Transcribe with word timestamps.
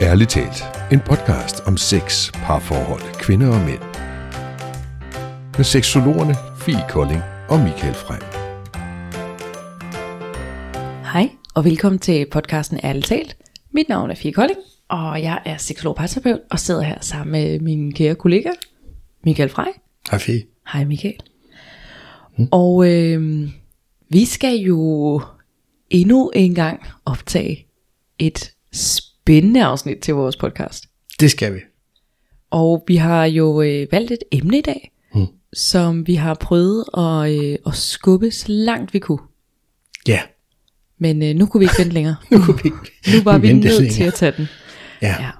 Ærligt 0.00 0.30
talt, 0.30 0.62
en 0.92 1.00
podcast 1.00 1.60
om 1.66 1.76
sex, 1.76 2.32
parforhold, 2.32 3.20
kvinder 3.20 3.48
og 3.48 3.60
mænd. 3.60 3.82
Med 5.56 5.64
seksologerne 5.64 6.34
Fie 6.58 6.84
Kolding 6.88 7.20
og 7.48 7.60
Michael 7.60 7.94
Frem. 7.94 8.22
Hej, 11.12 11.30
og 11.54 11.64
velkommen 11.64 11.98
til 11.98 12.26
podcasten 12.30 12.80
Ærligt 12.84 13.06
talt. 13.06 13.36
Mit 13.70 13.88
navn 13.88 14.10
er 14.10 14.14
Fie 14.14 14.32
Kolding, 14.32 14.58
og 14.88 15.22
jeg 15.22 15.42
er 15.44 15.56
seksolog 15.56 15.96
parterapeut 15.96 16.40
og 16.50 16.58
sidder 16.58 16.82
her 16.82 16.98
sammen 17.00 17.32
med 17.32 17.60
min 17.60 17.92
kære 17.92 18.14
kollega, 18.14 18.50
Michael 19.24 19.48
Frey. 19.48 19.72
Hej 20.10 20.18
Fie. 20.18 20.42
Hej 20.72 20.84
Michael. 20.84 21.20
Mm. 22.38 22.48
Og 22.52 22.88
øh, 22.88 23.48
vi 24.08 24.24
skal 24.24 24.54
jo 24.56 25.20
endnu 25.90 26.30
en 26.34 26.54
gang 26.54 26.82
optage 27.04 27.66
et 28.18 28.52
spændende 29.28 29.64
afsnit 29.64 29.98
til 29.98 30.14
vores 30.14 30.36
podcast. 30.36 30.84
Det 31.20 31.30
skal 31.30 31.54
vi. 31.54 31.60
Og 32.50 32.84
vi 32.86 32.96
har 32.96 33.24
jo 33.24 33.62
øh, 33.62 33.86
valgt 33.92 34.10
et 34.12 34.18
emne 34.32 34.58
i 34.58 34.60
dag, 34.60 34.92
mm. 35.14 35.26
som 35.52 36.06
vi 36.06 36.14
har 36.14 36.34
prøvet 36.34 36.84
at, 36.96 37.44
øh, 37.44 37.58
at 37.66 37.74
skubbe 37.74 38.30
så 38.30 38.46
langt 38.48 38.94
vi 38.94 38.98
kunne. 38.98 39.18
Ja. 40.08 40.20
Men 40.98 41.22
øh, 41.22 41.34
nu 41.34 41.46
kunne 41.46 41.58
vi 41.58 41.64
ikke 41.64 41.78
vente 41.78 41.94
længere. 41.94 42.16
Nu 42.30 42.38
kunne 42.38 42.58
vi 42.62 42.70
Nu 43.16 43.22
var 43.24 43.38
vi 43.38 43.52
nødt 43.52 43.64
længere. 43.64 43.90
til 43.90 44.02
at 44.02 44.14
tage 44.14 44.32
den. 44.36 44.48
Ja. 45.02 45.22
Ja. 45.22 45.30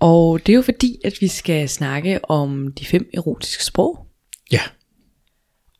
Og 0.00 0.40
det 0.46 0.52
er 0.52 0.56
jo 0.56 0.62
fordi, 0.62 0.98
at 1.04 1.12
vi 1.20 1.28
skal 1.28 1.68
snakke 1.68 2.30
om 2.30 2.72
de 2.72 2.84
fem 2.84 3.10
erotiske 3.14 3.64
sprog. 3.64 4.06
Ja. 4.52 4.60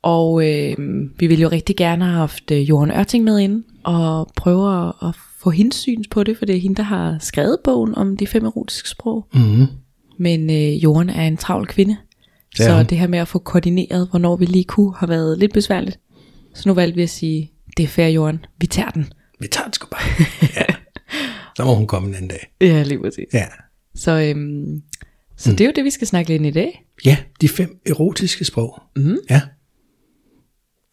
Og 0.02 0.48
øh, 0.48 0.76
vi 1.18 1.26
ville 1.26 1.42
jo 1.42 1.48
rigtig 1.48 1.76
gerne 1.76 2.04
have 2.04 2.16
haft 2.16 2.50
øh, 2.50 2.68
Johan 2.68 2.90
Ørting 2.90 3.24
med 3.24 3.38
ind 3.38 3.64
og 3.84 4.28
prøve 4.36 4.88
at, 4.88 5.08
at 5.08 5.14
få 5.40 5.50
hendes 5.50 5.76
syn 5.76 6.04
på 6.10 6.24
det, 6.24 6.38
for 6.38 6.46
det 6.46 6.56
er 6.56 6.60
hende, 6.60 6.76
der 6.76 6.82
har 6.82 7.16
skrevet 7.20 7.58
bogen 7.64 7.94
om 7.94 8.16
de 8.16 8.26
fem 8.26 8.44
erotiske 8.44 8.88
sprog. 8.88 9.26
Mm-hmm. 9.34 9.66
Men 10.18 10.50
øh, 10.50 10.84
Johan 10.84 11.10
er 11.10 11.26
en 11.26 11.36
travl 11.36 11.66
kvinde, 11.66 11.96
er 12.60 12.64
så 12.64 12.82
det 12.82 12.98
her 12.98 13.06
med 13.06 13.18
at 13.18 13.28
få 13.28 13.38
koordineret, 13.38 14.08
hvornår 14.10 14.36
vi 14.36 14.44
lige 14.44 14.64
kunne, 14.64 14.94
har 14.96 15.06
været 15.06 15.38
lidt 15.38 15.52
besværligt. 15.52 16.00
Så 16.54 16.68
nu 16.68 16.74
valgte 16.74 16.96
vi 16.96 17.02
at 17.02 17.10
sige, 17.10 17.52
det 17.76 17.82
er 17.82 17.88
fair 17.88 18.08
Johan, 18.08 18.44
vi 18.60 18.66
tager 18.66 18.90
den. 18.90 19.12
Vi 19.40 19.48
tager 19.48 19.64
den 19.64 19.72
sgu 19.72 19.86
bare. 19.90 20.26
Ja. 20.56 20.74
Så 21.56 21.64
må 21.64 21.74
hun 21.74 21.86
komme 21.86 22.08
en 22.08 22.14
anden 22.14 22.28
dag. 22.28 22.52
Ja, 22.60 22.82
lige 22.82 23.00
præcis. 23.00 23.26
Ja. 23.32 23.46
Så, 23.94 24.12
øhm, 24.12 24.82
så 25.36 25.50
mm. 25.50 25.56
det 25.56 25.64
er 25.64 25.68
jo 25.68 25.72
det, 25.76 25.84
vi 25.84 25.90
skal 25.90 26.06
snakke 26.06 26.30
lidt 26.30 26.40
ind 26.40 26.46
i 26.46 26.50
dag. 26.50 26.84
Ja, 27.04 27.16
de 27.40 27.48
fem 27.48 27.80
erotiske 27.86 28.44
sprog. 28.44 28.82
Mhm. 28.96 29.18
Ja. 29.30 29.40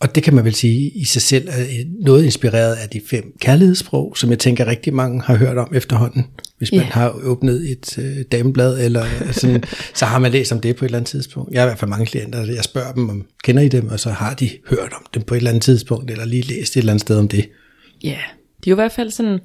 Og 0.01 0.15
det 0.15 0.23
kan 0.23 0.35
man 0.35 0.45
vel 0.45 0.53
sige 0.53 0.89
i 0.89 1.03
sig 1.03 1.21
selv 1.21 1.47
er 1.49 1.83
noget 2.05 2.23
inspireret 2.25 2.75
af 2.75 2.89
de 2.89 3.01
fem 3.09 3.23
kærlighedssprog, 3.41 4.17
som 4.17 4.29
jeg 4.29 4.39
tænker 4.39 4.65
rigtig 4.67 4.93
mange 4.93 5.21
har 5.21 5.35
hørt 5.35 5.57
om 5.57 5.73
efterhånden. 5.75 6.25
Hvis 6.57 6.71
man 6.71 6.81
Ja. 6.81 6.85
har 6.85 7.09
åbnet 7.23 7.71
et 7.71 7.97
øh, 7.97 8.17
dameblad, 8.31 8.85
eller 8.85 9.05
sådan, 9.31 9.63
så 9.99 10.05
har 10.05 10.19
man 10.19 10.31
læst 10.31 10.51
om 10.51 10.59
det 10.61 10.75
på 10.75 10.85
et 10.85 10.87
eller 10.89 10.97
andet 10.97 11.09
tidspunkt. 11.09 11.51
Jeg 11.53 11.61
har 11.61 11.67
i 11.67 11.69
hvert 11.69 11.79
fald 11.79 11.89
mange 11.89 12.05
klienter, 12.05 12.45
jeg 12.45 12.63
spørger 12.63 12.93
dem, 12.93 13.09
om 13.09 13.25
kender 13.43 13.63
I 13.63 13.67
dem, 13.67 13.87
og 13.87 13.99
så 13.99 14.09
har 14.09 14.33
de 14.33 14.49
hørt 14.69 14.93
om 14.93 15.05
dem 15.13 15.23
på 15.23 15.33
et 15.33 15.37
eller 15.37 15.49
andet 15.49 15.63
tidspunkt, 15.63 16.11
eller 16.11 16.25
lige 16.25 16.41
læst 16.43 16.73
et 16.73 16.79
eller 16.79 16.93
andet 16.93 17.01
sted 17.01 17.17
om 17.17 17.27
det. 17.27 17.49
Ja, 18.03 18.19
de 18.63 18.69
er 18.69 18.71
jo 18.71 18.75
i 18.75 18.81
hvert 18.81 18.91
fald 18.91 19.11
sådan 19.11 19.39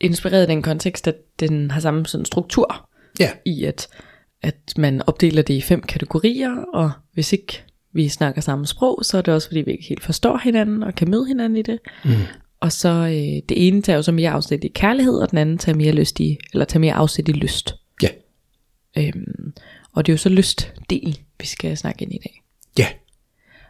inspireret 0.00 0.44
i 0.44 0.50
den 0.50 0.62
kontekst, 0.62 1.08
at 1.08 1.16
den 1.40 1.70
har 1.70 1.80
samme 1.80 2.06
sådan 2.06 2.24
struktur 2.24 2.88
Ja, 3.20 3.30
i, 3.46 3.64
at, 3.64 3.88
at 4.42 4.58
man 4.78 5.02
opdeler 5.06 5.42
det 5.42 5.54
i 5.54 5.60
fem 5.60 5.82
kategorier, 5.82 6.50
og 6.74 6.90
hvis 7.14 7.32
ikke 7.32 7.62
vi 7.94 8.08
snakker 8.08 8.40
samme 8.40 8.66
sprog, 8.66 8.98
så 9.02 9.18
er 9.18 9.22
det 9.22 9.34
også 9.34 9.48
fordi, 9.48 9.60
vi 9.60 9.70
ikke 9.72 9.84
helt 9.88 10.02
forstår 10.02 10.38
hinanden 10.38 10.82
og 10.82 10.94
kan 10.94 11.10
møde 11.10 11.26
hinanden 11.26 11.56
i 11.58 11.62
det. 11.62 11.78
Mm. 12.04 12.10
Og 12.60 12.72
så 12.72 12.88
øh, 12.88 13.42
det 13.48 13.66
ene 13.68 13.82
tager 13.82 13.96
jo 13.96 14.02
så 14.02 14.12
mere 14.12 14.30
afsæt 14.30 14.64
i 14.64 14.68
kærlighed, 14.68 15.14
og 15.14 15.30
den 15.30 15.38
anden 15.38 15.58
tager 15.58 15.76
mere, 15.76 15.92
lyst 15.92 16.20
i, 16.20 16.38
eller 16.52 16.64
tager 16.64 16.80
mere 16.80 16.94
afsæt 16.94 17.28
i 17.28 17.32
lyst. 17.32 17.74
ja, 18.02 18.08
Øhm, 18.98 19.52
og 19.92 20.06
det 20.06 20.12
er 20.12 20.14
jo 20.14 20.18
så 20.18 20.28
lystdelen, 20.28 21.14
vi 21.40 21.46
skal 21.46 21.76
snakke 21.76 22.02
ind 22.02 22.12
i 22.14 22.18
dag. 22.24 22.42
ja. 22.78 22.86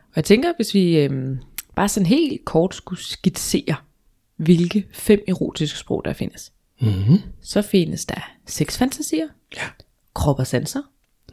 Og 0.08 0.16
jeg 0.16 0.24
tænker, 0.24 0.52
hvis 0.56 0.74
vi 0.74 0.98
øhm, 0.98 1.38
bare 1.76 1.88
sådan 1.88 2.06
helt 2.06 2.44
kort 2.44 2.74
skulle 2.74 3.00
skitsere, 3.02 3.74
hvilke 4.36 4.86
fem 4.92 5.20
erotiske 5.28 5.78
sprog 5.78 6.02
der 6.04 6.12
findes. 6.12 6.52
Mm-hmm. 6.80 7.18
Så 7.42 7.62
findes 7.62 8.04
der 8.06 8.30
sexfantasier, 8.46 9.28
Ja. 9.56 9.62
krop 10.14 10.38
og 10.38 10.46
sanser, 10.46 10.82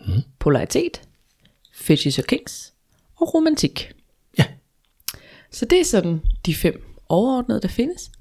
mm. 0.08 0.22
polaritet, 0.40 1.02
fetishes 1.73 2.19
og 2.19 2.25
kings 2.25 2.71
og 3.22 3.34
romantik. 3.34 3.92
Ja. 4.38 4.46
Så 5.52 5.66
det 5.66 5.80
er 5.80 5.86
sådan 5.86 6.22
de 6.46 6.56
fem 6.56 6.84
overordnede, 7.09 7.62
der 7.62 7.68
findes. 7.68 8.12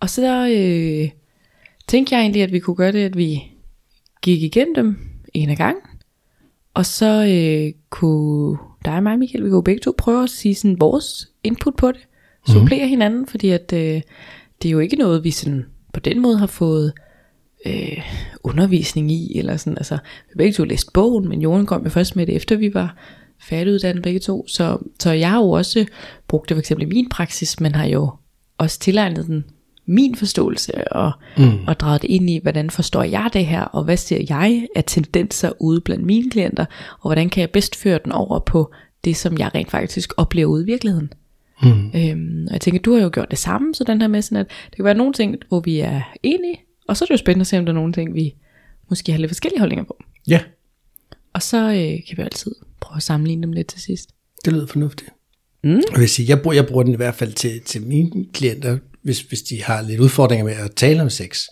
Og 0.00 0.10
så 0.10 0.48
øh, 0.48 1.10
tænkte 1.88 2.14
jeg 2.14 2.20
egentlig, 2.20 2.42
at 2.42 2.52
vi 2.52 2.58
kunne 2.58 2.76
gøre 2.76 2.92
det, 2.92 3.04
at 3.04 3.16
vi 3.16 3.42
gik 4.22 4.42
igennem 4.42 4.74
dem 4.74 4.96
en 5.34 5.50
af 5.50 5.56
gangen. 5.56 5.82
Og 6.74 6.86
så 6.86 7.24
øh, 7.24 7.72
kunne 7.90 8.58
dig 8.84 8.96
og 8.96 9.02
mig, 9.02 9.18
Michael, 9.18 9.44
vi 9.44 9.50
kunne 9.50 9.64
begge 9.64 9.80
to 9.80 9.94
prøve 9.98 10.22
at 10.22 10.30
sige 10.30 10.54
sådan 10.54 10.80
vores 10.80 11.30
input 11.44 11.76
på 11.76 11.92
det. 11.92 12.00
Supplere 12.46 12.84
mm. 12.84 12.88
hinanden, 12.88 13.26
fordi 13.26 13.50
at, 13.50 13.72
øh, 13.72 14.00
det 14.62 14.68
er 14.68 14.70
jo 14.70 14.78
ikke 14.78 14.96
noget, 14.96 15.24
vi 15.24 15.30
sådan 15.30 15.66
på 15.92 16.00
den 16.00 16.20
måde 16.20 16.38
har 16.38 16.46
fået 16.46 16.92
øh, 17.66 18.02
undervisning 18.42 19.10
i. 19.10 19.38
Eller 19.38 19.56
sådan. 19.56 19.78
Altså, 19.78 19.94
vi 19.94 20.28
har 20.28 20.36
begge 20.38 20.52
to 20.52 20.64
læst 20.64 20.92
bogen, 20.92 21.28
men 21.28 21.42
Johan 21.42 21.66
kom 21.66 21.84
jo 21.84 21.90
først 21.90 22.16
med 22.16 22.26
det, 22.26 22.36
efter 22.36 22.56
vi 22.56 22.74
var 22.74 22.96
færdiguddannet 23.42 24.02
begge 24.02 24.20
to. 24.20 24.48
Så, 24.48 24.78
så 25.00 25.12
jeg 25.12 25.30
har 25.30 25.38
jo 25.38 25.50
også 25.50 25.86
brugt 26.28 26.48
det 26.48 26.54
for 26.54 26.58
eksempel 26.58 26.86
i 26.86 26.94
min 26.94 27.08
praksis, 27.08 27.60
men 27.60 27.74
har 27.74 27.86
jo 27.86 28.10
også 28.58 28.78
tilegnet 28.78 29.26
den 29.26 29.44
min 29.86 30.14
forståelse 30.14 30.92
og, 30.92 31.12
mm. 31.38 31.64
og 31.66 31.80
draget 31.80 32.02
det 32.02 32.08
ind 32.10 32.30
i, 32.30 32.38
hvordan 32.42 32.70
forstår 32.70 33.02
jeg 33.02 33.30
det 33.32 33.46
her, 33.46 33.62
og 33.62 33.84
hvad 33.84 33.96
ser 33.96 34.24
jeg 34.28 34.66
af 34.76 34.84
tendenser 34.86 35.52
ude 35.60 35.80
blandt 35.80 36.04
mine 36.04 36.30
klienter, 36.30 36.64
og 36.92 37.08
hvordan 37.08 37.30
kan 37.30 37.40
jeg 37.40 37.50
bedst 37.50 37.76
føre 37.76 37.98
den 38.04 38.12
over 38.12 38.38
på 38.38 38.72
det, 39.04 39.16
som 39.16 39.38
jeg 39.38 39.50
rent 39.54 39.70
faktisk 39.70 40.12
oplever 40.16 40.50
ude 40.50 40.62
i 40.62 40.66
virkeligheden. 40.66 41.12
Mm. 41.62 41.90
Øhm, 41.94 42.46
og 42.46 42.52
jeg 42.52 42.60
tænker, 42.60 42.80
du 42.80 42.94
har 42.94 43.02
jo 43.02 43.10
gjort 43.12 43.30
det 43.30 43.38
samme, 43.38 43.74
så 43.74 43.84
den 43.84 44.00
her 44.00 44.08
med 44.08 44.22
sådan, 44.22 44.38
at 44.38 44.46
det 44.66 44.76
kan 44.76 44.84
være 44.84 44.94
nogle 44.94 45.12
ting, 45.12 45.36
hvor 45.48 45.60
vi 45.60 45.80
er 45.80 46.02
enige, 46.22 46.60
og 46.88 46.96
så 46.96 47.04
er 47.04 47.06
det 47.06 47.12
jo 47.12 47.16
spændende 47.16 47.42
at 47.42 47.46
se, 47.46 47.58
om 47.58 47.64
der 47.64 47.72
er 47.72 47.74
nogle 47.74 47.92
ting, 47.92 48.14
vi 48.14 48.34
måske 48.88 49.12
har 49.12 49.18
lidt 49.18 49.30
forskellige 49.30 49.58
holdninger 49.58 49.84
på. 49.84 50.02
Ja, 50.28 50.40
Og 51.32 51.42
så 51.42 51.58
øh, 51.58 52.06
kan 52.08 52.16
vi 52.16 52.22
altid 52.22 52.54
prøve 52.82 52.96
at 52.96 53.02
sammenligne 53.02 53.42
dem 53.42 53.52
lidt 53.52 53.66
til 53.66 53.80
sidst. 53.80 54.10
det 54.44 54.52
lyder 54.52 54.66
fornuftigt. 54.66 55.10
Mm. 55.64 55.70
Jeg 55.92 56.00
vil 56.00 56.08
sige, 56.08 56.28
jeg 56.28 56.42
bruger, 56.42 56.54
jeg 56.54 56.66
bruger 56.66 56.82
den 56.82 56.92
i 56.92 56.96
hvert 56.96 57.14
fald 57.14 57.32
til, 57.32 57.60
til 57.60 57.82
mine 57.82 58.26
klienter, 58.32 58.78
hvis, 59.02 59.20
hvis 59.20 59.42
de 59.42 59.62
har 59.62 59.82
lidt 59.82 60.00
udfordringer 60.00 60.44
med 60.44 60.52
at 60.52 60.74
tale 60.74 61.02
om 61.02 61.10
sex. 61.10 61.46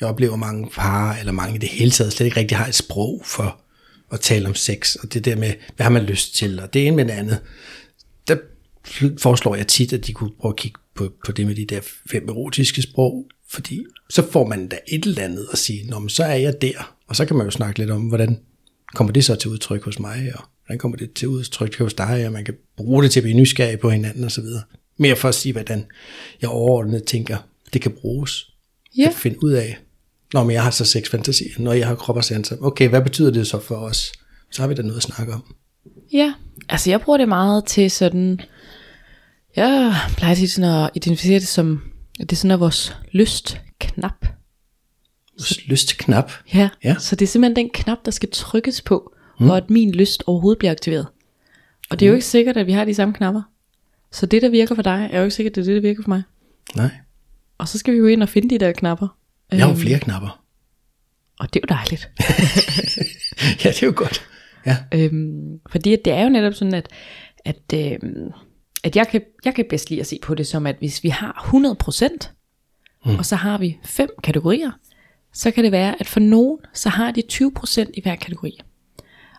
Jeg 0.00 0.08
oplever 0.08 0.36
mange 0.36 0.70
par, 0.74 1.16
eller 1.16 1.32
mange 1.32 1.54
i 1.54 1.58
det 1.58 1.68
hele 1.68 1.90
taget, 1.90 2.12
slet 2.12 2.26
ikke 2.26 2.40
rigtig 2.40 2.58
har 2.58 2.66
et 2.66 2.74
sprog 2.74 3.22
for 3.24 3.60
at 4.12 4.20
tale 4.20 4.48
om 4.48 4.54
sex, 4.54 4.94
og 4.94 5.14
det 5.14 5.24
der 5.24 5.36
med, 5.36 5.52
hvad 5.76 5.84
har 5.84 5.90
man 5.90 6.02
lyst 6.02 6.34
til, 6.34 6.60
og 6.60 6.74
det 6.74 6.86
ene 6.86 6.96
med 6.96 7.04
det 7.04 7.10
andet. 7.10 7.38
Der 8.28 8.36
foreslår 9.18 9.56
jeg 9.56 9.66
tit, 9.66 9.92
at 9.92 10.06
de 10.06 10.12
kunne 10.12 10.30
prøve 10.40 10.52
at 10.52 10.56
kigge 10.56 10.78
på, 10.94 11.12
på 11.26 11.32
det 11.32 11.46
med 11.46 11.54
de 11.54 11.64
der 11.64 11.80
fem 12.10 12.28
erotiske 12.28 12.82
sprog, 12.82 13.26
fordi 13.48 13.84
så 14.10 14.30
får 14.30 14.46
man 14.46 14.68
da 14.68 14.78
et 14.88 15.04
eller 15.04 15.22
andet 15.22 15.46
at 15.52 15.58
sige, 15.58 15.90
Nå, 15.90 15.98
men 15.98 16.08
så 16.08 16.24
er 16.24 16.34
jeg 16.34 16.62
der, 16.62 16.96
og 17.06 17.16
så 17.16 17.24
kan 17.24 17.36
man 17.36 17.46
jo 17.46 17.50
snakke 17.50 17.78
lidt 17.78 17.90
om, 17.90 18.02
hvordan 18.02 18.38
kommer 18.94 19.12
det 19.12 19.24
så 19.24 19.34
til 19.34 19.50
udtryk 19.50 19.84
hos 19.84 19.98
mig, 19.98 20.32
og 20.34 20.44
hvordan 20.66 20.78
kommer 20.78 20.98
det 20.98 21.12
til 21.12 21.28
udtryk 21.28 21.78
hos 21.78 21.94
dig, 21.94 22.26
og 22.26 22.32
man 22.32 22.44
kan 22.44 22.54
bruge 22.76 23.02
det 23.02 23.10
til 23.10 23.20
at 23.20 23.24
blive 23.24 23.36
nysgerrig 23.36 23.80
på 23.80 23.90
hinanden 23.90 24.24
og 24.24 24.30
så 24.30 24.40
videre. 24.40 24.62
Mere 24.96 25.16
for 25.16 25.28
at 25.28 25.34
sige, 25.34 25.52
hvordan 25.52 25.86
jeg 26.42 26.50
overordnet 26.50 27.04
tænker, 27.04 27.36
det 27.72 27.82
kan 27.82 27.92
bruges. 27.92 28.50
Ja. 28.98 29.04
Kan 29.04 29.12
finde 29.12 29.44
ud 29.44 29.52
af, 29.52 29.78
når 30.32 30.44
men 30.44 30.52
jeg 30.52 30.62
har 30.62 30.70
så 30.70 30.84
sex 30.84 31.10
fantasi, 31.10 31.44
når 31.58 31.72
jeg 31.72 31.86
har 31.86 31.94
krop 31.94 32.16
og 32.16 32.24
sanser. 32.24 32.56
Okay, 32.60 32.88
hvad 32.88 33.02
betyder 33.02 33.30
det 33.30 33.46
så 33.46 33.60
for 33.60 33.74
os? 33.74 34.12
Så 34.50 34.62
har 34.62 34.68
vi 34.68 34.74
da 34.74 34.82
noget 34.82 34.96
at 34.96 35.02
snakke 35.02 35.32
om. 35.32 35.54
Ja, 36.12 36.34
altså 36.68 36.90
jeg 36.90 37.00
bruger 37.00 37.18
det 37.18 37.28
meget 37.28 37.64
til 37.64 37.90
sådan, 37.90 38.40
jeg 39.56 39.94
plejer 40.16 40.34
tit 40.34 40.50
sådan 40.50 40.84
at 40.84 40.90
identificere 40.94 41.38
det 41.38 41.48
som, 41.48 41.82
at 42.20 42.30
det 42.30 42.36
er 42.36 42.38
sådan 42.38 42.50
er 42.50 42.56
vores 42.56 42.96
lystknap. 43.12 44.26
Lystknap. 45.66 46.32
Ja, 46.54 46.68
Ja. 46.84 46.96
så 46.98 47.16
det 47.16 47.26
er 47.26 47.28
simpelthen 47.28 47.56
den 47.66 47.70
knap, 47.74 47.98
der 48.04 48.10
skal 48.10 48.28
trykkes 48.32 48.82
på, 48.82 49.14
mm. 49.40 49.46
for 49.46 49.54
at 49.54 49.70
min 49.70 49.90
lyst 49.92 50.24
overhovedet 50.26 50.58
bliver 50.58 50.72
aktiveret. 50.72 51.06
Og 51.90 52.00
det 52.00 52.06
er 52.06 52.10
jo 52.10 52.14
ikke 52.14 52.26
sikkert, 52.26 52.56
at 52.56 52.66
vi 52.66 52.72
har 52.72 52.84
de 52.84 52.94
samme 52.94 53.14
knapper. 53.14 53.42
Så 54.12 54.26
det, 54.26 54.42
der 54.42 54.48
virker 54.48 54.74
for 54.74 54.82
dig, 54.82 55.08
er 55.12 55.18
jo 55.18 55.24
ikke 55.24 55.34
sikkert, 55.34 55.50
at 55.50 55.56
det 55.56 55.62
er 55.62 55.74
det, 55.74 55.82
der 55.82 55.88
virker 55.88 56.02
for 56.02 56.08
mig. 56.08 56.22
Nej, 56.76 56.90
Og 57.58 57.68
så 57.68 57.78
skal 57.78 57.94
vi 57.94 57.98
jo 57.98 58.06
ind 58.06 58.22
og 58.22 58.28
finde 58.28 58.50
de 58.50 58.58
der 58.64 58.72
knapper. 58.72 59.08
jeg 59.52 59.60
har 59.60 59.68
Øhm, 59.70 59.80
flere 59.80 59.98
knapper. 59.98 60.42
Og 61.38 61.54
det 61.54 61.60
er 61.60 61.64
jo 61.70 61.74
dejligt. 61.76 62.10
ja, 63.64 63.68
det 63.68 63.82
er 63.82 63.86
jo 63.86 63.92
godt. 63.96 64.22
Ja, 64.66 64.76
Øhm, 64.94 65.60
fordi 65.70 65.96
det 66.04 66.12
er 66.12 66.22
jo 66.22 66.28
netop 66.28 66.54
sådan, 66.54 66.74
at, 66.74 66.88
at, 67.44 67.62
øhm, 67.74 68.30
at 68.84 68.96
jeg, 68.96 69.08
kan, 69.08 69.20
jeg 69.44 69.54
kan 69.54 69.64
bedst 69.70 69.90
lide 69.90 70.00
at 70.00 70.06
se 70.06 70.18
på 70.22 70.34
det 70.34 70.46
som, 70.46 70.66
at 70.66 70.76
hvis 70.78 71.02
vi 71.04 71.08
har 71.08 71.50
100%, 71.54 72.28
mm. 73.10 73.16
og 73.18 73.26
så 73.26 73.36
har 73.36 73.58
vi 73.58 73.78
fem 73.84 74.08
kategorier, 74.22 74.70
så 75.36 75.50
kan 75.50 75.64
det 75.64 75.72
være, 75.72 76.00
at 76.00 76.06
for 76.06 76.20
nogen, 76.20 76.58
så 76.72 76.88
har 76.88 77.10
de 77.10 77.22
20% 77.32 77.90
i 77.94 78.00
hver 78.02 78.16
kategori. 78.16 78.60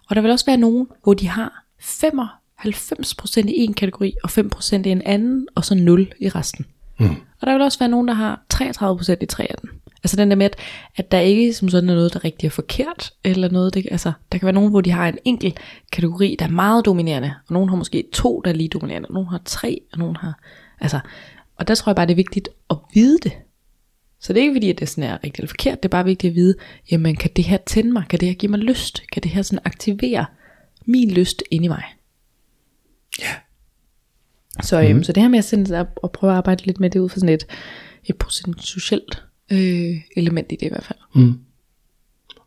Og 0.09 0.15
der 0.15 0.21
vil 0.21 0.31
også 0.31 0.45
være 0.45 0.57
nogen, 0.57 0.88
hvor 1.03 1.13
de 1.13 1.27
har 1.27 1.63
95% 1.81 3.47
i 3.47 3.63
en 3.63 3.73
kategori, 3.73 4.13
og 4.23 4.29
5% 4.29 4.75
i 4.75 4.89
en 4.89 5.01
anden, 5.01 5.47
og 5.55 5.65
så 5.65 5.75
0 5.75 6.13
i 6.19 6.29
resten. 6.29 6.65
Mm. 6.99 7.15
Og 7.41 7.47
der 7.47 7.53
vil 7.53 7.61
også 7.61 7.79
være 7.79 7.89
nogen, 7.89 8.07
der 8.07 8.13
har 8.13 8.45
33% 8.53 9.15
i 9.21 9.25
tre 9.25 9.44
af 9.44 9.55
dem. 9.61 9.69
Altså 10.03 10.17
den 10.17 10.29
der 10.29 10.35
med, 10.35 10.45
at, 10.45 10.55
at 10.95 11.11
der 11.11 11.19
ikke 11.19 11.53
som 11.53 11.69
sådan 11.69 11.89
er 11.89 11.95
noget, 11.95 12.13
der 12.13 12.23
rigtig 12.23 12.47
er 12.47 12.51
forkert, 12.51 13.13
eller 13.23 13.50
noget, 13.50 13.73
det, 13.73 13.88
altså 13.91 14.11
der 14.31 14.38
kan 14.38 14.45
være 14.45 14.55
nogen, 14.55 14.69
hvor 14.69 14.81
de 14.81 14.91
har 14.91 15.07
en 15.07 15.17
enkelt 15.25 15.59
kategori, 15.91 16.35
der 16.39 16.45
er 16.45 16.50
meget 16.50 16.85
dominerende, 16.85 17.33
og 17.47 17.53
nogen 17.53 17.69
har 17.69 17.75
måske 17.75 18.03
to, 18.13 18.41
der 18.45 18.51
er 18.51 18.55
lige 18.55 18.69
dominerende, 18.69 19.07
og 19.07 19.13
nogen 19.13 19.29
har 19.29 19.41
tre, 19.45 19.81
og 19.93 20.00
nogen 20.00 20.15
har, 20.15 20.39
altså, 20.81 21.00
og 21.55 21.67
der 21.67 21.75
tror 21.75 21.89
jeg 21.89 21.95
bare, 21.95 22.05
det 22.05 22.11
er 22.11 22.15
vigtigt 22.15 22.50
at 22.69 22.77
vide 22.93 23.17
det. 23.23 23.31
Så 24.21 24.33
det 24.33 24.39
er 24.39 24.43
ikke 24.43 24.55
fordi, 24.55 24.69
at 24.69 24.79
det 24.79 24.89
sådan 24.89 25.03
er 25.03 25.13
rigtig 25.23 25.39
eller 25.39 25.47
forkert, 25.47 25.83
det 25.83 25.89
er 25.89 25.91
bare 25.91 26.05
vigtigt 26.05 26.31
at 26.31 26.35
vide, 26.35 26.55
jamen 26.91 27.15
kan 27.15 27.31
det 27.35 27.43
her 27.45 27.57
tænde 27.65 27.91
mig, 27.91 28.03
kan 28.09 28.19
det 28.19 28.27
her 28.27 28.35
give 28.35 28.49
mig 28.49 28.59
lyst, 28.59 29.03
kan 29.11 29.23
det 29.23 29.31
her 29.31 29.41
sådan 29.41 29.59
aktivere 29.65 30.25
min 30.85 31.11
lyst 31.11 31.43
ind 31.51 31.65
i 31.65 31.67
mig. 31.67 31.83
Ja. 33.19 33.33
Så, 34.63 34.81
øhm, 34.81 35.03
så 35.03 35.11
det 35.13 35.23
her 35.23 35.29
med 35.29 35.39
at 35.39 35.45
sende 35.45 35.67
sig 35.67 35.79
op 35.79 35.99
og 36.03 36.11
prøve 36.11 36.31
at 36.31 36.37
arbejde 36.37 36.65
lidt 36.65 36.79
med 36.79 36.89
det 36.89 36.99
ud 36.99 37.09
fra 37.09 37.19
sådan 37.19 37.35
et, 37.35 37.47
et 38.05 38.15
potentielt 38.15 39.23
øh, 39.51 39.95
element 40.15 40.51
i 40.51 40.55
det 40.55 40.65
i 40.65 40.69
hvert 40.69 40.85
fald. 40.85 40.99
Mm. 41.15 41.33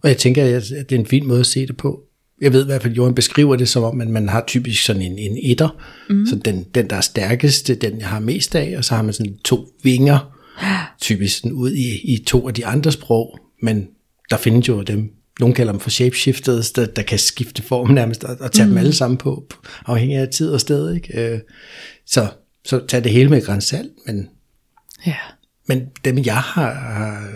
Og 0.02 0.08
jeg 0.08 0.16
tænker, 0.16 0.56
at 0.56 0.62
det 0.88 0.92
er 0.92 0.98
en 0.98 1.06
fin 1.06 1.26
måde 1.26 1.40
at 1.40 1.46
se 1.46 1.66
det 1.66 1.76
på. 1.76 2.02
Jeg 2.40 2.52
ved 2.52 2.62
i 2.62 2.66
hvert 2.66 2.82
fald, 2.82 2.92
at 2.92 2.96
Johan 2.96 3.14
beskriver 3.14 3.56
det 3.56 3.68
som 3.68 3.82
om, 3.82 4.00
at 4.00 4.08
man 4.08 4.28
har 4.28 4.44
typisk 4.46 4.84
sådan 4.84 5.02
en, 5.02 5.18
en 5.18 5.38
etter. 5.42 5.68
Mm. 6.10 6.26
Så 6.26 6.36
den, 6.36 6.66
den, 6.74 6.90
der 6.90 6.96
er 6.96 7.00
stærkest, 7.00 7.70
den 7.80 7.98
jeg 7.98 8.08
har 8.08 8.20
mest 8.20 8.54
af, 8.54 8.74
og 8.78 8.84
så 8.84 8.94
har 8.94 9.02
man 9.02 9.12
sådan 9.12 9.38
to 9.44 9.68
vinger, 9.82 10.39
typisk 11.00 11.36
sådan 11.36 11.52
ud 11.52 11.72
i, 11.72 12.14
i 12.14 12.24
to 12.24 12.48
af 12.48 12.54
de 12.54 12.66
andre 12.66 12.92
sprog. 12.92 13.38
Men 13.62 13.88
der 14.30 14.36
findes 14.36 14.68
jo 14.68 14.82
dem, 14.82 15.12
nogle 15.40 15.54
kalder 15.54 15.72
dem 15.72 15.80
for 15.80 15.90
shapeshifters, 15.90 16.72
der, 16.72 16.86
der 16.86 17.02
kan 17.02 17.18
skifte 17.18 17.62
form 17.62 17.90
nærmest, 17.90 18.24
og, 18.24 18.36
og 18.40 18.52
tage 18.52 18.66
mm. 18.66 18.70
dem 18.70 18.78
alle 18.78 18.92
sammen 18.92 19.16
på, 19.16 19.46
afhængig 19.86 20.18
af 20.18 20.28
tid 20.28 20.50
og 20.50 20.60
sted. 20.60 20.94
Ikke? 20.94 21.32
Øh, 21.32 21.40
så, 22.06 22.28
så 22.64 22.86
tag 22.88 23.04
det 23.04 23.12
hele 23.12 23.28
med 23.28 23.42
grænsalt, 23.42 23.92
men, 24.06 24.28
Ja. 25.06 25.16
men 25.66 25.86
dem 26.04 26.18
jeg 26.18 26.36
har, 26.36 26.74
har 26.74 27.28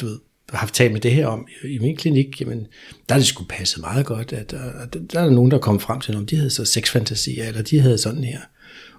du 0.00 0.06
ved, 0.06 0.18
haft 0.52 0.74
talt 0.74 0.92
med 0.92 1.00
det 1.00 1.12
her 1.12 1.26
om 1.26 1.46
i, 1.64 1.78
min 1.78 1.96
klinik, 1.96 2.40
jamen, 2.40 2.66
der 3.08 3.14
er 3.14 3.18
det 3.18 3.26
sgu 3.26 3.44
passet 3.48 3.80
meget 3.80 4.06
godt, 4.06 4.32
at, 4.32 4.52
at 4.52 4.96
der 5.12 5.20
er 5.20 5.30
nogen, 5.30 5.50
der 5.50 5.58
kommer 5.58 5.80
frem 5.80 6.00
til, 6.00 6.16
om 6.16 6.26
de 6.26 6.36
havde 6.36 6.50
så 6.50 6.64
sexfantasier, 6.64 7.44
eller 7.44 7.62
de 7.62 7.80
havde 7.80 7.98
sådan 7.98 8.24
her. 8.24 8.40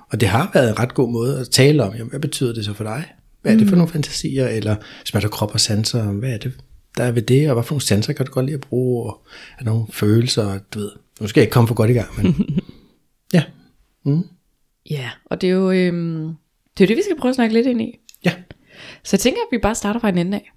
Og 0.10 0.22
det 0.22 0.30
har 0.30 0.52
været 0.54 0.70
en 0.70 0.80
ret 0.80 0.94
god 0.94 1.12
måde 1.12 1.40
at 1.40 1.50
tale 1.50 1.84
om, 1.84 1.94
jamen, 1.94 2.10
hvad 2.10 2.20
betyder 2.20 2.54
det 2.54 2.66
så 2.66 2.74
for 2.74 2.84
dig? 2.84 3.06
Hvad 3.48 3.56
er 3.56 3.60
det 3.60 3.70
for 3.70 3.76
nogle 3.76 3.92
fantasier? 3.92 4.48
Eller 4.48 4.76
smager 5.06 5.28
krop 5.28 5.54
og 5.54 5.60
sanser? 5.60 6.04
Hvad 6.04 6.30
er 6.30 6.38
det, 6.38 6.54
der 6.98 7.04
er 7.04 7.12
ved 7.12 7.22
det? 7.22 7.48
Og 7.50 7.54
hvad 7.54 7.64
for 7.64 7.74
nogle 7.74 7.82
sanser 7.82 8.14
kan 8.14 8.26
du 8.26 8.32
godt 8.32 8.46
lide 8.46 8.56
at 8.56 8.62
bruge? 8.62 9.12
Og 9.12 9.22
er 9.60 9.64
der 9.64 9.72
nogle 9.72 9.86
følelser? 9.92 10.60
Du 10.74 10.80
ved, 10.80 10.92
nu 11.22 11.28
skal 11.28 11.42
jeg 11.42 11.44
ikke 11.44 11.54
komme 11.54 11.68
for 11.68 11.76
godt 11.76 11.90
i 11.90 11.94
gang, 11.94 12.10
men 12.18 12.36
ja. 13.34 13.44
Mm. 14.06 14.24
Ja, 14.90 15.10
og 15.26 15.42
det 15.42 15.50
er 15.50 15.54
jo 15.54 15.72
øhm, 15.72 16.36
det, 16.78 16.84
er 16.84 16.86
jo 16.86 16.88
det, 16.88 16.98
vi 16.98 17.02
skal 17.02 17.18
prøve 17.20 17.30
at 17.30 17.36
snakke 17.36 17.54
lidt 17.54 17.68
ind 17.68 17.82
i. 17.82 18.00
Ja. 18.26 18.34
Så 19.04 19.16
jeg 19.16 19.20
tænker, 19.20 19.40
at 19.40 19.48
vi 19.52 19.58
bare 19.58 19.76
starter 19.76 20.00
fra 20.00 20.10
en 20.10 20.18
ende 20.18 20.38
af. 20.38 20.52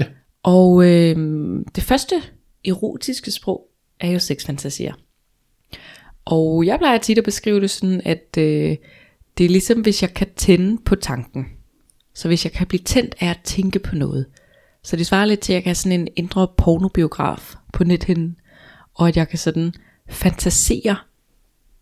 Ja. 0.00 0.04
Og 0.42 0.84
øhm, 0.84 1.64
det 1.64 1.84
første 1.84 2.22
erotiske 2.64 3.30
sprog 3.30 3.66
er 4.00 4.10
jo 4.10 4.18
sexfantasier. 4.18 4.94
Og 6.24 6.66
jeg 6.66 6.78
plejer 6.78 6.98
tit 6.98 7.18
at 7.18 7.24
beskrive 7.24 7.60
det 7.60 7.70
sådan, 7.70 8.00
at 8.04 8.38
øh, 8.38 8.76
det 9.38 9.44
er 9.44 9.50
ligesom, 9.50 9.80
hvis 9.80 10.02
jeg 10.02 10.14
kan 10.14 10.26
tænde 10.36 10.82
på 10.84 10.94
tanken. 10.94 11.46
Så 12.14 12.28
hvis 12.28 12.44
jeg 12.44 12.52
kan 12.52 12.66
blive 12.66 12.82
tændt 12.82 13.14
af 13.20 13.28
at 13.28 13.40
tænke 13.44 13.78
på 13.78 13.96
noget. 13.96 14.26
Så 14.82 14.96
det 14.96 15.06
svarer 15.06 15.24
lidt 15.24 15.40
til, 15.40 15.52
at 15.52 15.54
jeg 15.54 15.62
kan 15.62 15.70
have 15.70 15.74
sådan 15.74 16.00
en 16.00 16.08
indre 16.16 16.48
pornobiograf 16.56 17.54
på 17.72 17.84
nethinden. 17.84 18.36
Og 18.94 19.08
at 19.08 19.16
jeg 19.16 19.28
kan 19.28 19.38
sådan 19.38 19.74
fantasere 20.08 20.96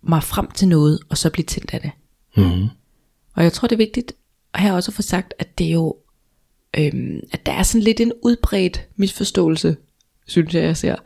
mig 0.02 0.22
frem 0.22 0.50
til 0.50 0.68
noget, 0.68 0.98
og 1.08 1.18
så 1.18 1.30
blive 1.30 1.44
tændt 1.44 1.74
af 1.74 1.80
det. 1.80 1.90
Mm. 2.36 2.68
Og 3.34 3.42
jeg 3.42 3.52
tror, 3.52 3.68
det 3.68 3.72
er 3.76 3.84
vigtigt 3.84 4.12
at 4.54 4.60
her 4.60 4.72
også 4.72 4.92
få 4.92 5.02
sagt, 5.02 5.34
at 5.38 5.58
det 5.58 5.66
er 5.66 5.72
jo, 5.72 5.96
øhm, 6.78 7.20
at 7.32 7.46
der 7.46 7.52
er 7.52 7.62
sådan 7.62 7.82
lidt 7.82 8.00
en 8.00 8.12
udbredt 8.22 8.88
misforståelse, 8.96 9.76
synes 10.26 10.54
jeg, 10.54 10.62
jeg 10.62 10.76
ser, 10.76 10.96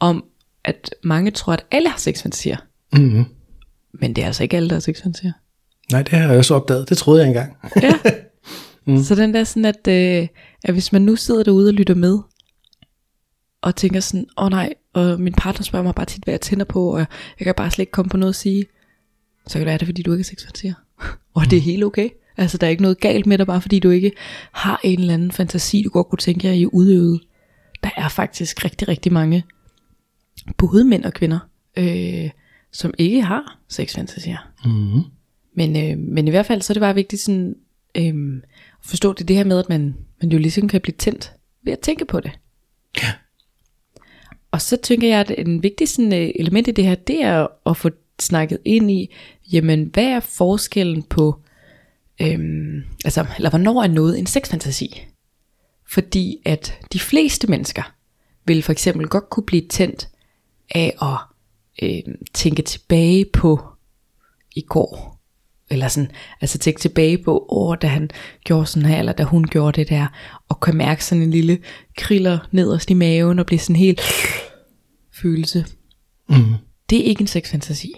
om 0.00 0.24
at 0.64 0.94
mange 1.04 1.30
tror, 1.30 1.52
at 1.52 1.66
alle 1.70 1.88
har 1.88 1.98
sexfantasier. 1.98 2.56
Mm. 2.92 3.24
Men 3.92 4.16
det 4.16 4.22
er 4.22 4.26
altså 4.26 4.42
ikke 4.42 4.56
alle, 4.56 4.68
der 4.68 4.74
har 4.74 4.80
sexfantasier. 4.80 5.32
Nej, 5.92 6.02
det 6.02 6.12
har 6.12 6.28
jeg 6.28 6.38
også 6.38 6.54
opdaget. 6.54 6.88
Det 6.88 6.98
troede 6.98 7.20
jeg 7.20 7.28
engang. 7.28 7.56
Ja. 7.82 7.92
mm. 8.88 9.02
Så 9.02 9.14
den 9.14 9.34
der 9.34 9.44
sådan, 9.44 9.64
at, 9.64 9.88
øh, 9.88 10.28
at 10.64 10.74
hvis 10.74 10.92
man 10.92 11.02
nu 11.02 11.16
sidder 11.16 11.42
derude 11.42 11.68
og 11.68 11.74
lytter 11.74 11.94
med, 11.94 12.18
og 13.62 13.76
tænker 13.76 14.00
sådan, 14.00 14.26
åh 14.36 14.44
oh, 14.44 14.50
nej, 14.50 14.74
og 14.92 15.20
min 15.20 15.32
partner 15.32 15.64
spørger 15.64 15.82
mig 15.82 15.94
bare 15.94 16.06
tit, 16.06 16.24
hvad 16.24 16.34
jeg 16.34 16.40
tænder 16.40 16.64
på, 16.64 16.92
og 16.92 16.98
jeg 16.98 17.06
kan 17.44 17.54
bare 17.56 17.70
slet 17.70 17.82
ikke 17.82 17.92
komme 17.92 18.08
på 18.08 18.16
noget 18.16 18.32
at 18.32 18.36
sige, 18.36 18.66
så 19.46 19.52
kan 19.52 19.60
det 19.60 19.66
være 19.66 19.78
det, 19.78 19.86
fordi 19.86 20.02
du 20.02 20.12
ikke 20.12 20.20
har 20.20 20.24
sexfantasier. 20.24 20.74
og 21.34 21.50
det 21.50 21.56
er 21.56 21.60
helt 21.60 21.84
okay. 21.84 22.08
Altså, 22.36 22.58
der 22.58 22.66
er 22.66 22.70
ikke 22.70 22.82
noget 22.82 23.00
galt 23.00 23.26
med 23.26 23.38
dig, 23.38 23.46
bare 23.46 23.60
fordi 23.60 23.78
du 23.78 23.90
ikke 23.90 24.12
har 24.52 24.80
en 24.84 25.00
eller 25.00 25.14
anden 25.14 25.32
fantasi, 25.32 25.82
du 25.82 25.90
godt 25.90 26.08
kunne 26.08 26.18
tænke 26.18 26.46
jer 26.46 26.52
i 26.52 26.66
udøvet. 26.66 27.20
Der 27.82 27.90
er 27.96 28.08
faktisk 28.08 28.64
rigtig, 28.64 28.88
rigtig 28.88 29.12
mange, 29.12 29.44
både 30.56 30.84
mænd 30.84 31.04
og 31.04 31.12
kvinder, 31.12 31.38
øh, 31.76 32.30
som 32.72 32.94
ikke 32.98 33.22
har 33.22 33.58
sexfantasier. 33.68 34.50
Mm. 34.64 35.02
Men, 35.54 35.76
øh, 35.76 35.98
men 35.98 36.28
i 36.28 36.30
hvert 36.30 36.46
fald, 36.46 36.62
så 36.62 36.72
er 36.72 36.74
det 36.74 36.80
bare 36.80 36.94
vigtigt 36.94 37.22
sådan, 37.22 37.54
øh, 37.94 38.42
forstå 38.84 39.12
det, 39.12 39.28
det 39.28 39.36
her 39.36 39.44
med, 39.44 39.58
at 39.58 39.68
man, 39.68 39.96
man 40.22 40.32
jo 40.32 40.38
ligesom 40.38 40.68
kan 40.68 40.80
blive 40.80 40.94
tændt 40.98 41.32
ved 41.62 41.72
at 41.72 41.80
tænke 41.80 42.04
på 42.04 42.20
det. 42.20 42.30
Ja. 43.02 43.12
Og 44.50 44.60
så 44.60 44.76
tænker 44.76 45.08
jeg, 45.08 45.20
at 45.20 45.46
en 45.46 45.62
vigtig 45.62 45.88
sådan, 45.88 46.12
øh, 46.12 46.30
element 46.34 46.68
i 46.68 46.70
det 46.70 46.84
her, 46.84 46.94
det 46.94 47.22
er 47.22 47.46
at 47.66 47.76
få 47.76 47.90
snakket 48.20 48.58
ind 48.64 48.90
i, 48.90 49.14
jamen 49.52 49.90
hvad 49.92 50.04
er 50.04 50.20
forskellen 50.20 51.02
på, 51.02 51.40
øhm, 52.22 52.82
altså, 53.04 53.26
eller 53.36 53.50
hvornår 53.50 53.82
er 53.82 53.88
noget 53.88 54.18
en 54.18 54.26
sexfantasi? 54.26 55.06
Fordi 55.88 56.42
at 56.44 56.78
de 56.92 57.00
fleste 57.00 57.46
mennesker 57.46 57.94
vil 58.44 58.62
for 58.62 58.72
eksempel 58.72 59.08
godt 59.08 59.30
kunne 59.30 59.46
blive 59.46 59.68
tændt 59.68 60.08
af 60.70 60.94
at 61.02 61.18
øh, 61.82 62.14
tænke 62.34 62.62
tilbage 62.62 63.24
på 63.24 63.60
i 64.56 64.60
går. 64.60 65.17
Eller 65.70 65.88
sådan, 65.88 66.10
altså 66.40 66.58
tænke 66.58 66.80
tilbage 66.80 67.18
på, 67.18 67.46
åh, 67.48 67.76
da 67.82 67.86
han 67.86 68.10
gjorde 68.44 68.66
sådan 68.66 68.88
her, 68.88 68.98
eller 68.98 69.12
da 69.12 69.22
hun 69.22 69.44
gjorde 69.44 69.80
det 69.80 69.88
der, 69.88 70.06
og 70.48 70.60
kan 70.60 70.76
mærke 70.76 71.04
sådan 71.04 71.22
en 71.22 71.30
lille 71.30 71.58
kriller 71.96 72.38
nederst 72.52 72.90
i 72.90 72.94
maven, 72.94 73.38
og 73.38 73.46
blive 73.46 73.58
sådan 73.58 73.76
helt 73.76 74.00
følelse. 75.12 75.64
Mm. 76.28 76.54
Det 76.90 77.00
er 77.00 77.04
ikke 77.04 77.20
en 77.20 77.26
sexfantasi. 77.26 77.94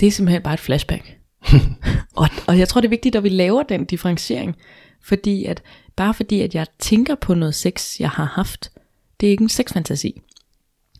Det 0.00 0.06
er 0.06 0.10
simpelthen 0.10 0.42
bare 0.42 0.54
et 0.54 0.60
flashback. 0.60 1.18
og, 2.16 2.28
og 2.46 2.58
jeg 2.58 2.68
tror, 2.68 2.80
det 2.80 2.88
er 2.88 2.90
vigtigt, 2.90 3.16
at 3.16 3.22
vi 3.22 3.28
laver 3.28 3.62
den 3.62 3.84
differentiering. 3.84 4.56
Fordi 5.02 5.44
at, 5.44 5.62
bare 5.96 6.14
fordi, 6.14 6.40
at 6.40 6.54
jeg 6.54 6.66
tænker 6.78 7.14
på 7.14 7.34
noget 7.34 7.54
sex, 7.54 8.00
jeg 8.00 8.10
har 8.10 8.24
haft, 8.24 8.72
det 9.20 9.26
er 9.26 9.30
ikke 9.30 9.42
en 9.42 9.48
sexfantasi. 9.48 10.20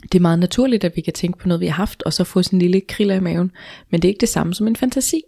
Det 0.03 0.15
er 0.15 0.23
meget 0.23 0.39
naturligt, 0.39 0.85
at 0.85 0.97
vi 0.97 1.01
kan 1.01 1.13
tænke 1.13 1.39
på 1.39 1.49
noget, 1.49 1.61
vi 1.61 1.67
har 1.67 1.75
haft, 1.75 2.03
og 2.03 2.13
så 2.13 2.25
få 2.25 2.43
sådan 2.43 2.57
en 2.57 2.63
lille 2.63 2.81
kriller 2.81 3.15
i 3.15 3.21
maven. 3.21 3.51
Men 3.91 4.03
det 4.03 4.09
er 4.09 4.11
ikke 4.11 4.21
det 4.21 4.29
samme 4.29 4.55
som 4.55 4.67
en 4.67 4.77
fantasi. 4.77 5.23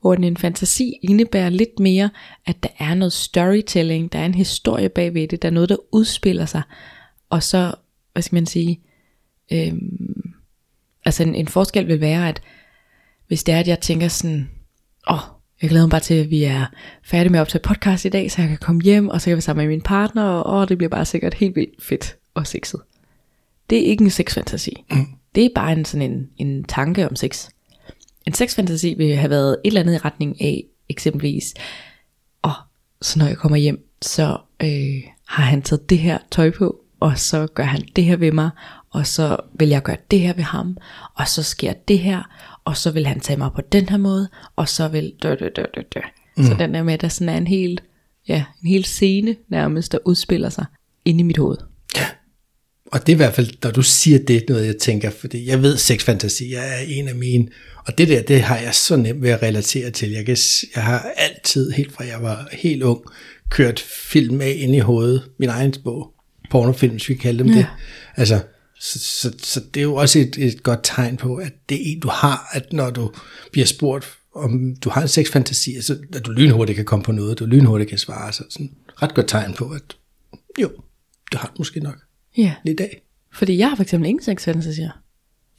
Hvor 0.00 0.14
en 0.14 0.36
fantasi 0.36 0.98
indebærer 1.02 1.48
lidt 1.48 1.78
mere, 1.80 2.10
at 2.46 2.62
der 2.62 2.68
er 2.78 2.94
noget 2.94 3.12
storytelling, 3.12 4.12
der 4.12 4.18
er 4.18 4.26
en 4.26 4.34
historie 4.34 4.88
bagved 4.88 5.28
det, 5.28 5.42
der 5.42 5.48
er 5.48 5.52
noget, 5.52 5.68
der 5.68 5.76
udspiller 5.92 6.46
sig. 6.46 6.62
Og 7.30 7.42
så, 7.42 7.74
hvad 8.12 8.22
skal 8.22 8.36
man 8.36 8.46
sige, 8.46 8.80
øhm, 9.52 10.32
altså 11.04 11.22
en, 11.22 11.34
en 11.34 11.48
forskel 11.48 11.86
vil 11.86 12.00
være, 12.00 12.28
at 12.28 12.42
hvis 13.26 13.44
det 13.44 13.54
er, 13.54 13.58
at 13.58 13.68
jeg 13.68 13.80
tænker 13.80 14.08
sådan, 14.08 14.50
åh, 15.10 15.14
oh, 15.14 15.20
jeg 15.62 15.70
glæder 15.70 15.84
mig 15.86 15.90
bare 15.90 16.00
til, 16.00 16.14
at 16.14 16.30
vi 16.30 16.44
er 16.44 16.66
færdige 17.04 17.32
med 17.32 17.38
at 17.38 17.42
optage 17.42 17.62
podcast 17.62 18.04
i 18.04 18.08
dag, 18.08 18.30
så 18.30 18.40
jeg 18.40 18.48
kan 18.48 18.58
komme 18.58 18.82
hjem, 18.82 19.08
og 19.08 19.20
så 19.20 19.30
kan 19.30 19.36
vi 19.36 19.40
sammen 19.40 19.66
med 19.66 19.74
min 19.74 19.82
partner, 19.82 20.22
og 20.22 20.60
oh, 20.60 20.68
det 20.68 20.78
bliver 20.78 20.90
bare 20.90 21.04
sikkert 21.04 21.34
helt 21.34 21.56
vildt 21.56 21.82
fedt 21.82 22.16
og 22.34 22.46
sexet. 22.46 22.80
Det 23.70 23.78
er 23.78 23.84
ikke 23.84 24.04
en 24.04 24.10
sexfantasi. 24.10 24.84
Mm. 24.90 25.06
Det 25.34 25.44
er 25.44 25.48
bare 25.54 25.72
en, 25.72 25.84
sådan 25.84 26.12
en, 26.12 26.30
en 26.36 26.64
tanke 26.64 27.08
om 27.08 27.16
sex. 27.16 27.48
En 28.26 28.32
sexfantasi 28.32 28.94
vil 28.94 29.16
have 29.16 29.30
været 29.30 29.52
et 29.52 29.68
eller 29.68 29.80
andet 29.80 29.94
i 29.94 29.98
retning 29.98 30.40
af, 30.40 30.64
eksempelvis, 30.88 31.54
åh, 32.44 32.50
oh, 32.50 32.56
så 33.02 33.18
når 33.18 33.26
jeg 33.26 33.36
kommer 33.36 33.56
hjem, 33.56 33.88
så 34.02 34.38
øh, 34.62 35.10
har 35.26 35.44
han 35.44 35.62
taget 35.62 35.90
det 35.90 35.98
her 35.98 36.18
tøj 36.30 36.50
på, 36.50 36.80
og 37.00 37.18
så 37.18 37.46
gør 37.46 37.64
han 37.64 37.82
det 37.96 38.04
her 38.04 38.16
ved 38.16 38.32
mig, 38.32 38.50
og 38.90 39.06
så 39.06 39.36
vil 39.54 39.68
jeg 39.68 39.82
gøre 39.82 39.96
det 40.10 40.20
her 40.20 40.34
ved 40.34 40.42
ham, 40.42 40.76
og 41.14 41.28
så 41.28 41.42
sker 41.42 41.72
det 41.72 41.98
her, 41.98 42.22
og 42.64 42.76
så 42.76 42.90
vil 42.90 43.06
han 43.06 43.20
tage 43.20 43.36
mig 43.36 43.50
på 43.54 43.60
den 43.60 43.88
her 43.88 43.96
måde, 43.96 44.28
og 44.56 44.68
så 44.68 44.88
vil 44.88 45.12
dø, 45.22 45.34
dø, 45.34 45.48
dø, 45.56 45.64
dø, 45.74 45.80
dø. 45.94 46.00
Mm. 46.36 46.44
Så 46.44 46.54
den 46.54 46.74
der 46.74 46.82
med, 46.82 46.94
at 46.94 47.00
der 47.00 47.08
sådan 47.08 47.34
er 47.34 47.36
en 47.36 47.46
hel, 47.46 47.80
ja, 48.28 48.44
en 48.62 48.68
hel 48.68 48.84
scene 48.84 49.36
nærmest, 49.48 49.92
der 49.92 49.98
udspiller 50.04 50.48
sig 50.48 50.64
inde 51.04 51.20
i 51.20 51.22
mit 51.22 51.38
hoved. 51.38 51.56
Ja. 51.96 52.06
Og 52.92 53.06
det 53.06 53.12
er 53.12 53.16
i 53.16 53.16
hvert 53.16 53.34
fald, 53.34 53.50
når 53.62 53.70
du 53.70 53.82
siger 53.82 54.18
det, 54.18 54.44
noget 54.48 54.66
jeg 54.66 54.76
tænker, 54.76 55.10
fordi 55.10 55.48
jeg 55.48 55.62
ved, 55.62 55.76
sexfantasi 55.76 56.54
er 56.54 56.76
en 56.86 57.08
af 57.08 57.14
mine, 57.14 57.48
og 57.86 57.98
det 57.98 58.08
der, 58.08 58.22
det 58.22 58.40
har 58.40 58.58
jeg 58.58 58.74
så 58.74 58.96
nemt 58.96 59.22
ved 59.22 59.30
at 59.30 59.42
relatere 59.42 59.90
til. 59.90 60.10
Jeg, 60.10 60.26
kan, 60.26 60.36
jeg 60.74 60.84
har 60.84 61.12
altid, 61.16 61.70
helt 61.70 61.92
fra 61.92 62.04
jeg 62.04 62.22
var 62.22 62.48
helt 62.52 62.82
ung, 62.82 63.00
kørt 63.50 63.80
film 63.80 64.40
af 64.40 64.56
ind 64.58 64.74
i 64.74 64.78
hovedet, 64.78 65.28
min 65.38 65.48
egen 65.48 65.74
bog, 65.84 66.12
pornofilm, 66.50 66.92
hvis 66.92 67.08
vi 67.08 67.14
kan 67.14 67.22
kalde 67.22 67.38
dem 67.38 67.52
ja. 67.52 67.58
det. 67.58 67.66
Altså, 68.16 68.40
så, 68.80 68.98
så, 68.98 69.32
så 69.38 69.60
det 69.74 69.80
er 69.80 69.84
jo 69.84 69.94
også 69.94 70.18
et, 70.18 70.38
et 70.38 70.62
godt 70.62 70.80
tegn 70.82 71.16
på, 71.16 71.36
at 71.36 71.52
det 71.68 71.76
er 71.76 71.92
en, 71.92 72.00
du 72.00 72.08
har, 72.08 72.48
at 72.52 72.72
når 72.72 72.90
du 72.90 73.12
bliver 73.52 73.66
spurgt, 73.66 74.06
om 74.34 74.76
du 74.84 74.90
har 74.90 75.02
en 75.02 75.08
sexfantasi, 75.08 75.82
så 75.82 75.98
at 76.14 76.26
du 76.26 76.30
lynhurtigt 76.30 76.76
kan 76.76 76.84
komme 76.84 77.02
på 77.02 77.12
noget, 77.12 77.38
du 77.38 77.46
lynhurtigt 77.46 77.90
kan 77.90 77.98
svare, 77.98 78.32
så 78.32 78.44
sådan 78.50 78.70
ret 79.02 79.14
godt 79.14 79.28
tegn 79.28 79.54
på, 79.54 79.64
at 79.70 79.82
Jo, 80.60 80.70
det 81.32 81.40
har 81.40 81.48
du 81.48 81.54
måske 81.58 81.80
nok 81.80 82.05
Ja, 82.38 82.54
i 82.64 82.74
dag. 82.74 83.02
fordi 83.32 83.58
jeg 83.58 83.68
har 83.68 83.76
for 83.76 83.82
eksempel 83.82 84.08
ingen 84.08 84.24
sexfantasier. 84.24 84.90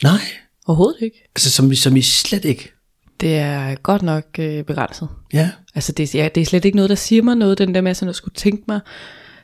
Nej, 0.03 0.19
Overhovedet 0.67 1.01
ikke. 1.01 1.23
altså 1.35 1.51
som, 1.51 1.73
som 1.73 1.95
I 1.95 2.01
slet 2.01 2.45
ikke. 2.45 2.71
Det 3.19 3.35
er 3.37 3.75
godt 3.75 4.01
nok 4.01 4.23
øh, 4.39 4.63
begrænset. 4.63 5.09
Ja, 5.33 5.51
Altså 5.75 5.91
det, 5.91 6.15
ja, 6.15 6.29
det 6.35 6.41
er 6.41 6.45
slet 6.45 6.65
ikke 6.65 6.75
noget, 6.75 6.89
der 6.89 6.95
siger 6.95 7.21
mig 7.21 7.35
noget, 7.35 7.57
den 7.57 7.75
der 7.75 7.81
med 7.81 7.91
at 8.07 8.15
skulle 8.15 8.35
tænke 8.35 8.63
mig 8.67 8.79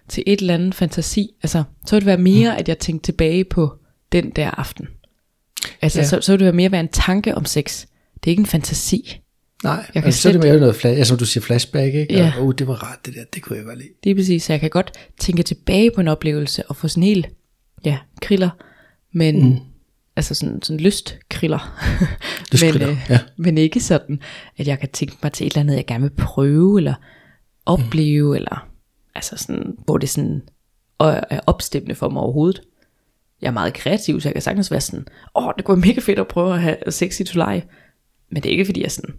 til 0.10 0.24
et 0.28 0.42
eller 0.42 0.54
andet 0.54 0.76
fantasi. 0.76 1.30
Altså, 1.44 1.64
så 1.88 1.96
vil 1.96 2.02
det 2.02 2.06
være 2.06 2.18
mere, 2.18 2.52
mm. 2.52 2.58
at 2.60 2.70
jeg 2.70 2.80
tænkte 2.80 3.08
tilbage 3.08 3.44
på 3.46 3.74
den 4.12 4.30
der 4.30 4.52
aften. 4.52 4.88
Altså, 5.82 6.00
Ja. 6.00 6.06
så, 6.06 6.22
så 6.22 6.32
vil 6.32 6.40
det 6.40 6.46
være 6.46 6.54
mere 6.56 6.72
være 6.72 6.82
en 6.82 6.88
tanke 6.88 7.36
om 7.36 7.46
sex. 7.46 7.86
Det 8.16 8.28
er 8.28 8.32
ikke 8.32 8.40
en 8.42 8.46
fantasi. 8.46 9.20
Nej, 9.64 9.86
kan 9.94 10.04
altså, 10.04 10.22
så 10.22 10.30
er 10.30 10.34
det 10.34 10.44
mere 10.44 10.60
noget, 10.60 10.76
flash, 10.76 11.00
ja, 11.00 11.04
som 11.04 11.18
du 11.18 11.26
siger, 11.26 11.42
flashback, 11.42 11.94
ikke? 11.94 12.14
Ja. 12.14 12.34
Og, 12.38 12.46
oh, 12.46 12.54
det 12.58 12.68
var 12.68 12.74
rart, 12.74 13.06
det 13.06 13.16
der, 13.16 13.24
det 13.34 13.42
kunne 13.42 13.58
jeg 13.58 13.66
godt 13.66 13.78
lide. 13.78 13.90
Det 14.04 14.12
er 14.12 14.16
præcis, 14.16 14.44
så 14.44 14.54
jeg 14.54 14.60
kan 14.60 14.70
godt 14.70 14.92
tænke 15.20 15.44
tilbage 15.44 15.92
på 15.92 16.02
en 16.02 16.08
oplevelse 16.08 16.64
og 16.70 16.76
få 16.76 16.88
sådan 16.88 17.04
helt, 17.04 17.30
ja, 17.86 17.98
kriller, 18.22 18.50
men 19.14 19.50
mm. 19.50 19.60
altså 20.16 20.36
sådan, 20.36 20.62
sådan 20.62 20.80
lyst 20.80 21.18
kriller. 21.30 21.80
Lystkriller, 22.52 22.88
men, 22.88 22.96
øh, 22.96 23.08
ja. 23.10 23.20
men 23.38 23.58
ikke 23.58 23.80
sådan, 23.80 24.20
at 24.58 24.68
jeg 24.68 24.80
kan 24.80 24.90
tænke 24.90 25.18
mig 25.24 25.32
til 25.32 25.48
et 25.48 25.52
eller 25.52 25.62
andet, 25.62 25.76
jeg 25.76 25.86
gerne 25.86 26.02
vil 26.02 26.16
prøve, 26.18 26.80
eller 26.80 26.94
opleve, 27.66 28.30
mm. 28.30 28.36
eller 28.36 28.68
altså 29.16 29.38
sådan, 29.38 29.78
hvor 29.86 29.98
det 29.98 30.10
sådan 30.10 30.42
er 31.00 31.40
opstemmende 31.48 31.96
for 31.96 32.10
mig 32.10 32.22
overhovedet. 32.22 32.62
Jeg 33.42 33.48
er 33.48 33.54
meget 33.54 33.74
kreativ, 33.74 34.22
så 34.22 34.30
jeg 34.30 34.34
kan 34.34 34.42
sagtens 34.42 34.72
være 34.72 34.82
sådan, 34.82 35.08
åh, 35.36 35.52
det 35.58 35.66
kunne 35.66 35.82
være 35.82 35.88
mega 35.88 36.00
fedt 36.00 36.20
at 36.20 36.28
prøve 36.28 36.54
at 36.54 36.62
have 36.62 36.78
sex 36.90 37.20
i 37.20 37.24
Tulaj. 37.24 37.62
Men 38.32 38.44
det 38.44 38.50
er 38.50 38.52
ikke 38.52 38.66
fordi, 38.66 38.82
jeg 38.82 38.92
sådan, 38.92 39.16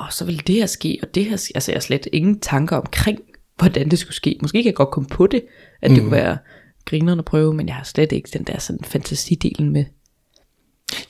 åh, 0.00 0.10
så 0.10 0.24
vil 0.24 0.46
det 0.46 0.54
her 0.54 0.66
ske, 0.66 0.98
og 1.02 1.14
det 1.14 1.24
her 1.24 1.36
ske. 1.36 1.52
Altså, 1.54 1.72
jeg 1.72 1.76
har 1.76 1.80
slet 1.80 2.08
ingen 2.12 2.40
tanker 2.40 2.76
omkring, 2.76 3.18
hvordan 3.56 3.90
det 3.90 3.98
skulle 3.98 4.14
ske. 4.14 4.38
Måske 4.42 4.58
kan 4.58 4.66
jeg 4.66 4.74
godt 4.74 4.90
komme 4.90 5.08
på 5.08 5.26
det, 5.26 5.42
at 5.82 5.90
det 5.90 5.98
mm. 5.98 6.04
kunne 6.04 6.16
være 6.16 6.38
grinerne 6.84 7.18
at 7.18 7.24
prøve, 7.24 7.54
men 7.54 7.68
jeg 7.68 7.74
har 7.74 7.84
slet 7.84 8.12
ikke 8.12 8.28
den 8.32 8.42
der 8.42 8.58
sådan 8.58 8.84
fantasidelen 8.84 9.72
med. 9.72 9.84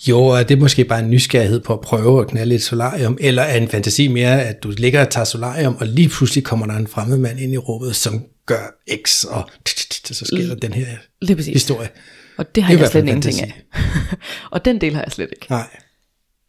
Jo, 0.08 0.20
og 0.20 0.48
det 0.48 0.56
er 0.56 0.60
måske 0.60 0.84
bare 0.84 1.00
en 1.00 1.10
nysgerrighed 1.10 1.60
på 1.60 1.72
at 1.72 1.80
prøve 1.80 2.20
at 2.20 2.28
knalde 2.28 2.54
et 2.54 2.62
solarium, 2.62 3.18
eller 3.20 3.42
er 3.42 3.56
en 3.56 3.68
fantasi 3.68 4.08
mere, 4.08 4.44
at 4.44 4.62
du 4.62 4.72
ligger 4.78 5.00
og 5.00 5.10
tager 5.10 5.24
solarium, 5.24 5.76
og 5.80 5.86
lige 5.86 6.08
pludselig 6.08 6.44
kommer 6.44 6.66
der 6.66 6.74
en 6.74 6.86
fremmed 6.86 7.18
mand 7.18 7.40
ind 7.40 7.52
i 7.52 7.56
rummet, 7.56 7.96
som 7.96 8.24
gør 8.46 8.80
X, 9.04 9.24
og 9.24 9.50
så 10.04 10.24
sker 10.24 10.46
der 10.46 10.54
den 10.54 10.72
her 10.72 10.86
historie. 11.52 11.88
Og 12.36 12.54
det 12.54 12.62
har 12.62 12.72
Det 12.72 12.80
jeg 12.80 12.88
slet 12.88 13.00
ingenting 13.00 13.40
af. 13.40 13.62
og 14.52 14.64
den 14.64 14.80
del 14.80 14.94
har 14.94 15.02
jeg 15.02 15.12
slet 15.12 15.28
ikke. 15.32 15.46
Nej, 15.50 15.68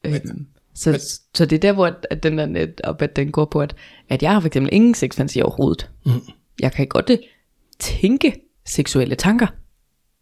Øhm, 0.05 0.45
så, 0.75 1.19
så 1.33 1.45
det 1.45 1.55
er 1.55 1.59
der, 1.59 1.73
hvor 1.73 1.97
at, 2.11 2.23
den 2.23 2.38
der 2.38 2.45
net 2.45 2.81
op, 2.83 3.01
at 3.01 3.15
den 3.15 3.31
går 3.31 3.45
på, 3.45 3.61
at, 3.61 3.75
at 4.09 4.23
jeg 4.23 4.31
har 4.31 4.39
for 4.39 4.47
eksempel 4.47 4.73
ingen 4.73 4.93
sexfantasi 4.93 5.41
overhovedet. 5.41 5.89
Mm. 6.05 6.11
Jeg 6.59 6.71
kan 6.71 6.88
godt 6.88 7.09
øh, 7.09 7.17
tænke 7.79 8.33
seksuelle 8.65 9.15
tanker. 9.15 9.47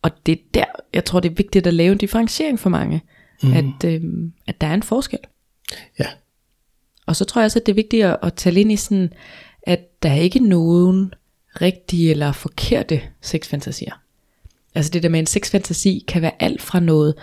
Og 0.01 0.12
det 0.25 0.32
er 0.32 0.44
der, 0.54 0.66
jeg 0.94 1.06
tror, 1.06 1.20
det 1.20 1.32
er 1.32 1.36
vigtigt 1.36 1.68
at 1.68 1.74
lave 1.74 1.92
en 1.92 1.98
differentiering 1.98 2.60
for 2.60 2.70
mange. 2.70 3.01
Mm. 3.44 3.54
At, 3.54 3.86
øhm, 3.86 4.34
at 4.48 4.62
der 4.62 4.68
er 4.68 4.74
en 4.74 4.84
forskel. 4.84 5.20
ja. 6.00 6.06
Og 7.06 7.16
så 7.16 7.25
tror 7.25 7.42
jeg 7.42 7.46
også, 7.46 7.60
at 7.60 7.66
det 7.66 7.72
er 7.72 7.75
vigtigt 7.75 8.06
at, 8.06 8.18
at 8.24 8.34
tale 8.34 8.62
ind 8.62 8.72
i 8.72 8.75
sådan, 8.75 9.13
at 9.63 10.04
der 10.04 10.10
er 10.10 10.16
ikke 10.16 10.39
nogen 10.39 11.13
rigtige 11.62 12.12
eller 12.12 12.32
forkerte 12.32 13.01
sexfantasier. 13.22 14.01
Altså 14.75 14.92
det 14.92 15.04
der 15.04 15.10
med 15.10 15.20
en 15.20 15.25
sexfantasi 15.25 16.06
kan 16.08 16.22
være 16.22 16.44
alt 16.44 16.62
fra 16.62 16.80
noget, 16.80 17.16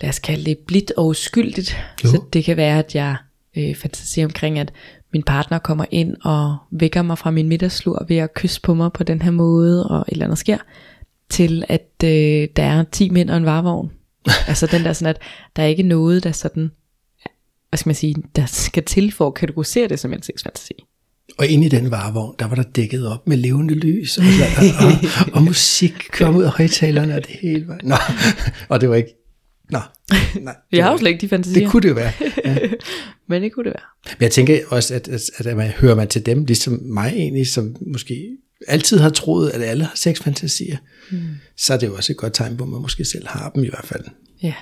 lad 0.00 0.08
os 0.08 0.18
kalde 0.18 0.44
det 0.44 0.58
blidt 0.58 0.92
og 0.96 1.06
uskyldigt. 1.06 1.76
Jo. 2.04 2.08
Så 2.08 2.22
det 2.32 2.44
kan 2.44 2.56
være, 2.56 2.78
at 2.78 2.94
jeg 2.94 3.16
øh, 3.56 3.74
fantaserer 3.74 4.26
omkring, 4.26 4.58
at 4.58 4.72
min 5.12 5.22
partner 5.22 5.58
kommer 5.58 5.84
ind 5.90 6.16
og 6.24 6.56
vækker 6.70 7.02
mig 7.02 7.18
fra 7.18 7.30
min 7.30 7.48
middagslur 7.48 8.04
ved 8.08 8.16
at 8.16 8.34
kysse 8.34 8.60
på 8.60 8.74
mig 8.74 8.92
på 8.92 9.04
den 9.04 9.22
her 9.22 9.30
måde, 9.30 9.86
og 9.86 9.98
et 10.00 10.12
eller 10.12 10.24
andet 10.24 10.38
sker, 10.38 10.58
til 11.30 11.64
at 11.68 11.90
øh, 12.04 12.48
der 12.56 12.62
er 12.62 12.84
10 12.92 13.10
mænd 13.10 13.30
og 13.30 13.36
en 13.36 13.44
varevogn. 13.44 13.90
altså 14.48 14.66
den 14.66 14.84
der 14.84 14.92
sådan, 14.92 15.10
at 15.10 15.20
der 15.56 15.62
er 15.62 15.66
ikke 15.66 15.82
noget, 15.82 16.24
der 16.24 16.32
sådan, 16.32 16.70
hvad 17.68 17.78
skal 17.78 17.88
man 17.88 17.94
sige, 17.94 18.14
der 18.36 18.46
skal 18.46 18.82
til 18.82 19.12
for 19.12 19.26
at 19.26 19.34
kategorisere 19.34 19.88
det 19.88 20.00
som 20.00 20.12
en 20.12 20.22
sexfantasi. 20.22 20.74
Og 21.38 21.46
inde 21.46 21.66
i 21.66 21.68
den 21.68 21.90
varevogn, 21.90 22.34
der 22.38 22.46
var 22.46 22.54
der 22.54 22.62
dækket 22.62 23.08
op 23.08 23.28
med 23.28 23.36
levende 23.36 23.74
lys, 23.74 24.18
og, 24.18 24.24
og, 24.24 24.86
og, 24.86 25.34
og 25.34 25.42
musik 25.42 25.94
kom 26.12 26.36
ud 26.36 26.42
af 26.42 26.50
højtalerne, 26.50 27.14
og 27.14 27.26
det 27.26 27.36
hele 27.42 27.68
var... 27.68 27.78
Nå, 27.82 27.96
og 28.74 28.80
det 28.80 28.88
var 28.88 28.94
ikke... 28.94 29.23
Nå, 29.70 29.78
nej. 30.40 30.54
det 30.70 30.76
Jeg 30.76 30.84
har 30.84 30.92
jo 30.92 30.98
slet 30.98 31.10
ikke 31.10 31.20
de 31.20 31.28
fantasier, 31.28 31.62
Det 31.62 31.70
kunne 31.70 31.82
det 31.82 31.88
jo 31.88 31.94
være. 31.94 32.12
Ja. 32.44 32.58
men 33.28 33.42
det 33.42 33.52
kunne 33.52 33.64
det 33.64 33.72
være. 33.72 34.14
Men 34.18 34.22
jeg 34.22 34.30
tænker 34.30 34.58
også, 34.68 34.94
at, 34.94 35.08
at, 35.08 35.46
at 35.46 35.56
man 35.56 35.70
hører 35.70 35.94
man 35.94 36.08
til 36.08 36.26
dem, 36.26 36.44
ligesom 36.44 36.80
mig 36.82 37.12
egentlig, 37.16 37.46
som 37.46 37.76
måske 37.86 38.36
altid 38.68 38.98
har 38.98 39.10
troet, 39.10 39.50
at 39.50 39.62
alle 39.62 39.84
har 39.84 39.92
sexfantasier, 39.96 40.76
mm. 41.10 41.18
så 41.56 41.74
er 41.74 41.78
det 41.78 41.86
jo 41.86 41.94
også 41.94 42.12
et 42.12 42.16
godt 42.16 42.34
tegn 42.34 42.56
på, 42.56 42.64
at 42.64 42.70
man 42.70 42.80
måske 42.80 43.04
selv 43.04 43.26
har 43.26 43.50
dem 43.50 43.64
i 43.64 43.68
hvert 43.68 43.84
fald. 43.84 44.04
Ja, 44.42 44.54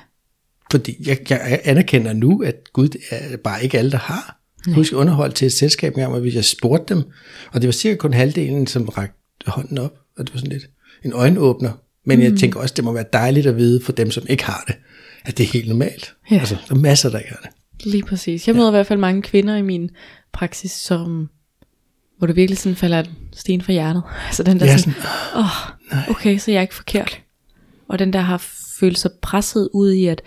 Fordi 0.71 0.97
jeg, 1.06 1.30
jeg 1.30 1.61
anerkender 1.64 2.12
nu, 2.12 2.42
at 2.42 2.73
Gud 2.73 2.88
er 3.11 3.37
bare 3.37 3.62
ikke 3.62 3.78
alle, 3.78 3.90
der 3.90 3.99
har. 3.99 4.38
Jeg 4.66 4.75
husker 4.75 4.97
underhold 4.97 5.32
til 5.32 5.47
et 5.47 5.52
selskab 5.52 5.92
engang, 5.92 6.11
hvor 6.11 6.21
hvis 6.21 6.35
jeg 6.35 6.44
spurgte 6.44 6.94
dem, 6.94 7.02
og 7.52 7.61
det 7.61 7.68
var 7.68 7.73
cirka 7.73 7.97
kun 7.97 8.12
halvdelen, 8.12 8.66
som 8.66 8.88
rakte 8.88 9.16
hånden 9.47 9.78
op, 9.78 9.94
og 10.18 10.26
det 10.26 10.35
var 10.35 10.38
sådan 10.38 10.52
lidt 10.52 10.64
en 11.04 11.12
øjenåbner. 11.12 11.73
Men 12.06 12.18
mm. 12.18 12.25
jeg 12.25 12.38
tænker 12.38 12.61
også, 12.61 12.75
det 12.76 12.85
må 12.85 12.92
være 12.92 13.04
dejligt 13.12 13.47
at 13.47 13.56
vide 13.56 13.80
for 13.85 13.92
dem, 13.92 14.11
som 14.11 14.25
ikke 14.28 14.44
har 14.44 14.64
det, 14.66 14.75
at 15.24 15.38
det 15.38 15.44
er 15.44 15.48
helt 15.52 15.68
normalt. 15.68 16.14
Ja. 16.30 16.38
Altså, 16.38 16.56
der 16.68 16.74
er 16.74 16.78
masser, 16.78 17.10
der 17.10 17.18
har 17.28 17.36
det. 17.42 17.50
lige 17.92 18.02
præcis. 18.02 18.46
Jeg 18.48 18.56
møder 18.56 18.68
i 18.68 18.70
hvert 18.70 18.86
fald 18.86 18.98
mange 18.98 19.22
kvinder 19.22 19.56
i 19.56 19.62
min 19.62 19.90
praksis, 20.32 20.70
som, 20.72 21.28
hvor 22.18 22.26
det 22.26 22.36
virkelig 22.36 22.58
sådan 22.58 22.76
falder 22.76 22.98
en 22.98 23.06
sten 23.32 23.62
fra 23.62 23.72
hjertet. 23.72 24.02
Altså 24.26 24.42
den 24.42 24.60
der 24.60 24.66
Ja, 24.66 24.76
sådan, 24.76 24.94
åh, 25.36 25.40
oh, 25.40 26.10
okay, 26.10 26.38
så 26.38 26.50
jeg 26.50 26.58
er 26.58 26.62
ikke 26.62 26.74
forkert. 26.74 27.20
Og 27.88 27.98
den 27.98 28.12
der 28.12 28.20
har 28.20 28.42
følt 28.80 28.98
sig 28.98 29.10
presset 29.22 29.68
ud 29.72 29.92
i, 29.92 30.06
at 30.06 30.22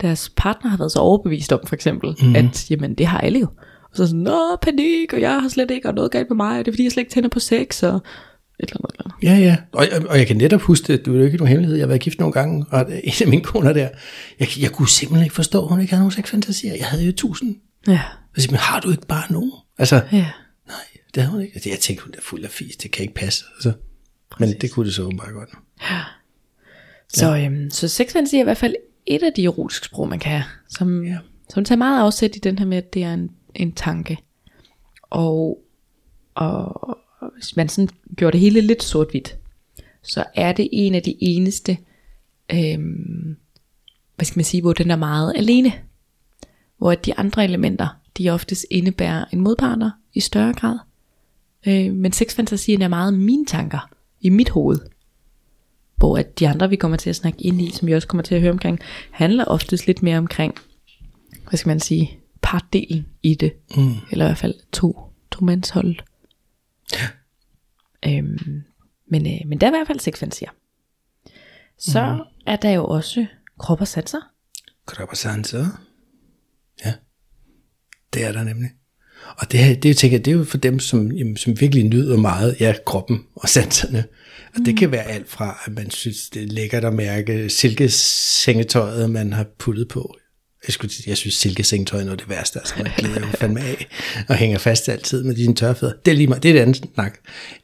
deres 0.00 0.32
partner 0.36 0.70
har 0.70 0.78
været 0.78 0.92
så 0.92 0.98
overbevist 0.98 1.52
om, 1.52 1.60
for 1.66 1.74
eksempel, 1.74 2.14
mm. 2.22 2.36
at 2.36 2.70
jamen, 2.70 2.94
det 2.94 3.06
har 3.06 3.18
alle 3.18 3.38
jo. 3.38 3.46
Og 3.90 3.96
så 3.96 4.06
sådan, 4.06 4.20
nå, 4.20 4.56
panik, 4.62 5.12
og 5.12 5.20
jeg 5.20 5.40
har 5.40 5.48
slet 5.48 5.70
ikke, 5.70 5.88
og 5.88 5.94
noget 5.94 6.10
galt 6.10 6.30
med 6.30 6.36
mig, 6.36 6.58
og 6.58 6.64
det 6.64 6.70
er 6.70 6.72
fordi, 6.72 6.82
jeg 6.84 6.92
slet 6.92 7.00
ikke 7.00 7.12
tænder 7.12 7.28
på 7.28 7.40
sex, 7.40 7.82
og 7.82 8.02
eller 8.70 8.76
andet. 8.84 8.94
Et 8.94 9.22
eller 9.22 9.32
andet. 9.32 9.40
Ja, 9.42 9.46
ja. 9.46 9.56
Og, 9.72 9.86
og, 10.02 10.08
og 10.08 10.18
jeg 10.18 10.26
kan 10.26 10.36
netop 10.36 10.60
huske, 10.60 10.92
det, 10.92 11.04
det 11.04 11.14
er 11.14 11.18
jo 11.18 11.24
ikke 11.24 11.36
nogen 11.36 11.48
hemmelighed, 11.48 11.76
jeg 11.76 11.82
har 11.82 11.88
været 11.88 12.00
gift 12.00 12.18
nogle 12.20 12.32
gange, 12.32 12.66
og 12.70 12.80
en 13.04 13.12
af 13.22 13.28
mine 13.28 13.42
koner 13.42 13.72
der, 13.72 13.88
jeg, 14.40 14.48
jeg 14.60 14.70
kunne 14.72 14.88
simpelthen 14.88 15.24
ikke 15.24 15.34
forstå, 15.34 15.62
at 15.62 15.68
hun 15.68 15.80
ikke 15.80 15.90
havde 15.92 16.00
nogen 16.02 16.12
sexfantasier. 16.12 16.74
Jeg 16.74 16.86
havde 16.86 17.04
jo 17.04 17.12
tusind. 17.12 17.56
Ja, 17.86 17.92
Jeg 17.92 18.42
siger, 18.42 18.50
men 18.52 18.58
har 18.58 18.80
du 18.80 18.90
ikke 18.90 19.06
bare 19.06 19.32
nogen? 19.32 19.52
Altså, 19.78 19.96
ja. 20.12 20.26
nej, 20.66 20.76
det 21.14 21.22
havde 21.22 21.32
hun 21.32 21.40
ikke. 21.42 21.52
Altså, 21.54 21.68
jeg 21.70 21.78
tænkte, 21.78 22.04
hun 22.04 22.14
er 22.16 22.20
fuld 22.22 22.44
af 22.44 22.50
fis, 22.50 22.76
det 22.76 22.90
kan 22.90 23.02
ikke 23.02 23.14
passe. 23.14 23.44
Altså, 23.54 23.72
men 24.40 24.52
det 24.60 24.70
kunne 24.70 24.86
det 24.86 24.94
så 24.94 25.02
åbenbart 25.02 25.32
godt. 25.32 25.50
Så, 27.08 27.36
øhm, 27.36 27.70
så 27.70 27.88
sexfantasi 27.88 28.36
er 28.36 28.40
i 28.40 28.44
hvert 28.44 28.56
fald 28.56 28.74
et 29.06 29.22
af 29.22 29.32
de 29.36 29.44
erotiske 29.44 29.86
sprog, 29.86 30.08
man 30.08 30.18
kan 30.18 30.32
have, 30.32 30.44
som, 30.68 31.04
Ja. 31.04 31.10
ja. 31.10 31.18
som 31.50 31.64
tager 31.64 31.76
meget 31.78 32.00
afsæt 32.02 32.36
i 32.36 32.38
den 32.38 32.58
her 32.58 32.66
med, 32.66 32.76
at 32.78 32.94
det 32.94 33.02
er 33.02 33.14
en, 33.14 33.30
en 33.54 33.72
tanke. 33.72 34.18
Og, 35.10 35.58
og 36.34 36.98
hvis 37.34 37.56
man 37.56 37.68
sådan 37.68 37.88
gjorde 38.16 38.32
det 38.32 38.40
hele 38.40 38.60
lidt 38.60 38.82
sort-hvidt, 38.82 39.36
så 40.02 40.24
er 40.34 40.52
det 40.52 40.68
en 40.72 40.94
af 40.94 41.02
de 41.02 41.14
eneste, 41.20 41.78
øhm, 42.52 43.36
hvad 44.16 44.26
skal 44.26 44.38
man 44.38 44.44
sige, 44.44 44.60
hvor 44.60 44.72
den 44.72 44.90
er 44.90 44.96
meget 44.96 45.32
alene. 45.36 45.72
Hvor 46.78 46.94
de 46.94 47.18
andre 47.18 47.44
elementer, 47.44 47.88
de 48.18 48.30
oftest 48.30 48.66
indebærer 48.70 49.24
en 49.32 49.40
modparter 49.40 49.90
i 50.14 50.20
større 50.20 50.52
grad. 50.52 50.78
Øh, 51.66 51.94
men 51.94 52.12
sexfantasien 52.12 52.82
er 52.82 52.88
meget 52.88 53.14
mine 53.14 53.46
tanker 53.46 53.90
i 54.20 54.28
mit 54.28 54.50
hoved 54.50 54.80
hvor 56.02 56.18
at 56.18 56.38
de 56.38 56.48
andre, 56.48 56.68
vi 56.68 56.76
kommer 56.76 56.96
til 56.96 57.10
at 57.10 57.16
snakke 57.16 57.42
ind 57.42 57.60
i, 57.60 57.70
som 57.70 57.88
vi 57.88 57.94
også 57.94 58.08
kommer 58.08 58.22
til 58.22 58.34
at 58.34 58.40
høre 58.40 58.50
omkring, 58.50 58.78
handler 59.10 59.44
oftest 59.44 59.86
lidt 59.86 60.02
mere 60.02 60.18
omkring, 60.18 60.54
hvad 61.48 61.58
skal 61.58 61.70
man 61.70 61.80
sige, 61.80 62.18
partdelen 62.42 63.06
i 63.22 63.34
det. 63.34 63.52
Mm. 63.76 63.94
Eller 64.10 64.24
i 64.24 64.28
hvert 64.28 64.38
fald 64.38 64.54
to, 64.72 65.00
to 65.30 65.44
mandshold. 65.44 65.96
Øhm, 68.06 68.62
men, 69.10 69.26
øh, 69.26 69.48
men 69.48 69.60
der 69.60 69.66
er 69.66 69.70
i 69.70 69.76
hvert 69.76 69.86
fald 69.86 70.00
seks 70.00 70.18
fantasier. 70.18 70.50
Så 71.78 72.12
mm. 72.12 72.20
er 72.46 72.56
der 72.56 72.70
jo 72.70 72.84
også 72.84 73.26
krop 73.58 73.80
og 73.80 73.88
satser. 73.88 74.20
Krabbersanser. 74.86 75.66
Ja, 76.84 76.94
det 78.14 78.24
er 78.24 78.32
der 78.32 78.44
nemlig. 78.44 78.70
Og 79.38 79.52
det, 79.52 79.60
her, 79.60 79.74
det, 79.74 79.96
tænker 79.96 80.16
jeg, 80.16 80.24
det 80.24 80.30
er 80.30 80.36
jo 80.36 80.44
for 80.44 80.58
dem, 80.58 80.78
som, 80.78 81.12
jamen, 81.12 81.36
som 81.36 81.60
virkelig 81.60 81.84
nyder 81.84 82.16
meget, 82.16 82.56
ja, 82.60 82.74
kroppen 82.86 83.26
og 83.34 83.48
sanserne. 83.48 84.04
Og 84.54 84.60
det 84.66 84.76
kan 84.76 84.92
være 84.92 85.04
alt 85.04 85.28
fra, 85.30 85.62
at 85.66 85.72
man 85.72 85.90
synes, 85.90 86.30
det 86.30 86.42
er 86.42 86.46
lækkert 86.46 86.84
at 86.84 86.94
mærke 86.94 87.50
silkesengetøjet, 87.50 89.10
man 89.10 89.32
har 89.32 89.46
puttet 89.58 89.88
på. 89.88 90.16
Jeg, 90.66 90.72
skulle, 90.72 90.92
jeg 91.06 91.16
synes, 91.16 91.34
silkesengetøj 91.34 92.00
er 92.00 92.04
noget 92.04 92.20
af 92.20 92.26
det 92.26 92.36
værste, 92.36 92.58
altså 92.58 92.74
man 92.78 92.92
glæder 92.98 93.20
jo 93.20 93.26
fandme 93.26 93.60
af 93.60 93.86
og 94.28 94.34
hænger 94.34 94.58
fast 94.58 94.88
altid 94.88 95.24
med 95.24 95.34
dine 95.34 95.54
tørfødder. 95.54 95.94
Det 96.04 96.10
er 96.10 96.16
lige 96.16 96.26
meget, 96.26 96.42
det 96.42 96.50
er 96.50 96.54
et 96.54 96.58
andet 96.58 96.84
snak. 96.94 97.18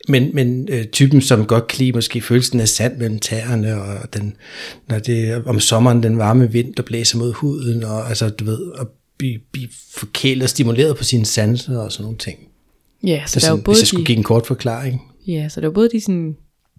Men, 0.09 0.31
men 0.35 0.69
øh, 0.71 0.87
typen, 0.87 1.21
som 1.21 1.47
godt 1.47 1.67
kan 1.67 1.79
lide 1.79 1.93
måske 1.93 2.21
følelsen 2.21 2.61
af 2.61 2.69
sand 2.69 2.97
mellem 2.97 3.19
tæerne, 3.19 3.83
og 3.83 4.15
den, 4.15 4.37
når 4.89 4.99
det 4.99 5.45
om 5.47 5.61
sommeren, 5.61 6.03
den 6.03 6.19
varme 6.19 6.53
vind, 6.53 6.75
der 6.75 6.83
blæser 6.83 7.19
mod 7.19 7.33
huden, 7.33 7.85
og 7.85 8.09
altså, 8.09 8.29
du 8.29 8.45
ved, 8.45 8.73
at 8.81 8.87
blive, 9.19 9.39
blive 9.53 9.69
forkælet 9.95 10.43
og 10.43 10.49
stimuleret 10.49 10.97
på 10.97 11.05
sine 11.05 11.27
sanser 11.27 11.79
og 11.79 11.93
sådan 11.93 12.03
nogle 12.03 12.19
ting. 12.19 12.39
Ja, 13.05 13.23
så, 13.27 13.33
Så 13.33 13.41
der 13.41 13.47
er 13.47 13.51
jo 13.51 13.57
sådan, 13.57 13.65
både 13.65 13.75
hvis 13.75 13.83
jeg 13.83 13.87
skulle 13.87 14.07
give 14.07 14.19
en 14.19 14.25
kort 14.25 14.47
forklaring. 14.47 15.03
ja, 15.27 15.49
så 15.49 15.61
der 15.61 15.67
er 15.67 15.71
jo 15.71 15.75
både 15.75 15.89
de 15.89 16.01
sådan 16.01 16.37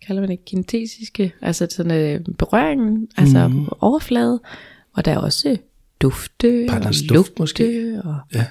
kalder 0.07 0.21
man 0.21 0.29
det, 0.29 0.45
kinesiske, 0.45 1.33
altså 1.41 1.67
sådan 1.69 1.91
øh, 1.91 2.21
berøringen, 2.38 3.07
altså 3.17 3.47
mm. 3.47 3.67
overflade, 3.79 4.39
og 4.93 5.05
der 5.05 5.11
er 5.11 5.17
også 5.17 5.57
dufte, 6.01 6.65
Partnerens 6.69 7.01
og 7.01 7.15
lugte, 7.15 7.33
måske. 7.39 8.01
og 8.03 8.15
Ja. 8.33 8.45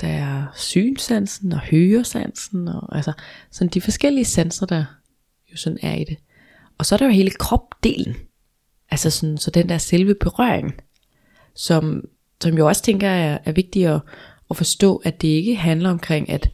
der 0.00 0.08
er 0.08 0.46
synsansen 0.56 1.52
og 1.52 1.60
høresansen, 1.60 2.68
og 2.68 2.96
altså 2.96 3.12
sådan 3.50 3.70
de 3.70 3.80
forskellige 3.80 4.24
sanser, 4.24 4.66
der 4.66 4.84
jo 5.52 5.56
sådan 5.56 5.78
er 5.82 5.94
i 5.94 6.04
det. 6.04 6.16
Og 6.78 6.86
så 6.86 6.94
er 6.94 6.96
der 6.96 7.06
jo 7.06 7.12
hele 7.12 7.30
kropdelen, 7.30 8.16
altså 8.90 9.10
sådan, 9.10 9.38
så 9.38 9.50
den 9.50 9.68
der 9.68 9.78
selve 9.78 10.14
berøring, 10.14 10.74
som, 11.54 12.04
som 12.42 12.56
jeg 12.56 12.64
også 12.64 12.82
tænker 12.82 13.08
er, 13.08 13.38
er 13.44 13.52
vigtigt 13.52 13.88
at, 13.88 14.00
at 14.50 14.56
forstå, 14.56 14.96
at 14.96 15.22
det 15.22 15.28
ikke 15.28 15.56
handler 15.56 15.90
omkring, 15.90 16.30
at 16.30 16.50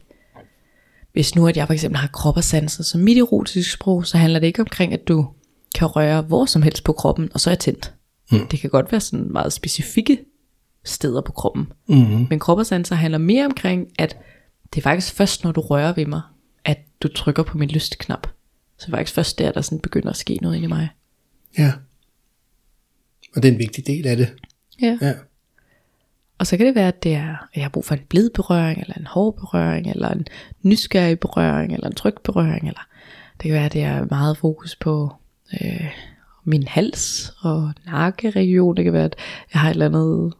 hvis 1.13 1.35
nu 1.35 1.47
at 1.47 1.57
jeg 1.57 1.67
for 1.67 1.73
eksempel 1.73 1.97
har 1.97 2.07
krop 2.07 2.37
og 2.37 2.43
sanser 2.43 2.83
som 2.83 3.01
mit 3.01 3.17
erotiske 3.17 3.71
sprog, 3.71 4.05
så 4.05 4.17
handler 4.17 4.39
det 4.39 4.47
ikke 4.47 4.61
omkring, 4.61 4.93
at 4.93 5.07
du 5.07 5.27
kan 5.75 5.87
røre 5.87 6.21
hvor 6.21 6.45
som 6.45 6.61
helst 6.61 6.83
på 6.83 6.93
kroppen, 6.93 7.29
og 7.33 7.39
så 7.39 7.49
er 7.49 7.51
jeg 7.51 7.59
tændt. 7.59 7.93
Mm. 8.31 8.47
Det 8.47 8.59
kan 8.59 8.69
godt 8.69 8.91
være 8.91 9.01
sådan 9.01 9.31
meget 9.31 9.53
specifikke 9.53 10.17
steder 10.85 11.21
på 11.21 11.31
kroppen. 11.31 11.71
Mm-hmm. 11.87 12.27
Men 12.29 12.39
krop 12.39 12.57
og 12.57 12.65
sanser 12.65 12.95
handler 12.95 13.17
mere 13.17 13.45
omkring, 13.45 13.87
at 13.99 14.17
det 14.73 14.77
er 14.77 14.83
faktisk 14.83 15.13
først, 15.13 15.43
når 15.43 15.51
du 15.51 15.61
rører 15.61 15.93
ved 15.93 16.05
mig, 16.05 16.21
at 16.65 16.79
du 17.03 17.07
trykker 17.07 17.43
på 17.43 17.57
min 17.57 17.69
lystknap. 17.69 18.27
Så 18.77 18.85
det 18.85 18.93
er 18.93 18.97
faktisk 18.97 19.15
først 19.15 19.39
der, 19.39 19.51
der 19.51 19.61
sådan 19.61 19.79
begynder 19.79 20.09
at 20.09 20.17
ske 20.17 20.39
noget 20.41 20.55
inde 20.55 20.65
i 20.65 20.69
mig. 20.69 20.89
Ja. 21.57 21.71
Og 23.35 23.43
det 23.43 23.49
er 23.49 23.53
en 23.53 23.59
vigtig 23.59 23.87
del 23.87 24.07
af 24.07 24.17
det. 24.17 24.33
Ja. 24.81 24.97
Ja. 25.01 25.13
Og 26.37 26.47
så 26.47 26.57
kan 26.57 26.65
det 26.65 26.75
være, 26.75 26.87
at 26.87 27.03
det 27.03 27.13
er, 27.13 27.31
at 27.31 27.55
jeg 27.55 27.63
har 27.63 27.69
brug 27.69 27.85
for 27.85 27.95
en 27.95 28.05
blid 28.09 28.29
berøring, 28.29 28.81
eller 28.81 28.93
en 28.93 29.07
hård 29.07 29.35
berøring, 29.35 29.89
eller 29.89 30.09
en 30.09 30.27
nysgerrig 30.61 31.19
berøring, 31.19 31.73
eller 31.73 31.87
en 31.87 31.95
tryg 31.95 32.15
berøring, 32.23 32.67
eller 32.67 32.87
det 33.37 33.43
kan 33.43 33.53
være, 33.53 33.65
at 33.65 33.73
det 33.73 33.83
er 33.83 34.05
meget 34.09 34.37
fokus 34.37 34.75
på 34.75 35.15
øh, 35.61 35.91
min 36.43 36.67
hals 36.67 37.33
og 37.39 37.73
nakkeregion. 37.85 38.77
Det 38.77 38.83
kan 38.83 38.93
være, 38.93 39.05
at 39.05 39.15
jeg 39.53 39.61
har 39.61 39.69
et 39.69 39.73
eller 39.73 39.85
andet 39.85 40.33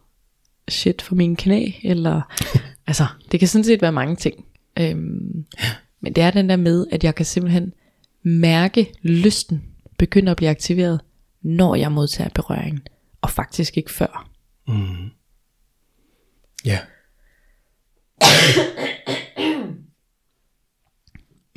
shit 0.68 1.02
for 1.02 1.14
mine 1.14 1.36
knæ, 1.36 1.70
eller 1.82 2.20
altså, 2.86 3.06
det 3.32 3.40
kan 3.40 3.48
sådan 3.48 3.64
set 3.64 3.82
være 3.82 3.92
mange 3.92 4.16
ting. 4.16 4.44
Øhm, 4.78 5.44
men 6.00 6.12
det 6.12 6.18
er 6.18 6.30
den 6.30 6.48
der 6.48 6.56
med, 6.56 6.86
at 6.92 7.04
jeg 7.04 7.14
kan 7.14 7.26
simpelthen 7.26 7.72
mærke 8.22 8.92
lysten 9.02 9.62
begynde 9.98 10.30
at 10.30 10.36
blive 10.36 10.50
aktiveret, 10.50 11.00
når 11.42 11.74
jeg 11.74 11.92
modtager 11.92 12.30
berøringen, 12.34 12.82
og 13.20 13.30
faktisk 13.30 13.76
ikke 13.76 13.92
før. 13.92 14.30
Ja. 16.64 16.78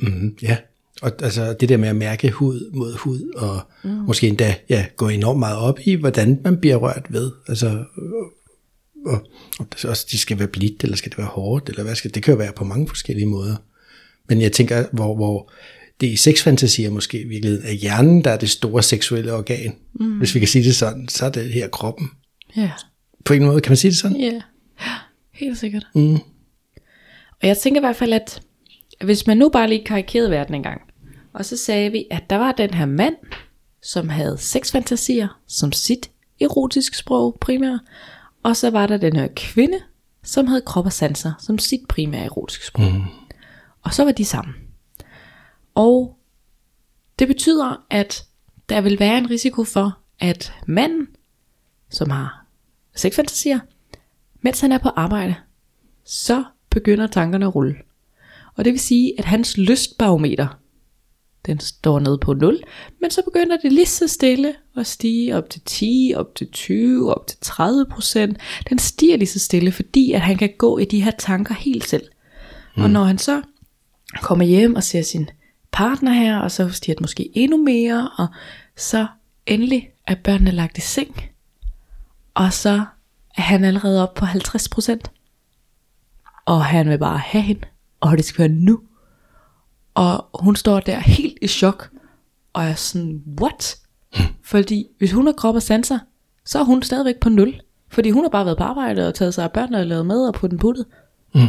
mm, 0.00 0.38
ja. 0.42 0.56
Og 1.02 1.12
altså 1.22 1.56
det 1.60 1.68
der 1.68 1.76
med 1.76 1.88
at 1.88 1.96
mærke 1.96 2.30
hud 2.30 2.70
mod 2.74 2.96
hud, 2.96 3.32
og 3.36 3.60
mm. 3.84 3.90
måske 3.90 4.28
endda 4.28 4.54
ja, 4.68 4.86
gå 4.96 5.08
enormt 5.08 5.38
meget 5.38 5.58
op 5.58 5.78
i, 5.84 5.94
hvordan 5.94 6.40
man 6.44 6.60
bliver 6.60 6.76
rørt 6.76 7.06
ved. 7.08 7.32
Altså, 7.48 7.84
og, 9.06 9.26
og 9.58 9.66
det 9.72 9.84
også, 9.84 10.06
de 10.10 10.18
skal 10.18 10.38
være 10.38 10.48
blidt, 10.48 10.84
eller 10.84 10.96
skal 10.96 11.10
det 11.10 11.18
være 11.18 11.26
hårdt, 11.26 11.68
eller 11.68 11.82
hvad 11.82 11.94
skal 11.94 12.14
det 12.14 12.22
kan 12.22 12.32
jo 12.32 12.38
være 12.38 12.52
på 12.52 12.64
mange 12.64 12.88
forskellige 12.88 13.26
måder. 13.26 13.56
Men 14.28 14.40
jeg 14.40 14.52
tænker, 14.52 14.84
hvor, 14.92 15.14
hvor 15.14 15.52
det 16.00 16.06
i 16.06 16.16
sexfantasier 16.16 16.90
måske 16.90 17.20
i 17.20 17.28
virkeligheden 17.28 17.66
er 17.66 17.72
hjernen, 17.72 18.24
der 18.24 18.30
er 18.30 18.36
det 18.36 18.50
store 18.50 18.82
seksuelle 18.82 19.32
organ. 19.32 19.76
Mm. 19.94 20.18
Hvis 20.18 20.34
vi 20.34 20.38
kan 20.38 20.48
sige 20.48 20.64
det 20.64 20.76
sådan, 20.76 21.08
så 21.08 21.26
er 21.26 21.30
det 21.30 21.52
her 21.52 21.68
kroppen. 21.68 22.10
Ja. 22.56 22.70
På 23.24 23.34
en 23.34 23.44
måde, 23.44 23.60
kan 23.60 23.70
man 23.70 23.76
sige 23.76 23.90
det 23.90 23.98
sådan? 23.98 24.20
Ja, 24.20 24.42
helt 25.32 25.58
sikkert. 25.58 25.86
Mm. 25.94 26.14
Og 27.42 27.48
jeg 27.48 27.58
tænker 27.58 27.80
i 27.80 27.84
hvert 27.84 27.96
fald, 27.96 28.12
at 28.12 28.42
hvis 29.04 29.26
man 29.26 29.36
nu 29.36 29.48
bare 29.48 29.68
lige 29.68 29.84
karikerede 29.84 30.30
verden 30.30 30.54
en 30.54 30.62
gang, 30.62 30.80
og 31.32 31.44
så 31.44 31.56
sagde 31.56 31.90
vi, 31.90 32.06
at 32.10 32.22
der 32.30 32.36
var 32.36 32.52
den 32.52 32.74
her 32.74 32.86
mand, 32.86 33.16
som 33.82 34.08
havde 34.08 34.38
sexfantasier 34.38 35.40
som 35.48 35.72
sit 35.72 36.10
erotiske 36.40 36.96
sprog 36.96 37.38
primært, 37.40 37.80
og 38.42 38.56
så 38.56 38.70
var 38.70 38.86
der 38.86 38.96
den 38.96 39.16
her 39.16 39.28
kvinde, 39.36 39.80
som 40.22 40.46
havde 40.46 40.62
krop 40.66 40.86
og 40.86 40.92
sanser 40.92 41.32
som 41.38 41.58
sit 41.58 41.80
primære 41.88 42.24
erotiske 42.24 42.66
sprog. 42.66 42.92
Mm. 42.92 43.04
Og 43.82 43.94
så 43.94 44.04
var 44.04 44.12
de 44.12 44.24
sammen. 44.24 44.54
Og 45.74 46.18
det 47.18 47.28
betyder, 47.28 47.86
at 47.90 48.24
der 48.68 48.80
vil 48.80 48.98
være 48.98 49.18
en 49.18 49.30
risiko 49.30 49.64
for, 49.64 49.98
at 50.18 50.52
manden, 50.66 51.08
som 51.90 52.10
har 52.10 52.46
sexfantasier, 52.94 53.58
mens 54.40 54.60
han 54.60 54.72
er 54.72 54.78
på 54.78 54.88
arbejde, 54.88 55.34
så 56.04 56.44
begynder 56.70 57.06
tankerne 57.06 57.46
at 57.46 57.54
rulle. 57.54 57.76
Og 58.56 58.64
det 58.64 58.72
vil 58.72 58.80
sige, 58.80 59.14
at 59.18 59.24
hans 59.24 59.58
lystbarometer, 59.58 60.59
den 61.46 61.60
står 61.60 61.98
nede 61.98 62.18
på 62.18 62.34
0, 62.34 62.62
men 63.00 63.10
så 63.10 63.22
begynder 63.22 63.56
det 63.56 63.72
lige 63.72 63.86
så 63.86 64.08
stille 64.08 64.54
at 64.76 64.86
stige 64.86 65.36
op 65.36 65.50
til 65.50 65.60
10, 65.64 66.12
op 66.16 66.34
til 66.34 66.50
20, 66.50 67.14
op 67.14 67.26
til 67.26 67.38
30 67.40 67.86
procent. 67.90 68.38
Den 68.68 68.78
stiger 68.78 69.16
lige 69.16 69.28
så 69.28 69.38
stille, 69.38 69.72
fordi 69.72 70.12
at 70.12 70.20
han 70.20 70.36
kan 70.36 70.50
gå 70.58 70.78
i 70.78 70.84
de 70.84 71.02
her 71.02 71.10
tanker 71.18 71.54
helt 71.54 71.88
selv. 71.88 72.08
Mm. 72.76 72.82
Og 72.82 72.90
når 72.90 73.04
han 73.04 73.18
så 73.18 73.42
kommer 74.22 74.44
hjem 74.44 74.74
og 74.74 74.82
ser 74.82 75.02
sin 75.02 75.28
partner 75.72 76.12
her, 76.12 76.38
og 76.38 76.50
så 76.50 76.68
stiger 76.70 76.94
det 76.94 77.00
måske 77.00 77.30
endnu 77.34 77.56
mere, 77.56 78.10
og 78.18 78.26
så 78.76 79.06
endelig 79.46 79.90
er 80.06 80.14
børnene 80.14 80.50
lagt 80.50 80.78
i 80.78 80.80
seng, 80.80 81.22
og 82.34 82.52
så 82.52 82.84
er 83.36 83.42
han 83.42 83.64
allerede 83.64 84.02
oppe 84.02 84.18
på 84.18 84.26
50 84.26 84.68
procent. 84.68 85.10
Og 86.46 86.64
han 86.64 86.88
vil 86.88 86.98
bare 86.98 87.18
have 87.18 87.42
hende, 87.42 87.66
og 88.00 88.16
det 88.16 88.24
skal 88.24 88.38
være 88.38 88.58
nu. 88.58 88.80
Og 89.94 90.26
hun 90.34 90.56
står 90.56 90.80
der 90.80 90.98
helt 90.98 91.29
i 91.40 91.46
chok, 91.46 91.90
og 92.52 92.64
er 92.64 92.74
sådan, 92.74 93.22
what? 93.40 93.78
Fordi 94.50 94.86
hvis 94.98 95.12
hun 95.12 95.26
har 95.26 95.32
krop 95.32 95.54
og 95.54 95.62
sanser, 95.62 95.98
så 96.44 96.58
er 96.58 96.64
hun 96.64 96.82
stadigvæk 96.82 97.16
på 97.20 97.28
nul. 97.28 97.60
Fordi 97.88 98.10
hun 98.10 98.24
har 98.24 98.28
bare 98.28 98.44
været 98.44 98.58
på 98.58 98.64
arbejde 98.64 99.08
og 99.08 99.14
taget 99.14 99.34
sig 99.34 99.44
af 99.44 99.52
børnene 99.52 99.78
og 99.78 99.86
lavet 99.86 100.06
mad 100.06 100.26
og 100.26 100.34
puttet 100.34 100.50
den 100.50 100.58
puttet. 100.58 100.86
Mm. 101.34 101.40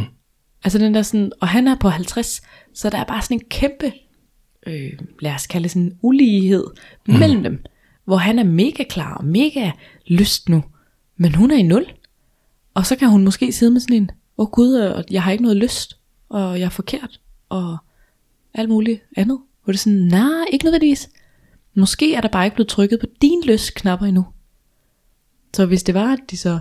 Altså 0.64 0.78
den 0.78 0.94
der 0.94 1.02
sådan, 1.02 1.32
og 1.40 1.48
han 1.48 1.68
er 1.68 1.76
på 1.76 1.88
50, 1.88 2.42
så 2.74 2.90
der 2.90 2.98
er 2.98 3.04
bare 3.04 3.22
sådan 3.22 3.36
en 3.36 3.44
kæmpe, 3.50 3.92
øh, 4.66 4.92
lad 5.20 5.34
os 5.34 5.46
kalde 5.46 5.62
det 5.62 5.70
sådan 5.70 5.82
en 5.82 5.98
ulighed 6.02 6.64
mm. 7.08 7.14
mellem 7.14 7.42
dem. 7.42 7.64
Hvor 8.04 8.16
han 8.16 8.38
er 8.38 8.44
mega 8.44 8.84
klar 8.88 9.14
og 9.14 9.24
mega 9.24 9.70
lyst 10.06 10.48
nu, 10.48 10.64
men 11.16 11.34
hun 11.34 11.50
er 11.50 11.56
i 11.56 11.62
nul. 11.62 11.86
Og 12.74 12.86
så 12.86 12.96
kan 12.96 13.08
hun 13.08 13.24
måske 13.24 13.52
sidde 13.52 13.72
med 13.72 13.80
sådan 13.80 13.96
en, 13.96 14.10
åh 14.38 14.46
oh 14.46 14.50
gud, 14.50 14.80
øh, 14.80 15.04
jeg 15.14 15.22
har 15.22 15.32
ikke 15.32 15.42
noget 15.42 15.56
lyst, 15.56 15.98
og 16.28 16.58
jeg 16.60 16.64
er 16.64 16.70
forkert, 16.70 17.20
og 17.48 17.76
alt 18.54 18.68
muligt 18.68 19.02
andet. 19.16 19.38
Hvor 19.64 19.72
det 19.72 19.78
er 19.78 19.82
sådan, 19.82 19.98
nej, 19.98 20.44
ikke 20.52 20.64
nødvendigvis. 20.64 21.10
Måske 21.74 22.14
er 22.14 22.20
der 22.20 22.28
bare 22.28 22.44
ikke 22.44 22.54
blevet 22.54 22.68
trykket 22.68 23.00
på 23.00 23.06
din 23.22 23.42
lystknapper 23.46 24.06
endnu. 24.06 24.26
Så 25.54 25.66
hvis 25.66 25.82
det 25.82 25.94
var, 25.94 26.12
at 26.12 26.18
de 26.30 26.36
så, 26.36 26.58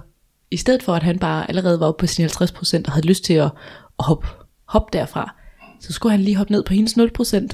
i 0.51 0.57
stedet 0.57 0.83
for 0.83 0.93
at 0.93 1.03
han 1.03 1.19
bare 1.19 1.49
allerede 1.49 1.79
var 1.79 1.87
oppe 1.87 1.99
på 1.99 2.07
sin 2.07 2.25
50% 2.25 2.81
og 2.85 2.91
havde 2.91 3.07
lyst 3.07 3.23
til 3.23 3.33
at, 3.33 3.51
at 3.99 4.05
hoppe, 4.05 4.27
hoppe 4.65 4.97
derfra, 4.97 5.35
så 5.79 5.93
skulle 5.93 6.11
han 6.11 6.21
lige 6.21 6.35
hoppe 6.35 6.53
ned 6.53 6.63
på 6.63 6.73
hendes 6.73 6.97
0% 6.97 7.47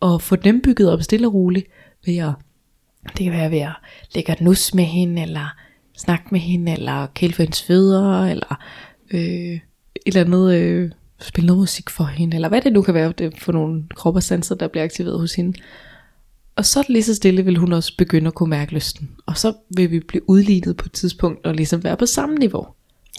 og 0.00 0.22
få 0.22 0.36
dem 0.36 0.60
bygget 0.62 0.90
op 0.90 1.02
stille 1.02 1.26
og 1.26 1.34
roligt 1.34 1.66
ved 2.06 2.16
at, 2.16 2.32
det 3.08 3.24
kan 3.24 3.32
være 3.32 3.50
ved 3.50 3.58
at 3.58 3.74
lægge 4.14 4.32
et 4.32 4.40
nus 4.40 4.74
med 4.74 4.84
hende, 4.84 5.22
eller 5.22 5.54
snakke 5.96 6.24
med 6.30 6.40
hende, 6.40 6.72
eller 6.72 7.06
kæle 7.06 7.32
for 7.32 7.42
hendes 7.42 7.62
fødder, 7.62 8.24
eller 8.24 8.60
øh, 9.12 9.20
et 9.20 9.60
eller 10.06 10.20
andet, 10.20 10.54
øh, 10.54 10.90
spille 11.24 11.46
noget 11.46 11.60
musik 11.60 11.90
for 11.90 12.04
hende, 12.04 12.34
eller 12.34 12.48
hvad 12.48 12.60
det 12.60 12.72
nu 12.72 12.82
kan 12.82 12.94
være 12.94 13.12
det 13.18 13.32
for 13.38 13.52
nogle 13.52 13.84
krop 13.94 14.16
og 14.16 14.22
sanser, 14.22 14.54
der 14.54 14.68
bliver 14.68 14.84
aktiveret 14.84 15.20
hos 15.20 15.34
hende. 15.34 15.58
Og 16.56 16.66
så 16.66 16.84
lige 16.88 17.02
så 17.02 17.14
stille 17.14 17.44
vil 17.44 17.56
hun 17.56 17.72
også 17.72 17.96
begynde 17.98 18.26
at 18.26 18.34
kunne 18.34 18.50
mærke 18.50 18.72
lysten. 18.72 19.10
Og 19.26 19.38
så 19.38 19.52
vil 19.76 19.90
vi 19.90 20.00
blive 20.00 20.28
udlignet 20.28 20.76
på 20.76 20.86
et 20.86 20.92
tidspunkt 20.92 21.46
og 21.46 21.54
ligesom 21.54 21.84
være 21.84 21.96
på 21.96 22.06
samme 22.06 22.34
niveau. 22.34 22.66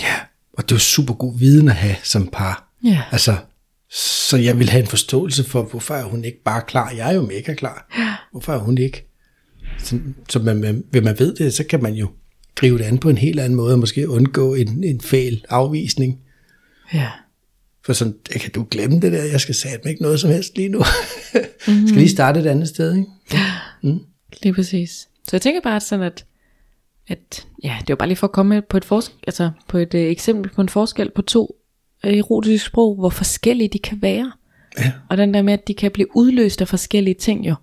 Ja, 0.02 0.16
og 0.54 0.64
det 0.64 0.72
er 0.72 0.76
jo 0.76 0.80
super 0.80 1.14
god 1.14 1.40
viden 1.40 1.68
at 1.68 1.76
have 1.76 1.96
som 2.04 2.30
par. 2.34 2.70
Ja. 2.84 3.02
Altså, 3.12 3.36
så 3.90 4.38
jeg 4.38 4.60
vil 4.60 4.70
have 4.70 4.82
en 4.82 4.88
forståelse 4.88 5.44
for, 5.44 5.64
hvorfor 5.64 5.94
er 5.94 6.04
hun 6.04 6.26
ikke 6.26 6.44
bare 6.44 6.62
klar? 6.68 6.92
Jeg 6.92 7.10
er 7.10 7.16
jo 7.16 7.22
mega 7.22 7.54
klar. 7.54 7.88
Hvorfor 8.32 8.54
er 8.54 8.58
hun 8.58 8.78
ikke? 8.78 9.08
Så, 9.78 10.00
så 10.30 10.40
man, 10.40 10.58
man, 10.58 10.84
hvis 10.92 11.04
man 11.04 11.20
ved 11.20 11.36
det, 11.36 11.54
så 11.54 11.64
kan 11.64 11.84
man 11.84 11.94
jo 11.94 12.08
gribe 12.56 12.78
det 12.78 12.84
an 12.84 12.98
på 12.98 13.10
en 13.10 13.18
helt 13.18 13.40
anden 13.40 13.56
måde, 13.56 13.74
og 13.74 13.80
måske 13.80 14.10
undgå 14.10 14.54
en, 14.54 14.84
en 14.84 15.02
fæl 15.02 15.46
afvisning. 15.50 16.20
Ja. 16.94 17.10
For 17.86 17.94
sådan, 17.94 18.16
jeg 18.34 18.42
kan 18.42 18.52
du 18.52 18.68
glemme 18.72 19.00
det 19.00 19.12
der, 19.12 19.24
jeg 19.24 19.42
skal 19.42 19.56
satme 19.56 19.92
ikke 19.92 20.02
noget 20.04 20.20
som 20.20 20.30
helst 20.30 20.56
lige 20.58 20.70
nu. 20.70 20.80
mm-hmm. 21.34 21.88
skal 21.88 21.98
lige 22.00 22.10
starte 22.10 22.40
et 22.40 22.46
andet 22.46 22.68
sted, 22.68 22.96
ikke? 22.96 23.08
Lige 24.44 24.54
præcis. 24.54 25.08
Så 25.24 25.36
jeg 25.36 25.42
tænker 25.42 25.62
bare 25.62 25.80
sådan, 25.80 26.06
at, 26.06 26.26
at 27.08 27.48
ja, 27.64 27.78
det 27.80 27.90
var 27.90 27.96
bare 27.96 28.08
lige 28.08 28.18
for 28.18 28.28
at 28.28 28.32
komme 28.34 28.62
på 28.62 28.78
et, 28.78 28.86
forsk- 28.86 29.20
altså 29.28 29.52
på 29.68 29.78
et 29.78 29.94
øh, 29.94 30.02
eksempel 30.12 30.52
på 30.52 30.62
en 30.62 30.70
forskel 30.70 31.12
på 31.16 31.22
to 31.22 31.56
øh, 32.06 32.14
erotiske 32.18 32.66
sprog, 32.66 32.96
hvor 32.96 33.10
forskellige 33.10 33.70
de 33.74 33.80
kan 33.80 34.02
være. 34.02 34.32
Ja. 34.80 34.92
Og 35.10 35.18
den 35.18 35.34
der 35.34 35.42
med, 35.42 35.54
at 35.54 35.68
de 35.68 35.74
kan 35.74 35.92
blive 35.92 36.08
udløst 36.16 36.62
af 36.62 36.68
forskellige 36.68 37.14
ting 37.14 37.48
jo. 37.48 37.56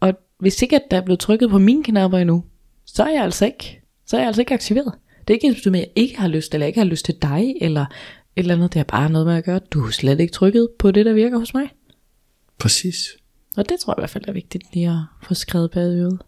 Og 0.00 0.12
hvis 0.40 0.62
ikke 0.62 0.76
at 0.76 0.82
der 0.90 0.96
er 0.96 1.00
blevet 1.04 1.20
trykket 1.20 1.50
på 1.50 1.58
mine 1.58 1.84
knapper 1.84 2.18
endnu, 2.18 2.44
så 2.86 3.02
er 3.04 3.12
jeg 3.12 3.22
altså 3.22 3.44
ikke, 3.46 3.80
så 4.06 4.16
er 4.16 4.20
jeg 4.20 4.26
altså 4.26 4.42
ikke 4.42 4.54
aktiveret. 4.54 4.92
Det 5.28 5.34
er 5.34 5.34
ikke 5.34 5.46
ens 5.46 5.66
med, 5.66 5.80
at 5.80 5.86
jeg 5.86 6.02
ikke 6.02 6.20
har 6.20 6.28
lyst, 6.28 6.54
eller 6.54 6.66
ikke 6.66 6.78
har 6.78 6.86
lyst 6.86 7.04
til 7.04 7.14
dig, 7.22 7.54
eller 7.60 7.86
eller 8.36 8.54
andet. 8.54 8.72
Det 8.74 8.80
er 8.80 8.84
bare 8.84 9.10
noget 9.10 9.26
med 9.26 9.34
at 9.34 9.44
gøre, 9.44 9.60
du 9.70 9.80
har 9.80 9.90
slet 9.90 10.20
ikke 10.20 10.32
trykket 10.32 10.68
på 10.78 10.90
det, 10.90 11.06
der 11.06 11.12
virker 11.12 11.38
hos 11.38 11.54
mig. 11.54 11.68
Præcis. 12.58 13.08
Og 13.56 13.68
det 13.68 13.80
tror 13.80 13.92
jeg 13.92 13.98
i 13.98 14.00
hvert 14.00 14.10
fald 14.10 14.24
er 14.28 14.32
vigtigt 14.32 14.64
lige 14.72 14.90
at 14.90 15.26
få 15.26 15.34
skrevet 15.34 15.70
bag 15.70 15.82
øret. 15.82 16.18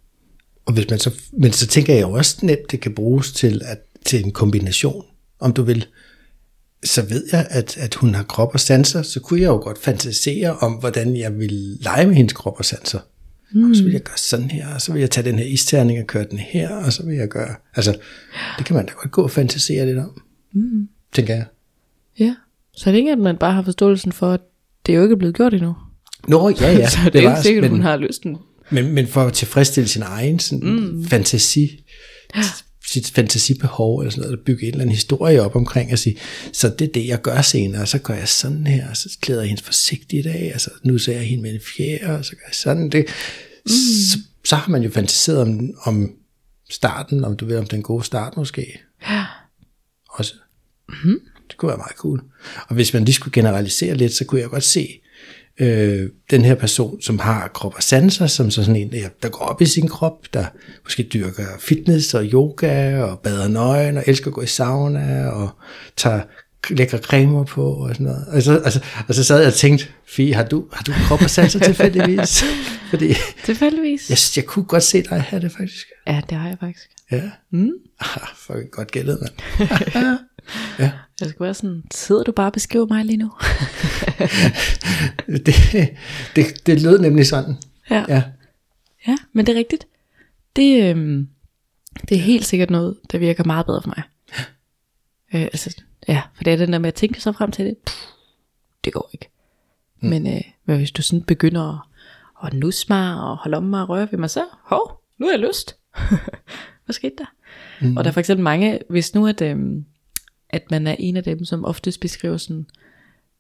Og 0.66 0.72
hvis 0.72 0.90
man 0.90 0.98
så, 0.98 1.10
men 1.32 1.52
så 1.52 1.66
tænker 1.66 1.94
jeg 1.94 2.02
jo 2.02 2.10
også 2.10 2.46
nemt, 2.46 2.70
det 2.70 2.80
kan 2.80 2.94
bruges 2.94 3.32
til, 3.32 3.62
at, 3.64 3.78
til 4.04 4.24
en 4.24 4.32
kombination, 4.32 5.04
om 5.40 5.52
du 5.52 5.62
vil. 5.62 5.86
Så 6.84 7.02
ved 7.02 7.26
jeg, 7.32 7.46
at, 7.50 7.76
at 7.76 7.94
hun 7.94 8.14
har 8.14 8.22
krop 8.22 8.50
og 8.54 8.60
sanser, 8.60 9.02
så 9.02 9.20
kunne 9.20 9.40
jeg 9.40 9.46
jo 9.46 9.56
godt 9.56 9.78
fantasere 9.78 10.56
om, 10.56 10.72
hvordan 10.72 11.16
jeg 11.16 11.38
vil 11.38 11.78
lege 11.80 12.06
med 12.06 12.14
hendes 12.14 12.32
krop 12.32 12.58
og 12.58 12.64
sanser. 12.64 13.00
Mm. 13.52 13.70
Og 13.70 13.76
så 13.76 13.82
vil 13.82 13.92
jeg 13.92 14.02
gøre 14.02 14.18
sådan 14.18 14.50
her, 14.50 14.74
og 14.74 14.80
så 14.80 14.92
vil 14.92 15.00
jeg 15.00 15.10
tage 15.10 15.30
den 15.30 15.38
her 15.38 15.46
isterning 15.46 16.00
og 16.00 16.06
køre 16.06 16.26
den 16.30 16.38
her, 16.38 16.76
og 16.76 16.92
så 16.92 17.06
vil 17.06 17.16
jeg 17.16 17.28
gøre... 17.28 17.54
Altså, 17.74 17.98
det 18.58 18.66
kan 18.66 18.76
man 18.76 18.86
da 18.86 18.92
godt 18.92 19.10
gå 19.10 19.22
og 19.22 19.30
fantasere 19.30 19.86
lidt 19.86 19.98
om, 19.98 20.22
mm. 20.52 20.88
tænker 21.14 21.34
jeg. 21.34 21.46
Ja, 22.18 22.34
så 22.76 22.90
er 22.90 22.92
det 22.92 22.98
ikke, 22.98 23.12
at 23.12 23.18
man 23.18 23.36
bare 23.36 23.52
har 23.52 23.62
forståelsen 23.62 24.12
for, 24.12 24.32
at 24.32 24.40
det 24.86 24.92
er 24.92 24.96
jo 24.96 25.02
ikke 25.02 25.16
blevet 25.16 25.36
gjort 25.36 25.54
endnu. 25.54 25.76
Nå, 26.28 26.48
ja, 26.60 26.72
ja. 26.72 26.88
så 26.90 26.98
det 27.12 27.24
er 27.24 27.30
ikke 27.30 27.42
sikkert, 27.42 27.62
men, 27.62 27.70
hun 27.70 27.82
har 27.82 27.96
lysten. 27.96 28.36
Men, 28.70 28.92
men 28.92 29.06
for 29.06 29.22
at 29.22 29.32
tilfredsstille 29.32 29.88
sin 29.88 30.02
egen 30.02 30.38
sådan, 30.38 30.70
mm. 30.70 31.04
fantasi, 31.04 31.84
sit 32.86 33.10
fantasibehov, 33.10 33.98
eller 33.98 34.10
sådan 34.10 34.22
noget, 34.22 34.38
at 34.38 34.44
bygge 34.44 34.62
en 34.62 34.68
eller 34.68 34.80
anden 34.80 34.94
historie 34.94 35.42
op 35.42 35.56
omkring, 35.56 35.92
og 35.92 35.98
sige, 35.98 36.16
så 36.52 36.68
det 36.68 36.88
er 36.88 36.92
det, 36.92 37.06
jeg 37.06 37.22
gør 37.22 37.40
senere, 37.40 37.82
og 37.82 37.88
så 37.88 37.98
gør 37.98 38.14
jeg 38.14 38.28
sådan 38.28 38.66
her, 38.66 38.90
og 38.90 38.96
så 38.96 39.18
klæder 39.20 39.40
jeg 39.40 39.48
hende 39.48 39.62
forsigtigt 39.62 40.26
af, 40.26 40.52
og 40.54 40.60
så 40.60 40.70
nu 40.84 40.98
ser 40.98 41.12
jeg 41.12 41.28
hende 41.28 41.42
med 41.42 41.54
en 41.54 41.60
fjerde, 41.76 42.18
og 42.18 42.24
så 42.24 42.30
gør 42.30 42.44
jeg 42.46 42.54
sådan 42.54 42.90
det. 42.90 43.06
Mm. 43.64 43.70
Så, 44.10 44.18
så 44.44 44.56
har 44.56 44.70
man 44.70 44.82
jo 44.82 44.90
fantaseret 44.90 45.38
om, 45.38 45.70
om 45.82 46.10
starten, 46.70 47.24
om 47.24 47.36
du 47.36 47.46
ved, 47.46 47.58
om 47.58 47.66
den 47.66 47.82
gode 47.82 48.04
start 48.04 48.36
måske. 48.36 48.80
Ja. 49.08 49.24
Også. 50.08 50.34
Mm. 51.04 51.20
Det 51.56 51.60
kunne 51.60 51.68
være 51.68 51.76
meget 51.76 51.96
cool. 51.96 52.22
Og 52.68 52.74
hvis 52.74 52.94
man 52.94 53.04
lige 53.04 53.14
skulle 53.14 53.32
generalisere 53.32 53.94
lidt, 53.94 54.12
så 54.12 54.24
kunne 54.24 54.40
jeg 54.40 54.48
godt 54.48 54.64
se, 54.64 55.00
øh, 55.60 56.10
den 56.30 56.44
her 56.44 56.54
person, 56.54 57.02
som 57.02 57.18
har 57.18 57.48
krop 57.48 57.74
og 57.76 57.82
sanser, 57.82 58.26
som 58.26 58.50
så 58.50 58.64
sådan 58.64 58.76
en, 58.76 58.92
der, 58.92 59.08
der 59.22 59.28
går 59.28 59.44
op 59.44 59.62
i 59.62 59.66
sin 59.66 59.88
krop, 59.88 60.26
der 60.34 60.44
måske 60.84 61.02
dyrker 61.02 61.46
fitness 61.60 62.14
og 62.14 62.24
yoga 62.24 63.02
og 63.02 63.18
bader 63.18 63.48
nøgen 63.48 63.96
og 63.96 64.04
elsker 64.06 64.26
at 64.26 64.34
gå 64.34 64.42
i 64.42 64.46
sauna 64.46 65.28
og 65.28 65.50
tager 65.96 66.20
lækre 66.70 66.98
cremer 66.98 67.44
på 67.44 67.64
og 67.72 67.88
sådan 67.88 68.06
noget. 68.06 68.26
Og 68.28 68.42
så, 68.42 68.58
altså, 68.58 68.80
og 69.08 69.14
så 69.14 69.24
sad 69.24 69.38
jeg 69.38 69.46
og 69.46 69.54
tænkte, 69.54 69.86
Fie, 70.06 70.34
har 70.34 70.44
du, 70.44 70.64
har 70.72 70.82
du 70.82 70.92
krop 70.92 71.22
og 71.22 71.30
sanser 71.30 71.58
tilfældigvis? 71.58 72.44
Fordi 72.90 73.14
Tilfældigvis? 73.44 74.10
jeg, 74.10 74.18
jeg 74.36 74.44
kunne 74.44 74.64
godt 74.64 74.82
se 74.82 75.02
dig 75.02 75.20
have 75.20 75.42
det 75.42 75.52
faktisk. 75.52 75.86
Ja, 76.06 76.22
det 76.30 76.38
har 76.38 76.48
jeg 76.48 76.56
faktisk. 76.60 76.88
Ja. 77.12 77.22
Mm. 77.50 77.70
Ah, 78.00 78.28
fucking 78.36 78.70
godt 78.70 78.90
gældet, 78.90 79.18
mand. 79.22 79.68
ja. 80.78 80.90
Jeg 81.20 81.28
skal 81.28 81.44
være 81.44 81.54
sådan, 81.54 81.82
sidder 81.90 82.22
du 82.22 82.32
bare 82.32 82.46
og 82.46 82.52
beskriver 82.52 82.86
mig 82.86 83.04
lige 83.04 83.16
nu? 83.16 83.32
det, 85.46 85.54
det, 86.36 86.66
det 86.66 86.82
lød 86.82 86.98
nemlig 86.98 87.26
sådan. 87.26 87.56
Ja. 87.90 88.04
ja. 88.08 88.22
Ja, 89.06 89.16
men 89.32 89.46
det 89.46 89.54
er 89.54 89.58
rigtigt. 89.58 89.86
Det, 90.56 90.90
øhm, 90.90 91.28
det 92.08 92.16
er 92.16 92.20
helt 92.20 92.44
sikkert 92.44 92.70
noget, 92.70 92.96
der 93.12 93.18
virker 93.18 93.44
meget 93.44 93.66
bedre 93.66 93.82
for 93.82 93.88
mig. 93.96 94.02
Øh, 95.34 95.42
altså, 95.42 95.82
ja, 96.08 96.22
for 96.34 96.44
det 96.44 96.52
er 96.52 96.56
den 96.56 96.72
der 96.72 96.78
med 96.78 96.88
at 96.88 96.94
tænke 96.94 97.20
sig 97.20 97.34
frem 97.34 97.50
til 97.50 97.64
det. 97.64 97.76
Puh, 97.76 98.08
det 98.84 98.92
går 98.92 99.10
ikke. 99.12 99.28
Mm. 100.00 100.08
Men, 100.08 100.26
øh, 100.26 100.40
men 100.64 100.76
hvis 100.76 100.90
du 100.90 101.02
sådan 101.02 101.22
begynder 101.22 101.62
at, 101.62 102.46
at 102.46 102.54
nusse 102.54 102.86
mig 102.88 103.20
og 103.20 103.36
holde 103.36 103.56
om 103.56 103.62
mig 103.62 103.82
og 103.82 103.88
røre 103.88 104.08
ved 104.10 104.18
mig, 104.18 104.30
så, 104.30 104.44
hov, 104.62 105.02
nu 105.18 105.26
har 105.26 105.32
jeg 105.32 105.40
lyst. 105.40 105.76
Hvad 106.84 106.92
skete 106.92 107.14
der? 107.18 107.32
Mm. 107.80 107.96
Og 107.96 108.04
der 108.04 108.10
er 108.10 108.12
for 108.12 108.20
eksempel 108.20 108.44
mange, 108.44 108.78
hvis 108.90 109.14
nu 109.14 109.26
at, 109.26 109.42
øhm, 109.42 109.84
at 110.50 110.70
man 110.70 110.86
er 110.86 110.96
en 110.98 111.16
af 111.16 111.24
dem, 111.24 111.44
som 111.44 111.64
oftest 111.64 112.00
beskriver 112.00 112.36
sådan, 112.36 112.66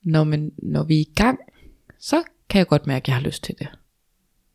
når, 0.02 0.24
man, 0.24 0.52
når 0.58 0.82
vi 0.82 0.96
er 0.96 1.00
i 1.00 1.12
gang, 1.14 1.38
så 1.98 2.22
kan 2.48 2.58
jeg 2.58 2.66
godt 2.66 2.86
mærke, 2.86 3.04
at 3.04 3.08
jeg 3.08 3.16
har 3.16 3.22
lyst 3.22 3.44
til 3.44 3.54
det. 3.58 3.68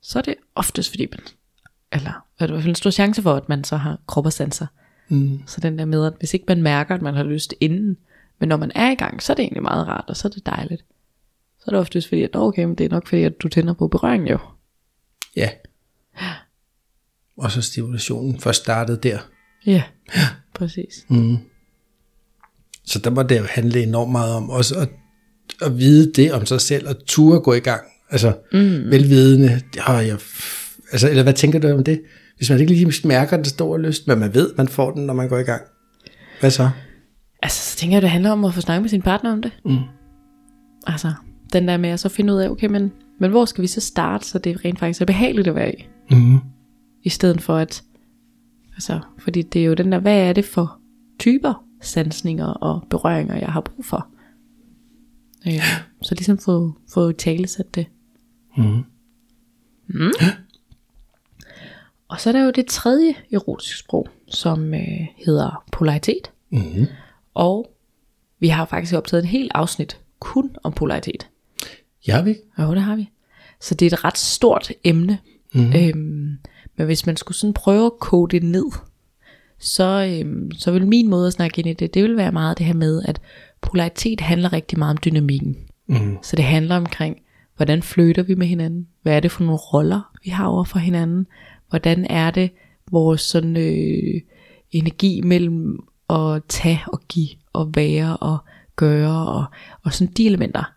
Så 0.02 0.20
er 0.20 0.24
det 0.24 0.36
oftest 0.56 0.90
fordi 0.90 1.08
man, 1.12 1.20
eller 1.92 2.12
er 2.40 2.48
det 2.48 2.50
i 2.50 2.52
hvert 2.52 2.64
fald 2.64 2.72
en 2.72 2.76
stor 2.76 2.90
chance 2.90 3.22
for, 3.22 3.34
at 3.34 3.50
man 3.50 3.64
så 3.64 3.78
har 3.78 4.00
krop 4.08 4.26
og 4.26 4.34
sanser. 4.34 4.68
Mm. 5.10 5.40
Så 5.48 5.62
den 5.62 5.78
der 5.78 5.86
med, 5.86 6.06
at 6.06 6.14
hvis 6.20 6.34
ikke 6.34 6.46
man 6.48 6.62
mærker, 6.62 6.96
at 6.96 7.02
man 7.02 7.14
har 7.14 7.24
lyst 7.24 7.54
inden, 7.60 7.98
men 8.40 8.50
når 8.50 8.58
man 8.58 8.72
er 8.76 8.92
i 8.92 8.96
gang, 8.96 9.24
så 9.24 9.34
er 9.34 9.36
det 9.36 9.44
egentlig 9.44 9.64
meget 9.64 9.88
rart, 9.88 10.06
og 10.08 10.18
så 10.18 10.28
er 10.28 10.30
det 10.30 10.46
dejligt. 10.46 10.86
Så 11.60 11.64
er 11.68 11.70
det 11.70 11.80
oftest 11.80 12.08
fordi, 12.08 12.22
at 12.22 12.36
okay, 12.36 12.64
men 12.64 12.76
det 12.76 12.86
er 12.86 12.90
nok 12.90 13.08
fordi, 13.08 13.24
at 13.24 13.42
du 13.42 13.48
tænder 13.48 13.74
på 13.74 13.88
berøring 13.88 14.30
jo. 14.30 14.40
Ja. 15.36 15.50
Og 17.38 17.52
så 17.52 17.62
stimulationen 17.62 18.40
først 18.40 18.62
startede 18.62 19.00
der. 19.04 19.20
Ja, 19.66 19.84
præcis. 20.54 21.06
Mm. 21.10 21.38
Så 22.86 23.00
der 23.00 23.10
må 23.10 23.24
det 23.24 23.40
jo 23.40 23.44
handle 23.50 23.84
enormt 23.84 24.12
meget 24.12 24.36
om 24.36 24.50
også 24.50 24.76
at, 24.80 24.90
at 25.62 25.78
vide 25.78 26.12
det 26.14 26.34
om 26.34 26.46
sig 26.46 26.62
selv, 26.62 26.88
og 26.88 26.96
ture 27.06 27.40
gå 27.40 27.54
i 27.54 27.60
gang. 27.60 27.82
Altså 28.10 28.34
mm. 28.54 28.92
velvidende. 28.92 29.62
Ja, 29.76 29.92
jeg, 29.92 30.18
altså, 30.92 31.10
eller 31.10 31.24
hvad 31.24 31.34
tænker 31.34 31.60
du 31.60 31.68
om 31.68 31.84
det? 31.84 32.02
Hvis 32.38 32.50
man 32.50 32.60
ikke 32.60 32.74
lige 32.74 33.08
mærker 33.08 33.38
den 33.38 33.46
store 33.46 33.82
lyst, 33.82 34.08
men 34.08 34.20
man 34.20 34.34
ved, 34.34 34.54
man 34.58 34.68
får 34.68 34.92
den, 34.92 35.06
når 35.06 35.14
man 35.14 35.30
går 35.30 35.38
i 35.38 35.44
gang. 35.44 35.62
Hvad 36.40 36.52
så? 36.52 36.70
Altså, 37.44 37.72
så 37.72 37.78
tænker 37.78 37.96
jeg, 37.96 38.02
det 38.02 38.10
handler 38.10 38.32
om 38.32 38.46
at 38.46 38.54
få 38.54 38.62
snakket 38.62 38.82
med 38.82 38.90
sin 38.90 39.02
partner 39.02 39.32
om 39.32 39.42
det. 39.42 39.52
Mm. 39.66 39.78
Altså, 40.88 41.14
den 41.54 41.68
der 41.68 41.78
med 41.78 41.90
at 41.90 42.00
så 42.00 42.10
finde 42.10 42.34
ud 42.34 42.40
af, 42.40 42.50
okay, 42.50 42.68
men, 42.68 42.92
men 43.20 43.32
hvor 43.32 43.46
skal 43.46 43.62
vi 43.62 43.68
så 43.68 43.82
starte, 43.82 44.28
så 44.28 44.40
det 44.40 44.66
rent 44.66 44.80
faktisk 44.80 45.02
er 45.02 45.06
behageligt 45.06 45.48
at 45.48 45.56
være 45.56 45.76
i? 45.76 45.88
Mm. 46.12 46.40
I 47.04 47.10
stedet 47.10 47.42
for 47.42 47.58
at, 47.58 47.84
altså, 48.76 49.00
fordi 49.20 49.42
det 49.42 49.62
er 49.62 49.66
jo 49.66 49.74
den 49.74 49.92
der, 49.92 50.00
hvad 50.00 50.18
er 50.18 50.34
det 50.34 50.46
for 50.46 50.80
typer 51.20 51.64
sansninger 51.82 52.46
og 52.46 52.88
berøringer, 52.90 53.36
jeg 53.36 53.50
har 53.50 53.62
brug 53.62 53.86
for? 53.86 54.08
Ja, 55.46 55.64
så 56.02 56.16
ligesom 56.16 56.38
få, 56.38 56.74
få 56.94 57.12
talesat 57.12 57.76
det. 57.76 57.86
Mm. 58.58 58.84
Mm. 59.88 60.12
Og 62.08 62.20
så 62.20 62.30
er 62.30 62.34
der 62.34 62.44
jo 62.44 62.52
det 62.52 62.66
tredje 62.66 63.16
erotiske 63.32 63.80
sprog, 63.80 64.08
som 64.28 64.74
øh, 64.74 65.08
hedder 65.26 65.64
polaritet. 65.72 66.32
Mm. 66.50 66.88
Og 67.34 67.72
vi 68.40 68.48
har 68.48 68.66
faktisk 68.66 68.96
optaget 68.96 69.24
et 69.24 69.30
helt 69.30 69.52
afsnit 69.56 70.00
kun 70.20 70.56
om 70.64 70.74
polaritet. 70.74 71.30
Ja, 72.08 72.16
har 72.16 72.22
vi. 72.22 72.36
Jo, 72.60 72.74
det 72.74 72.82
har 72.82 72.96
vi. 72.96 73.10
Så 73.62 73.76
det 73.76 73.86
er 73.86 73.98
et 73.98 74.04
ret 74.04 74.18
stort 74.18 74.72
emne. 74.84 75.18
Mhm. 75.54 75.74
Øhm, 75.76 76.38
men 76.78 76.86
hvis 76.86 77.06
man 77.06 77.18
skulle 77.18 77.38
sådan 77.38 77.54
prøve 77.54 77.86
at 77.86 78.00
kode 78.00 78.32
det 78.32 78.44
ned, 78.44 78.72
så, 79.62 80.20
øhm, 80.24 80.52
så 80.52 80.72
vil 80.72 80.88
min 80.88 81.10
måde 81.10 81.28
at 81.28 81.34
snakke 81.34 81.60
ind 81.60 81.68
i 81.68 81.74
det, 81.74 81.94
det 81.94 82.04
vil 82.04 82.18
være 82.18 82.32
meget 82.32 82.58
det 82.58 82.66
her 82.66 82.74
med, 82.74 83.02
at 83.06 83.22
polaritet 83.62 84.22
handler 84.22 84.54
rigtig 84.54 84.80
meget 84.80 84.92
om 84.92 85.00
dynamikken. 85.06 85.58
Mm. 85.88 86.18
Så 86.22 86.36
det 86.36 86.46
handler 86.46 86.76
omkring, 86.76 87.18
hvordan 87.56 87.82
flytter 87.82 88.24
vi 88.24 88.36
med 88.36 88.48
hinanden? 88.48 88.88
Hvad 89.02 89.16
er 89.16 89.20
det 89.20 89.32
for 89.32 89.44
nogle 89.44 89.58
roller, 89.58 90.12
vi 90.24 90.30
har 90.30 90.46
over 90.46 90.64
for 90.64 90.80
hinanden? 90.80 91.28
Hvordan 91.70 92.06
er 92.10 92.32
det 92.32 92.50
vores 92.92 93.22
sådan, 93.22 93.58
øh, 93.58 94.22
energi 94.72 95.22
mellem 95.22 95.80
at 96.10 96.42
tage 96.48 96.82
og 96.88 97.02
give 97.10 97.30
og 97.54 97.72
være 97.76 98.18
og 98.18 98.38
gøre 98.76 99.28
og, 99.28 99.46
og 99.84 99.94
sådan 99.94 100.14
de 100.14 100.26
elementer. 100.26 100.74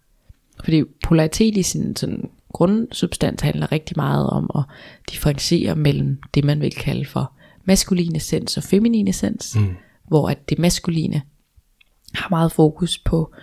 Fordi 0.64 0.82
polaritet 1.04 1.56
i 1.56 1.62
sin 1.62 1.96
sådan 1.96 2.30
grundsubstans 2.52 3.42
handler 3.42 3.72
rigtig 3.72 3.96
meget 3.96 4.30
om 4.30 4.50
at 4.54 4.62
differentiere 5.10 5.74
mellem 5.74 6.18
det, 6.34 6.44
man 6.44 6.60
vil 6.60 6.74
kalde 6.74 7.04
for 7.04 7.32
maskulin 7.64 8.16
essens 8.16 8.56
og 8.56 8.62
feminin 8.62 9.08
essens. 9.08 9.56
Mm. 9.56 9.76
Hvor 10.08 10.28
at 10.28 10.48
det 10.48 10.58
maskuline 10.58 11.22
har 12.14 12.30
meget 12.30 12.52
fokus 12.52 12.98
på 12.98 13.34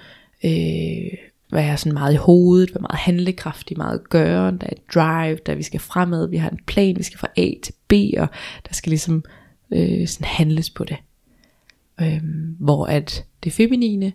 øh, 0.43 1.17
være 1.51 1.77
sådan 1.77 1.93
meget 1.93 2.13
i 2.13 2.17
hovedet, 2.17 2.75
være 2.75 2.81
meget 2.81 2.99
handlekraftig, 2.99 3.77
meget 3.77 4.09
gøre, 4.09 4.51
der 4.51 4.67
er 4.67 4.71
et 4.71 4.93
drive, 4.93 5.37
der 5.45 5.55
vi 5.55 5.63
skal 5.63 5.79
fremad, 5.79 6.29
vi 6.29 6.37
har 6.37 6.49
en 6.49 6.59
plan, 6.67 6.97
vi 6.97 7.03
skal 7.03 7.19
fra 7.19 7.27
A 7.37 7.49
til 7.63 7.73
B, 7.87 7.93
og 8.17 8.27
der 8.67 8.73
skal 8.73 8.89
ligesom 8.89 9.23
øh, 9.71 10.07
sådan 10.07 10.27
handles 10.27 10.69
på 10.69 10.83
det. 10.83 10.97
Øhm, 12.01 12.55
hvor 12.59 12.85
at 12.85 13.25
det 13.43 13.53
feminine, 13.53 14.13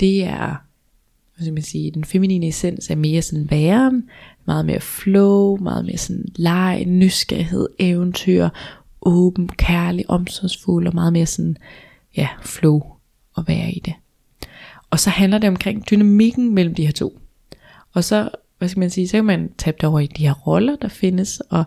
det 0.00 0.24
er, 0.24 0.64
hvad 1.36 1.44
skal 1.44 1.54
man 1.54 1.62
sige, 1.62 1.90
den 1.90 2.04
feminine 2.04 2.48
essens 2.48 2.90
er 2.90 2.96
mere 2.96 3.22
sådan 3.22 3.50
væren, 3.50 4.08
meget 4.46 4.66
mere 4.66 4.80
flow, 4.80 5.56
meget 5.56 5.84
mere 5.84 5.96
sådan 5.96 6.24
leg, 6.36 6.84
nysgerrighed, 6.86 7.68
eventyr, 7.78 8.48
åben, 9.04 9.48
kærlig, 9.48 10.10
omsorgsfuld, 10.10 10.86
og 10.86 10.94
meget 10.94 11.12
mere 11.12 11.26
sådan, 11.26 11.56
ja, 12.16 12.28
flow 12.42 12.82
at 13.38 13.44
være 13.48 13.70
i 13.70 13.78
det. 13.78 13.94
Og 14.90 15.00
så 15.00 15.10
handler 15.10 15.38
det 15.38 15.48
omkring 15.48 15.90
dynamikken 15.90 16.54
mellem 16.54 16.74
de 16.74 16.84
her 16.84 16.92
to. 16.92 17.20
Og 17.92 18.04
så, 18.04 18.28
hvad 18.58 18.68
skal 18.68 18.80
man 18.80 18.90
sige, 18.90 19.08
så 19.08 19.16
kan 19.16 19.24
man 19.24 19.52
tabe 19.58 19.76
det 19.80 19.88
over 19.88 20.00
i 20.00 20.06
de 20.06 20.26
her 20.26 20.32
roller, 20.32 20.76
der 20.76 20.88
findes, 20.88 21.40
og 21.40 21.64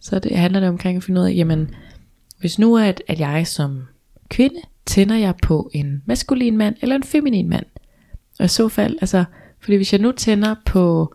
så 0.00 0.18
det, 0.18 0.38
handler 0.38 0.60
det 0.60 0.68
omkring 0.68 0.96
at 0.96 1.02
finde 1.02 1.20
ud 1.20 1.26
af, 1.26 1.34
jamen, 1.34 1.74
hvis 2.38 2.58
nu 2.58 2.74
er, 2.74 2.84
at, 2.84 3.02
at 3.06 3.20
jeg 3.20 3.46
som 3.46 3.82
kvinde 4.28 4.60
tænder 4.86 5.16
jeg 5.16 5.34
på 5.42 5.70
en 5.74 6.02
maskulin 6.06 6.56
mand 6.56 6.76
eller 6.80 6.96
en 6.96 7.02
feminin 7.02 7.48
mand. 7.48 7.66
Og 8.38 8.44
i 8.44 8.48
så 8.48 8.68
fald, 8.68 8.96
altså, 9.00 9.24
fordi 9.60 9.76
hvis 9.76 9.92
jeg 9.92 10.00
nu 10.00 10.12
tænder 10.12 10.54
på, 10.64 11.14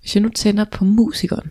hvis 0.00 0.14
jeg 0.14 0.22
nu 0.22 0.28
tænder 0.28 0.64
på 0.64 0.84
musikeren, 0.84 1.50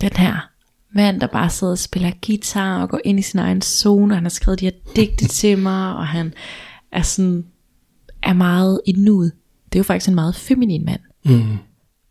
den 0.00 0.12
her 0.16 0.50
mand, 0.94 1.20
der 1.20 1.26
bare 1.26 1.50
sidder 1.50 1.70
og 1.70 1.78
spiller 1.78 2.12
guitar 2.26 2.82
og 2.82 2.88
går 2.88 3.00
ind 3.04 3.18
i 3.18 3.22
sin 3.22 3.38
egen 3.40 3.62
zone, 3.62 4.12
og 4.12 4.16
han 4.16 4.24
har 4.24 4.30
skrevet 4.30 4.60
de 4.60 4.64
her 4.64 4.72
digte 4.96 5.28
til 5.40 5.58
mig, 5.58 5.96
og 5.96 6.06
han 6.06 6.34
er 6.92 7.02
sådan, 7.02 7.46
er 8.22 8.32
meget 8.32 8.80
i 8.86 8.92
nuet. 8.92 9.32
Det 9.64 9.78
er 9.78 9.80
jo 9.80 9.84
faktisk 9.84 10.08
en 10.08 10.14
meget 10.14 10.34
feminin 10.34 10.84
mand. 10.84 11.00
Mm. 11.24 11.58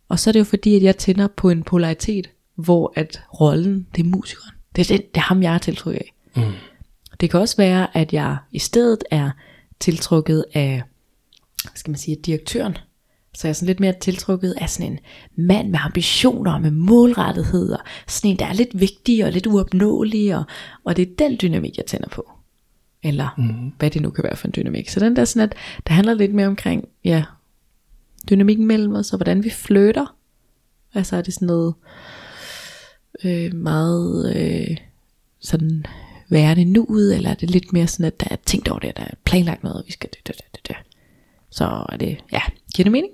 Og 0.09 0.19
så 0.19 0.29
er 0.29 0.31
det 0.31 0.39
jo 0.39 0.43
fordi, 0.43 0.75
at 0.75 0.83
jeg 0.83 0.97
tænder 0.97 1.27
på 1.27 1.49
en 1.49 1.63
polaritet, 1.63 2.29
hvor 2.55 2.93
at 2.95 3.21
rollen, 3.39 3.87
det 3.95 4.05
er 4.05 4.09
musikeren. 4.09 4.55
Det 4.75 4.81
er, 4.91 4.97
det, 4.97 5.15
det 5.15 5.21
er 5.21 5.25
ham, 5.25 5.43
jeg 5.43 5.53
er 5.53 5.57
tiltrukket 5.57 6.01
af. 6.01 6.13
Mm. 6.35 6.51
Det 7.19 7.29
kan 7.29 7.39
også 7.39 7.57
være, 7.57 7.97
at 7.97 8.13
jeg 8.13 8.37
i 8.51 8.59
stedet 8.59 9.03
er 9.11 9.31
tiltrukket 9.79 10.45
af, 10.53 10.83
hvad 11.63 11.71
skal 11.75 11.91
man 11.91 11.97
sige, 11.97 12.17
direktøren. 12.25 12.77
Så 13.35 13.47
jeg 13.47 13.49
er 13.49 13.53
sådan 13.53 13.67
lidt 13.67 13.79
mere 13.79 13.93
tiltrukket 14.01 14.55
af 14.61 14.69
sådan 14.69 14.91
en 14.91 14.99
mand 15.35 15.69
med 15.69 15.79
ambitioner 15.81 16.53
og 16.53 16.61
med 16.61 16.71
målrettighed, 16.71 17.69
og 17.71 17.79
sådan 18.07 18.31
en, 18.31 18.39
der 18.39 18.45
er 18.45 18.53
lidt 18.53 18.79
vigtig 18.79 19.25
og 19.25 19.31
lidt 19.31 19.47
uopnåelig, 19.47 20.35
og, 20.35 20.43
og 20.83 20.97
det 20.97 21.09
er 21.09 21.15
den 21.19 21.37
dynamik, 21.41 21.77
jeg 21.77 21.85
tænder 21.85 22.09
på. 22.09 22.31
Eller 23.03 23.29
mm. 23.37 23.71
hvad 23.79 23.89
det 23.89 24.01
nu 24.01 24.09
kan 24.09 24.23
være 24.23 24.35
for 24.35 24.47
en 24.47 24.53
dynamik. 24.55 24.89
Så 24.89 24.99
den 24.99 25.15
der 25.15 25.25
sådan, 25.25 25.49
at 25.49 25.55
der 25.87 25.93
handler 25.93 26.13
lidt 26.13 26.33
mere 26.33 26.47
omkring, 26.47 26.87
ja, 27.03 27.23
dynamikken 28.29 28.67
mellem 28.67 28.95
os, 28.95 29.13
og 29.13 29.17
hvordan 29.17 29.43
vi 29.43 29.49
flytter. 29.49 30.15
Altså 30.93 31.15
er 31.15 31.21
det 31.21 31.33
sådan 31.33 31.45
noget 31.45 31.73
øh, 33.23 33.53
meget 33.53 34.35
øh, 34.35 34.77
sådan 35.39 35.85
værende 36.29 36.65
nuet, 36.65 37.15
eller 37.15 37.29
er 37.29 37.33
det 37.33 37.51
lidt 37.51 37.73
mere 37.73 37.87
sådan, 37.87 38.05
at 38.05 38.19
der 38.19 38.27
er 38.31 38.35
tænkt 38.45 38.67
over 38.67 38.79
det, 38.79 38.97
der 38.97 39.03
er 39.03 39.15
planlagt 39.25 39.63
noget, 39.63 39.77
og 39.77 39.83
vi 39.87 39.91
skal 39.91 40.09
det, 40.09 40.27
det, 40.27 40.35
det, 40.55 40.67
det. 40.67 40.75
Så 41.49 41.85
er 41.89 41.97
det, 41.97 42.17
ja, 42.31 42.41
giver 42.75 42.83
det 42.83 42.91
mening? 42.91 43.13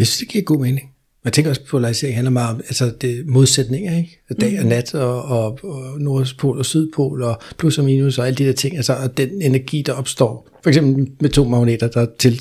Jeg 0.00 0.06
synes, 0.06 0.18
det 0.18 0.28
giver 0.28 0.44
god 0.44 0.60
mening. 0.60 0.90
Jeg 1.24 1.32
tænker 1.32 1.50
også, 1.50 1.62
at 1.62 1.68
polarisering 1.68 2.16
handler 2.16 2.30
meget 2.30 2.54
om 2.54 2.60
altså 2.60 2.92
det 3.00 3.26
modsætninger, 3.26 3.96
ikke? 3.96 4.20
Dag 4.40 4.58
og 4.60 4.66
nat, 4.66 4.94
og, 4.94 5.22
og, 5.22 5.58
og 5.64 6.00
nordpol 6.00 6.58
og 6.58 6.66
sydpol, 6.66 7.22
og 7.22 7.40
plus 7.58 7.78
og 7.78 7.84
minus, 7.84 8.18
og 8.18 8.26
alle 8.26 8.36
de 8.36 8.44
der 8.44 8.52
ting. 8.52 8.76
Altså, 8.76 8.94
og 8.94 9.16
den 9.16 9.42
energi, 9.42 9.82
der 9.86 9.92
opstår. 9.92 10.48
For 10.62 10.70
eksempel 10.70 11.06
med 11.20 11.30
to 11.30 11.44
magneter, 11.44 11.88
der 11.88 12.06
til 12.18 12.40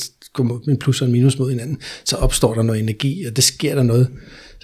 en 0.67 0.77
plus 0.77 1.01
og 1.01 1.07
en 1.07 1.11
minus 1.11 1.39
mod 1.39 1.49
hinanden, 1.49 1.77
så 2.05 2.15
opstår 2.15 2.53
der 2.53 2.61
noget 2.61 2.81
energi, 2.81 3.25
og 3.25 3.35
det 3.35 3.43
sker 3.43 3.75
der 3.75 3.83
noget. 3.83 4.07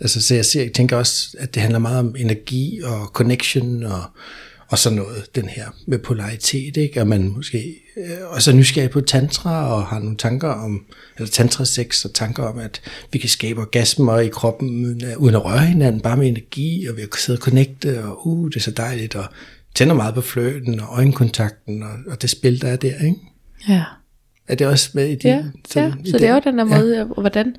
Altså, 0.01 0.21
så 0.21 0.35
jeg, 0.35 0.45
ser, 0.45 0.61
jeg 0.61 0.73
tænker 0.73 0.97
også, 0.97 1.37
at 1.39 1.53
det 1.55 1.61
handler 1.61 1.79
meget 1.79 1.99
om 1.99 2.15
energi 2.17 2.81
og 2.83 3.05
connection 3.05 3.83
og, 3.83 4.01
og 4.67 4.77
sådan 4.77 4.95
noget, 4.95 5.35
den 5.35 5.49
her 5.49 5.65
med 5.87 5.99
polaritet, 5.99 6.77
ikke? 6.77 7.01
Og 7.01 7.07
man 7.07 7.29
måske 7.35 7.75
øh, 7.97 8.17
også 8.27 8.51
er 8.51 8.55
nysgerrig 8.55 8.89
på 8.89 9.01
tantra 9.01 9.73
og 9.73 9.85
har 9.85 9.99
nogle 9.99 10.17
tanker 10.17 10.49
om, 10.49 10.85
eller 11.17 11.29
tantra 11.29 11.65
sex 11.65 12.05
og 12.05 12.13
tanker 12.13 12.43
om, 12.43 12.59
at 12.59 12.81
vi 13.11 13.19
kan 13.19 13.29
skabe 13.29 13.61
orgasmer 13.61 14.19
i 14.19 14.27
kroppen 14.27 14.85
uden 15.17 15.35
at 15.35 15.45
røre 15.45 15.65
hinanden, 15.65 16.01
bare 16.01 16.17
med 16.17 16.27
energi, 16.27 16.87
og 16.87 16.97
vi 16.97 17.01
kan 17.01 17.09
sidde 17.17 17.37
og 17.37 17.41
connecte, 17.41 18.03
og 18.03 18.27
uh, 18.27 18.49
det 18.49 18.55
er 18.55 18.59
så 18.59 18.71
dejligt, 18.71 19.15
og 19.15 19.25
tænder 19.75 19.93
meget 19.93 20.15
på 20.15 20.21
fløten 20.21 20.79
og 20.79 20.87
øjenkontakten 20.89 21.83
og, 21.83 21.89
og 22.07 22.21
det 22.21 22.29
spil, 22.29 22.61
der 22.61 22.67
er 22.67 22.75
der, 22.75 23.05
ikke? 23.05 23.17
Ja. 23.69 23.83
Er 24.47 24.55
det 24.55 24.67
også 24.67 24.89
med 24.93 25.07
i 25.07 25.15
din... 25.15 25.29
Ja, 25.29 25.43
ja. 25.75 25.93
i 26.03 26.11
så 26.11 26.17
det 26.17 26.27
er 26.27 26.33
jo 26.33 26.41
den? 26.45 26.57
den 26.57 26.57
der 26.57 26.77
måde, 26.77 26.97
ja. 26.97 27.03
hvordan, 27.03 27.55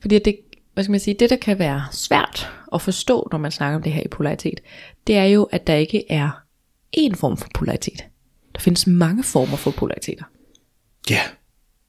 fordi 0.00 0.18
det, 0.18 0.36
hvad 0.78 0.84
skal 0.84 0.90
man 0.90 1.00
sige, 1.00 1.16
det 1.20 1.30
der 1.30 1.36
kan 1.36 1.58
være 1.58 1.84
svært 1.92 2.52
at 2.74 2.82
forstå, 2.82 3.28
når 3.32 3.38
man 3.38 3.50
snakker 3.50 3.76
om 3.76 3.82
det 3.82 3.92
her 3.92 4.02
i 4.02 4.08
polaritet, 4.08 4.60
det 5.06 5.16
er 5.16 5.24
jo, 5.24 5.42
at 5.42 5.66
der 5.66 5.74
ikke 5.74 6.10
er 6.10 6.30
én 6.96 7.14
form 7.14 7.36
for 7.36 7.48
polaritet. 7.54 8.04
Der 8.54 8.60
findes 8.60 8.86
mange 8.86 9.24
former 9.24 9.56
for 9.56 9.70
polariteter. 9.70 10.24
Ja. 11.10 11.20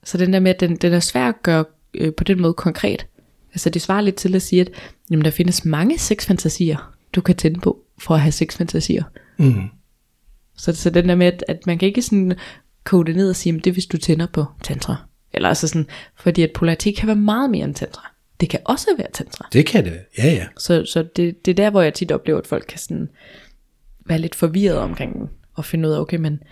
Så 0.04 0.18
den 0.18 0.34
der 0.34 0.40
med, 0.40 0.54
at 0.54 0.60
den, 0.60 0.76
den 0.76 0.94
er 0.94 1.00
svær 1.00 1.28
at 1.28 1.44
gøre 1.44 1.66
øh, 1.94 2.14
på 2.14 2.24
den 2.24 2.42
måde 2.42 2.54
konkret. 2.54 3.08
Altså 3.52 3.70
det 3.70 3.82
svarer 3.82 4.02
lidt 4.02 4.16
til 4.16 4.36
at 4.36 4.42
sige, 4.42 4.62
at 4.62 4.70
jamen, 5.12 5.26
der 5.26 5.32
findes 5.32 5.66
mange 5.66 6.00
sexfantasier, 6.00 6.94
du 7.16 7.22
kan 7.22 7.36
tænde 7.36 7.60
på 7.60 7.84
for 8.00 8.14
at 8.14 8.22
have 8.22 8.32
sexfantasier. 8.32 9.04
Mm. 9.38 9.70
Så, 10.58 10.76
så 10.76 10.90
den 10.90 11.10
der 11.10 11.16
med, 11.16 11.28
at, 11.28 11.44
at 11.48 11.68
man 11.68 11.78
kan 11.78 11.88
ikke 11.88 12.02
sådan 12.02 12.38
kode 12.84 13.06
det 13.06 13.16
ned 13.16 13.30
og 13.30 13.36
sige, 13.36 13.56
at 13.56 13.64
det 13.64 13.72
er 13.72 13.74
hvis 13.74 13.86
du 13.86 13.98
tænder 13.98 14.28
på 14.34 14.46
tantra. 14.64 14.96
Eller 15.34 15.50
altså 15.50 15.68
sådan, 15.68 15.88
fordi 16.16 16.42
at 16.42 16.52
polaritet 16.56 16.96
kan 16.98 17.08
være 17.08 17.16
meget 17.16 17.50
mere 17.50 17.66
end 17.66 17.76
tantra. 17.76 18.09
Det 18.40 18.50
kan 18.50 18.60
også 18.66 18.88
være 18.98 19.08
tantra. 19.14 19.50
Det 19.54 19.66
kan 19.66 19.86
det. 19.86 20.00
Ja, 20.18 20.28
ja. 20.28 20.48
Så, 20.58 20.86
så 20.86 21.04
det, 21.16 21.46
det 21.46 21.52
er 21.52 21.56
der, 21.56 21.70
hvor 21.70 21.82
jeg 21.82 21.94
tit 21.94 22.12
oplever, 22.12 22.40
at 22.40 22.48
folk 22.48 22.66
kan 22.70 22.80
sådan 22.80 23.10
være 24.06 24.20
lidt 24.20 24.36
forvirret 24.36 24.78
omkring 24.78 25.14
den, 25.14 25.30
og 25.54 25.66
finde 25.66 25.90
ud 25.90 25.94
af, 25.94 26.00
okay, 26.00 26.18
men, 26.18 26.44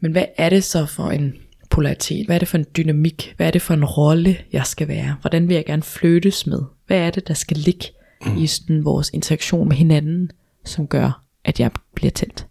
men 0.00 0.12
hvad 0.12 0.24
er 0.36 0.50
det 0.50 0.64
så 0.64 0.86
for 0.86 1.10
en 1.10 1.34
polaritet? 1.70 2.26
Hvad 2.26 2.36
er 2.36 2.38
det 2.38 2.48
for 2.48 2.58
en 2.58 2.66
dynamik? 2.76 3.34
Hvad 3.36 3.46
er 3.46 3.50
det 3.50 3.62
for 3.62 3.74
en 3.74 3.84
rolle, 3.84 4.38
jeg 4.52 4.66
skal 4.66 4.88
være? 4.88 5.16
Hvordan 5.20 5.48
vil 5.48 5.54
jeg 5.54 5.66
gerne 5.66 5.82
flyttes 5.82 6.46
med? 6.46 6.60
Hvad 6.86 6.98
er 6.98 7.10
det, 7.10 7.28
der 7.28 7.34
skal 7.34 7.56
ligge 7.56 7.84
mm. 8.26 8.36
i 8.36 8.46
sådan 8.46 8.84
vores 8.84 9.10
interaktion 9.10 9.68
med 9.68 9.76
hinanden, 9.76 10.30
som 10.64 10.86
gør, 10.86 11.22
at 11.44 11.60
jeg 11.60 11.70
bliver 11.94 12.10
tændt? 12.10 12.46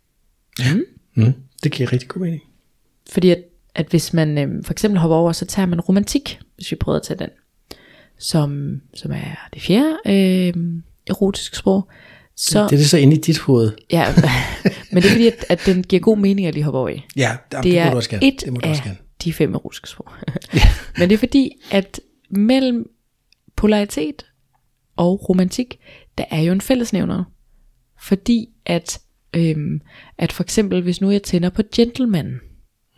Ja. 0.60 0.74
Mm. 1.14 1.34
Det 1.64 1.72
giver 1.72 1.94
rigtig 1.94 2.10
god 2.10 2.22
mening. 2.22 2.42
Fordi 3.12 3.30
at, 3.30 3.44
at 3.76 3.88
hvis 3.90 4.14
man 4.14 4.38
øh, 4.38 4.64
for 4.64 4.72
eksempel 4.74 5.00
hopper 5.00 5.16
over, 5.18 5.32
så 5.32 5.46
tager 5.46 5.66
man 5.66 5.82
romantik, 5.82 6.40
hvis 6.56 6.72
vi 6.72 6.76
prøver 6.76 6.96
at 6.96 7.04
tage 7.04 7.20
den, 7.20 7.30
som, 8.20 8.82
som 8.94 9.12
er 9.12 9.50
det 9.54 9.62
fjerde 9.62 9.98
øh, 10.06 10.54
erotiske 11.08 11.58
sprog. 11.58 11.88
Så, 12.36 12.64
Det 12.64 12.72
er 12.74 12.78
det 12.78 12.90
så 12.90 12.98
inde 12.98 13.16
i 13.16 13.20
dit 13.20 13.40
hoved. 13.40 13.72
ja, 13.92 14.14
men 14.92 15.04
det 15.04 15.10
er 15.10 15.12
fordi, 15.12 15.28
at, 15.28 15.46
at 15.50 15.62
den 15.66 15.84
giver 15.84 16.00
god 16.00 16.18
mening 16.18 16.48
at 16.48 16.54
lige 16.54 16.64
hoppe 16.64 16.80
over 16.80 16.90
i. 16.90 17.02
Ja, 17.16 17.38
det, 17.52 17.64
Det 17.64 17.74
må 17.74 17.80
er 17.80 17.90
du 17.90 17.96
også 17.96 18.10
gerne. 18.10 18.28
et 18.28 18.42
det 18.46 18.54
må 18.54 18.60
du 18.60 18.70
også 18.70 18.84
gerne. 18.84 18.98
de 19.24 19.34
fem 19.34 19.54
erotiske 19.54 19.90
sprog. 19.90 20.08
Men 20.98 21.10
det 21.10 21.14
er 21.16 21.18
fordi, 21.18 21.52
at 21.72 22.00
mellem 22.30 22.90
polaritet 23.56 24.26
og 24.96 25.30
romantik, 25.30 25.80
der 26.18 26.24
er 26.32 26.42
jo 26.42 26.52
en 26.52 26.62
fællesnævner. 26.62 27.24
Fordi 28.02 28.48
at, 28.66 29.00
øhm, 29.34 29.82
at 30.18 30.32
for 30.32 30.44
eksempel, 30.44 30.82
hvis 30.82 31.02
nu 31.02 31.12
jeg 31.12 31.24
tænder 31.24 31.50
på 31.50 31.62
gentleman, 31.76 32.40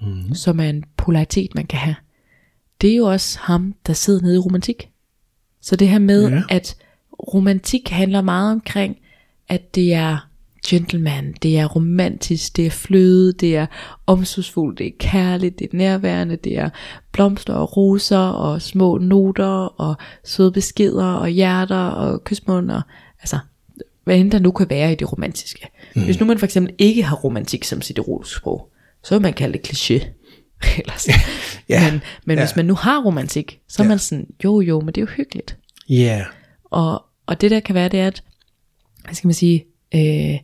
mm. 0.02 0.34
som 0.36 0.60
er 0.60 0.70
en 0.70 0.84
polaritet, 0.98 1.56
man 1.56 1.66
kan 1.68 1.80
have, 1.80 1.96
det 2.82 2.92
er 2.92 2.96
jo 2.96 3.06
også 3.06 3.40
ham, 3.42 3.74
der 3.88 3.94
sidder 3.94 4.22
nede 4.22 4.36
i 4.36 4.40
romantik. 4.40 4.90
Så 5.66 5.76
det 5.76 5.88
her 5.90 6.00
med, 6.00 6.30
Ja. 6.30 6.42
at 6.50 6.76
romantik 7.34 7.90
handler 7.90 8.22
meget 8.22 8.52
omkring, 8.52 8.98
at 9.50 9.76
det 9.76 9.94
er 9.94 10.18
gentleman, 10.68 11.34
det 11.44 11.58
er 11.60 11.66
romantisk, 11.66 12.58
det 12.58 12.66
er 12.66 12.70
fløde, 12.70 13.34
det 13.34 13.56
er 13.56 13.66
omsorgsfuldt, 14.08 14.80
det 14.80 14.88
er 14.88 14.92
kærligt, 15.00 15.60
det 15.60 15.66
er 15.74 15.78
nærværende, 15.78 16.36
det 16.36 16.58
er 16.58 16.70
blomster 17.12 17.54
og 17.54 17.78
roser 17.78 18.18
og 18.18 18.62
små 18.62 18.98
noter 18.98 19.46
og 19.82 19.96
søde 20.24 20.52
beskeder 20.52 21.06
og 21.06 21.30
hjerter 21.30 21.76
og 21.86 22.24
kysmunder. 22.24 22.82
Altså, 23.22 23.38
hvad 24.04 24.18
end 24.18 24.32
der 24.32 24.40
nu 24.40 24.52
kan 24.52 24.70
være 24.70 24.92
i 24.92 24.96
det 24.96 25.12
romantiske. 25.12 25.68
Mm. 25.96 26.04
Hvis 26.04 26.20
nu 26.20 26.26
man 26.26 26.38
for 26.40 26.46
eksempel 26.46 26.74
ikke 26.78 27.04
har 27.04 27.16
romantik 27.16 27.64
som 27.64 27.82
sit 27.82 27.98
erotiske 27.98 28.38
sprog, 28.38 28.70
så 29.04 29.16
vil 29.16 29.22
man 29.22 29.34
kalde 29.34 29.58
det 29.58 29.68
kliché. 29.68 30.08
Eller 30.80 30.94
sådan. 30.98 31.20
Ja, 31.70 31.92
Men, 31.92 32.02
men 32.26 32.38
ja. 32.38 32.46
hvis 32.46 32.56
man 32.56 32.66
nu 32.66 32.74
har 32.74 33.02
romantik, 33.02 33.60
så 33.68 33.84
er 33.84 33.86
Ja. 33.86 33.90
man 33.90 34.00
sådan, 34.00 34.28
jo 34.44 34.62
jo, 34.62 34.80
men 34.80 34.88
det 34.88 34.98
er 34.98 35.02
jo 35.06 35.12
hyggeligt. 35.12 35.58
Ja. 35.90 36.26
Og, 36.64 37.06
og 37.26 37.42
det 37.42 37.52
der 37.52 37.60
kan 37.60 37.76
være, 37.76 37.90
det 37.90 38.00
er, 38.00 38.08
at, 38.08 38.24
hvad 39.04 39.14
skal 39.16 39.28
man 39.28 39.34
sige, 39.34 39.66
øh, 39.96 40.40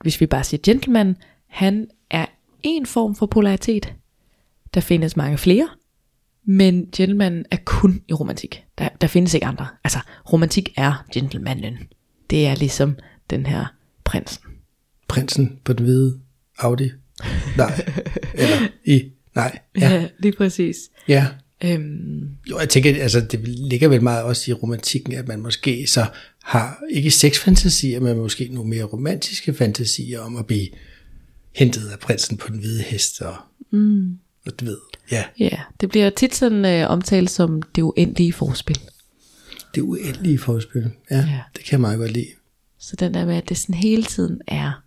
hvis 0.00 0.20
vi 0.20 0.26
bare 0.26 0.44
siger 0.44 0.60
gentleman, 0.64 1.16
han 1.48 1.86
er 2.10 2.26
en 2.62 2.86
form 2.86 3.14
for 3.14 3.26
polaritet. 3.26 3.92
Der 4.74 4.80
findes 4.80 5.16
mange 5.16 5.38
flere, 5.38 5.68
men 6.44 6.88
gentleman 6.96 7.44
er 7.50 7.56
kun 7.64 8.02
i 8.08 8.12
romantik. 8.12 8.64
Der, 8.78 8.88
der 9.00 9.06
findes 9.06 9.34
ikke 9.34 9.46
andre. 9.46 9.66
Altså, 9.84 9.98
romantik 10.32 10.72
er 10.76 11.04
gentlemanen. 11.12 11.78
Det 12.30 12.46
er 12.46 12.54
ligesom 12.54 12.96
den 13.30 13.46
her 13.46 13.64
prinsen. 14.04 14.42
Prinsen 15.08 15.58
på 15.64 15.72
den 15.72 15.84
hvide 15.84 16.20
Audi. 16.58 16.90
Nej. 17.56 17.84
Eller 18.34 18.56
i. 18.84 19.10
Nej. 19.36 19.58
Ja. 19.80 19.88
ja 19.94 20.08
lige 20.18 20.32
præcis. 20.32 20.76
ja. 21.08 21.26
Øhm, 21.64 22.28
Jo, 22.50 22.58
jeg 22.58 22.68
tænker, 22.68 23.02
altså 23.02 23.20
det 23.20 23.48
ligger 23.48 23.88
vel 23.88 24.02
meget 24.02 24.24
også 24.24 24.50
i 24.50 24.54
romantikken, 24.54 25.12
at 25.14 25.28
man 25.28 25.40
måske 25.40 25.86
så 25.86 26.06
har 26.44 26.82
ikke 26.90 27.10
sexfantasier, 27.10 28.00
men 28.00 28.16
måske 28.16 28.48
nogle 28.52 28.70
mere 28.70 28.84
romantiske 28.84 29.54
fantasier 29.54 30.20
om 30.20 30.36
at 30.36 30.46
blive 30.46 30.68
hentet 31.54 31.88
af 31.88 31.98
prinsen 31.98 32.36
på 32.36 32.48
den 32.48 32.58
hvide 32.58 32.82
hest, 32.82 33.20
og, 33.22 33.34
mm. 33.70 34.18
og 34.46 34.60
du 34.60 34.64
ved, 34.64 34.78
ja, 35.10 35.24
ja, 35.38 35.58
det 35.80 35.88
bliver 35.88 36.10
tit 36.10 36.34
sådan 36.34 36.64
øh, 36.64 36.90
omtalt 36.90 37.30
som 37.30 37.62
det 37.62 37.82
uendelige 37.82 38.32
forspil. 38.32 38.80
det 39.74 39.80
uendelige 39.82 40.38
forspil. 40.38 40.90
Ja, 41.10 41.16
Ja. 41.16 41.40
det 41.56 41.64
kan 41.64 41.72
jeg 41.72 41.80
meget 41.80 41.98
godt 41.98 42.12
lide. 42.12 42.28
Så 42.78 42.96
den 42.96 43.14
der 43.14 43.26
med, 43.26 43.34
at 43.36 43.48
det 43.48 43.56
sådan 43.56 43.74
hele 43.74 44.02
tiden 44.02 44.40
er 44.46 44.82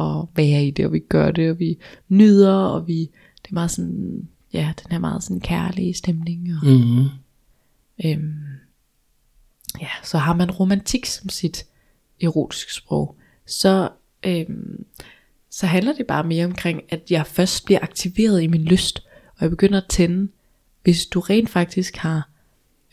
at 0.00 0.26
være 0.36 0.64
i 0.64 0.70
det, 0.70 0.86
og 0.86 0.92
vi 0.92 0.98
gør 0.98 1.30
det, 1.30 1.50
og 1.50 1.58
vi 1.58 1.78
nyder, 2.08 2.52
og 2.54 2.86
vi, 2.88 3.10
det 3.46 3.50
er 3.50 3.54
meget 3.54 3.70
sådan, 3.70 4.28
ja, 4.52 4.72
den 4.82 4.92
her 4.92 4.98
meget 4.98 5.22
sådan 5.22 5.40
kærlige 5.40 5.94
stemning. 5.94 6.48
Og, 6.54 6.66
Mm-hmm. 6.66 7.08
øhm, 8.04 8.44
ja, 9.80 9.88
så 10.02 10.18
har 10.18 10.34
man 10.34 10.50
romantik 10.50 11.06
som 11.06 11.28
sit 11.28 11.66
erotiske 12.22 12.74
sprog, 12.74 13.16
så, 13.46 13.88
øhm, 14.22 14.84
så 15.50 15.66
handler 15.66 15.92
det 15.92 16.06
bare 16.06 16.24
mere 16.24 16.44
omkring, 16.44 16.82
at 16.88 17.10
jeg 17.10 17.26
først 17.26 17.64
bliver 17.64 17.80
aktiveret 17.82 18.42
i 18.42 18.46
min 18.46 18.64
lyst, 18.64 19.02
og 19.36 19.42
jeg 19.42 19.50
begynder 19.50 19.80
at 19.80 19.88
tænde, 19.88 20.28
hvis 20.82 21.06
du 21.06 21.20
rent 21.20 21.50
faktisk 21.50 21.96
har 21.96 22.28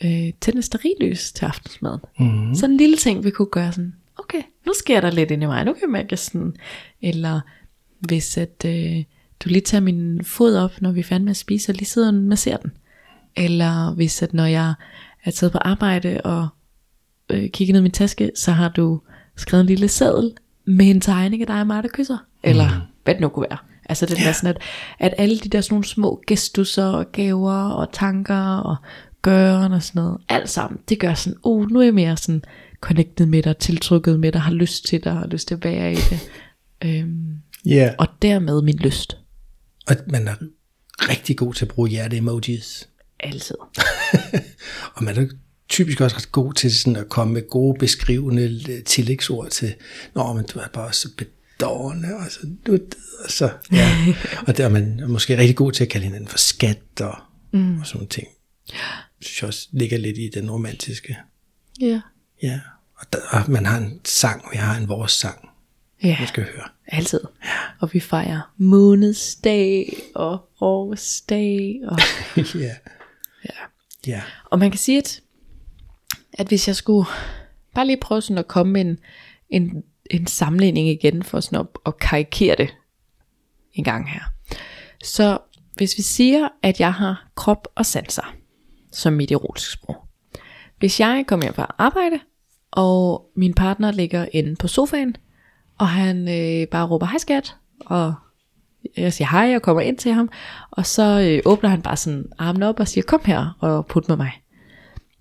øh, 0.04 0.32
tændt 0.40 0.58
et 0.58 0.64
stearinlys 0.64 1.32
til 1.32 1.44
aftensmaden. 1.44 2.00
Mm. 2.18 2.54
Sådan 2.54 2.70
en 2.70 2.76
lille 2.76 2.96
ting, 2.96 3.24
vi 3.24 3.30
kunne 3.30 3.48
gøre 3.50 3.72
sådan, 3.72 3.94
okay, 4.16 4.42
nu 4.66 4.72
sker 4.78 5.00
der 5.00 5.10
lidt 5.10 5.30
inde 5.30 5.44
i 5.44 5.46
mig, 5.46 5.64
nu 5.64 5.72
kan 5.72 5.82
jeg 5.82 5.90
mærke 5.90 6.16
sådan, 6.16 6.56
eller 7.02 7.40
hvis 7.98 8.36
at 8.36 8.64
øh, 8.66 9.04
du 9.44 9.48
lige 9.48 9.60
tager 9.60 9.82
min 9.82 10.24
fod 10.24 10.56
op, 10.56 10.80
når 10.80 10.92
vi 10.92 11.00
er 11.00 11.04
færdige 11.04 11.24
med 11.24 11.30
at 11.30 11.36
spise, 11.36 11.72
og 11.72 11.74
lige 11.74 11.84
sidder 11.84 12.08
og 12.08 12.14
masserer 12.14 12.56
den. 12.56 12.72
Eller 13.36 13.94
hvis 13.94 14.22
at 14.22 14.34
når 14.34 14.44
jeg 14.44 14.74
er 15.24 15.30
taget 15.30 15.52
på 15.52 15.58
arbejde, 15.58 16.20
og 16.24 16.48
øh, 17.30 17.50
kigger 17.50 17.72
ned 17.72 17.80
i 17.80 17.82
min 17.82 17.92
taske, 17.92 18.30
så 18.36 18.52
har 18.52 18.68
du 18.68 19.00
skrevet 19.36 19.60
en 19.60 19.66
lille 19.66 19.88
seddel 19.88 20.32
med 20.64 20.86
en 20.86 21.00
tegning 21.00 21.42
af 21.42 21.46
dig 21.46 21.60
og 21.60 21.66
mig, 21.66 21.82
der 21.82 21.88
kysser. 21.92 22.18
Eller 22.42 22.88
hvad 23.04 23.14
det 23.14 23.20
nu 23.20 23.28
kunne 23.28 23.46
være. 23.50 23.58
Altså 23.88 24.06
det 24.06 24.20
ja. 24.20 24.24
der 24.24 24.32
sådan, 24.32 24.50
at, 24.50 24.62
at 24.98 25.14
alle 25.18 25.38
de 25.38 25.48
der 25.48 25.60
sådan 25.60 25.74
nogle 25.74 25.84
små 25.84 26.22
gestusser 26.26 26.84
og 26.84 27.12
gaver 27.12 27.68
og 27.68 27.92
tanker 27.92 28.56
og 28.56 28.76
gøren 29.22 29.72
og 29.72 29.82
sådan 29.82 30.02
noget, 30.02 30.18
alt 30.28 30.50
sammen, 30.50 30.80
det 30.88 30.98
gør 30.98 31.14
sådan, 31.14 31.38
uh, 31.44 31.70
nu 31.70 31.80
er 31.80 31.84
jeg 31.84 31.94
mere 31.94 32.16
sådan 32.16 32.42
connected 32.80 33.26
med 33.26 33.42
dig, 33.42 33.56
tiltrykket 33.56 34.20
med 34.20 34.32
dig, 34.32 34.40
har 34.40 34.52
lyst 34.52 34.86
til 34.86 35.04
dig, 35.04 35.12
har 35.12 35.26
lyst 35.26 35.48
til 35.48 35.54
at 35.54 35.64
være 35.64 35.92
i 35.92 35.96
det. 35.96 36.20
Øhm, 36.84 37.38
Ja, 37.66 37.90
og 37.98 38.06
dermed 38.22 38.62
min 38.62 38.76
lyst. 38.76 39.18
Og 39.86 39.96
man 40.06 40.28
er 40.28 40.34
rigtig 41.08 41.36
god 41.36 41.54
til 41.54 41.64
at 41.64 41.68
bruge 41.68 41.88
hjerte-emojis. 41.88 42.88
Altid. 43.20 43.54
Og 44.94 45.04
man 45.04 45.16
er 45.16 45.26
typisk 45.68 46.00
også 46.00 46.16
ret 46.16 46.32
god 46.32 46.52
til 46.52 46.78
sådan 46.78 46.96
at 46.96 47.08
komme 47.08 47.34
med 47.34 47.48
gode 47.50 47.78
beskrivende 47.78 48.60
øh, 48.68 48.84
tillægsord 48.84 49.50
til, 49.50 49.74
Nå, 50.14 50.32
men 50.32 50.46
du 50.46 50.58
er 50.58 50.68
bare 50.68 50.92
så 50.92 51.08
bedårende, 51.16 52.16
og 52.16 52.30
så 52.30 52.40
nuttet, 52.68 52.94
og 53.24 53.30
så, 53.30 53.50
ja. 53.72 54.14
og 54.46 54.56
der 54.56 54.64
er 54.64 54.68
man 54.68 55.02
måske 55.08 55.38
rigtig 55.38 55.56
god 55.56 55.72
til 55.72 55.84
at 55.84 55.90
kalde 55.90 56.04
hinanden 56.04 56.28
for 56.28 56.38
skat 56.38 57.00
og, 57.00 57.16
mm. 57.52 57.80
og 57.80 57.86
sådan 57.86 58.06
ting. 58.06 58.28
Synes 59.20 59.42
jeg 59.42 59.48
også 59.48 59.68
ligger 59.72 59.98
lidt 59.98 60.18
i 60.18 60.30
den 60.34 60.50
romantiske. 60.50 61.16
Ja. 61.80 62.00
Ja, 62.42 62.60
og, 62.96 63.12
der, 63.12 63.18
og 63.30 63.50
man 63.50 63.66
har 63.66 63.78
en 63.78 64.00
sang, 64.04 64.44
vi 64.52 64.56
har 64.56 64.76
en 64.76 64.88
vores 64.88 65.12
sang, 65.12 65.48
Ja, 66.02 66.16
man 66.18 66.28
skal 66.28 66.44
høre. 66.44 66.68
Altid. 66.86 67.20
Og 67.80 67.90
vi 67.92 68.00
fejrer 68.00 68.52
månedsdag 68.56 69.96
og 70.14 70.48
årsdag. 70.60 71.80
Og, 71.84 71.98
ja. 72.54 72.74
ja. 73.44 73.60
ja. 74.06 74.22
og 74.50 74.58
man 74.58 74.70
kan 74.70 74.78
sige, 74.78 74.98
at, 74.98 75.20
at 76.32 76.48
hvis 76.48 76.68
jeg 76.68 76.76
skulle 76.76 77.06
bare 77.74 77.86
lige 77.86 78.00
prøve 78.00 78.22
sådan 78.22 78.38
at 78.38 78.48
komme 78.48 78.72
med 78.72 78.80
en, 78.80 78.98
en, 79.48 79.82
en 80.10 80.26
sammenligning 80.26 80.88
igen, 80.88 81.22
for 81.22 81.40
sådan 81.40 81.60
at, 81.60 81.66
at 81.86 81.98
karikere 81.98 82.56
det 82.56 82.74
en 83.72 83.84
gang 83.84 84.10
her. 84.10 84.22
Så 85.04 85.38
hvis 85.74 85.98
vi 85.98 86.02
siger, 86.02 86.48
at 86.62 86.80
jeg 86.80 86.94
har 86.94 87.28
krop 87.34 87.68
og 87.74 87.86
sanser, 87.86 88.34
som 88.92 89.12
mit 89.12 89.30
erotiske 89.30 89.72
sprog. 89.72 89.96
Hvis 90.78 91.00
jeg 91.00 91.24
kommer 91.26 91.44
hjem 91.44 91.54
fra 91.54 91.74
arbejde, 91.78 92.20
og 92.70 93.30
min 93.36 93.54
partner 93.54 93.92
ligger 93.92 94.26
inde 94.32 94.56
på 94.56 94.68
sofaen, 94.68 95.16
og 95.78 95.88
han 95.88 96.28
øh, 96.28 96.68
bare 96.68 96.86
råber, 96.86 97.06
hej 97.06 97.18
skat, 97.18 97.56
og 97.86 98.14
jeg 98.96 99.12
siger 99.12 99.28
hej 99.28 99.56
og 99.56 99.62
kommer 99.62 99.82
ind 99.82 99.98
til 99.98 100.12
ham, 100.12 100.30
og 100.70 100.86
så 100.86 101.20
øh, 101.20 101.52
åbner 101.52 101.70
han 101.70 101.82
bare 101.82 101.96
sådan 101.96 102.26
armen 102.38 102.62
op 102.62 102.80
og 102.80 102.88
siger, 102.88 103.04
kom 103.04 103.20
her 103.24 103.56
og 103.60 103.86
put 103.86 104.08
med 104.08 104.16
mig. 104.16 104.32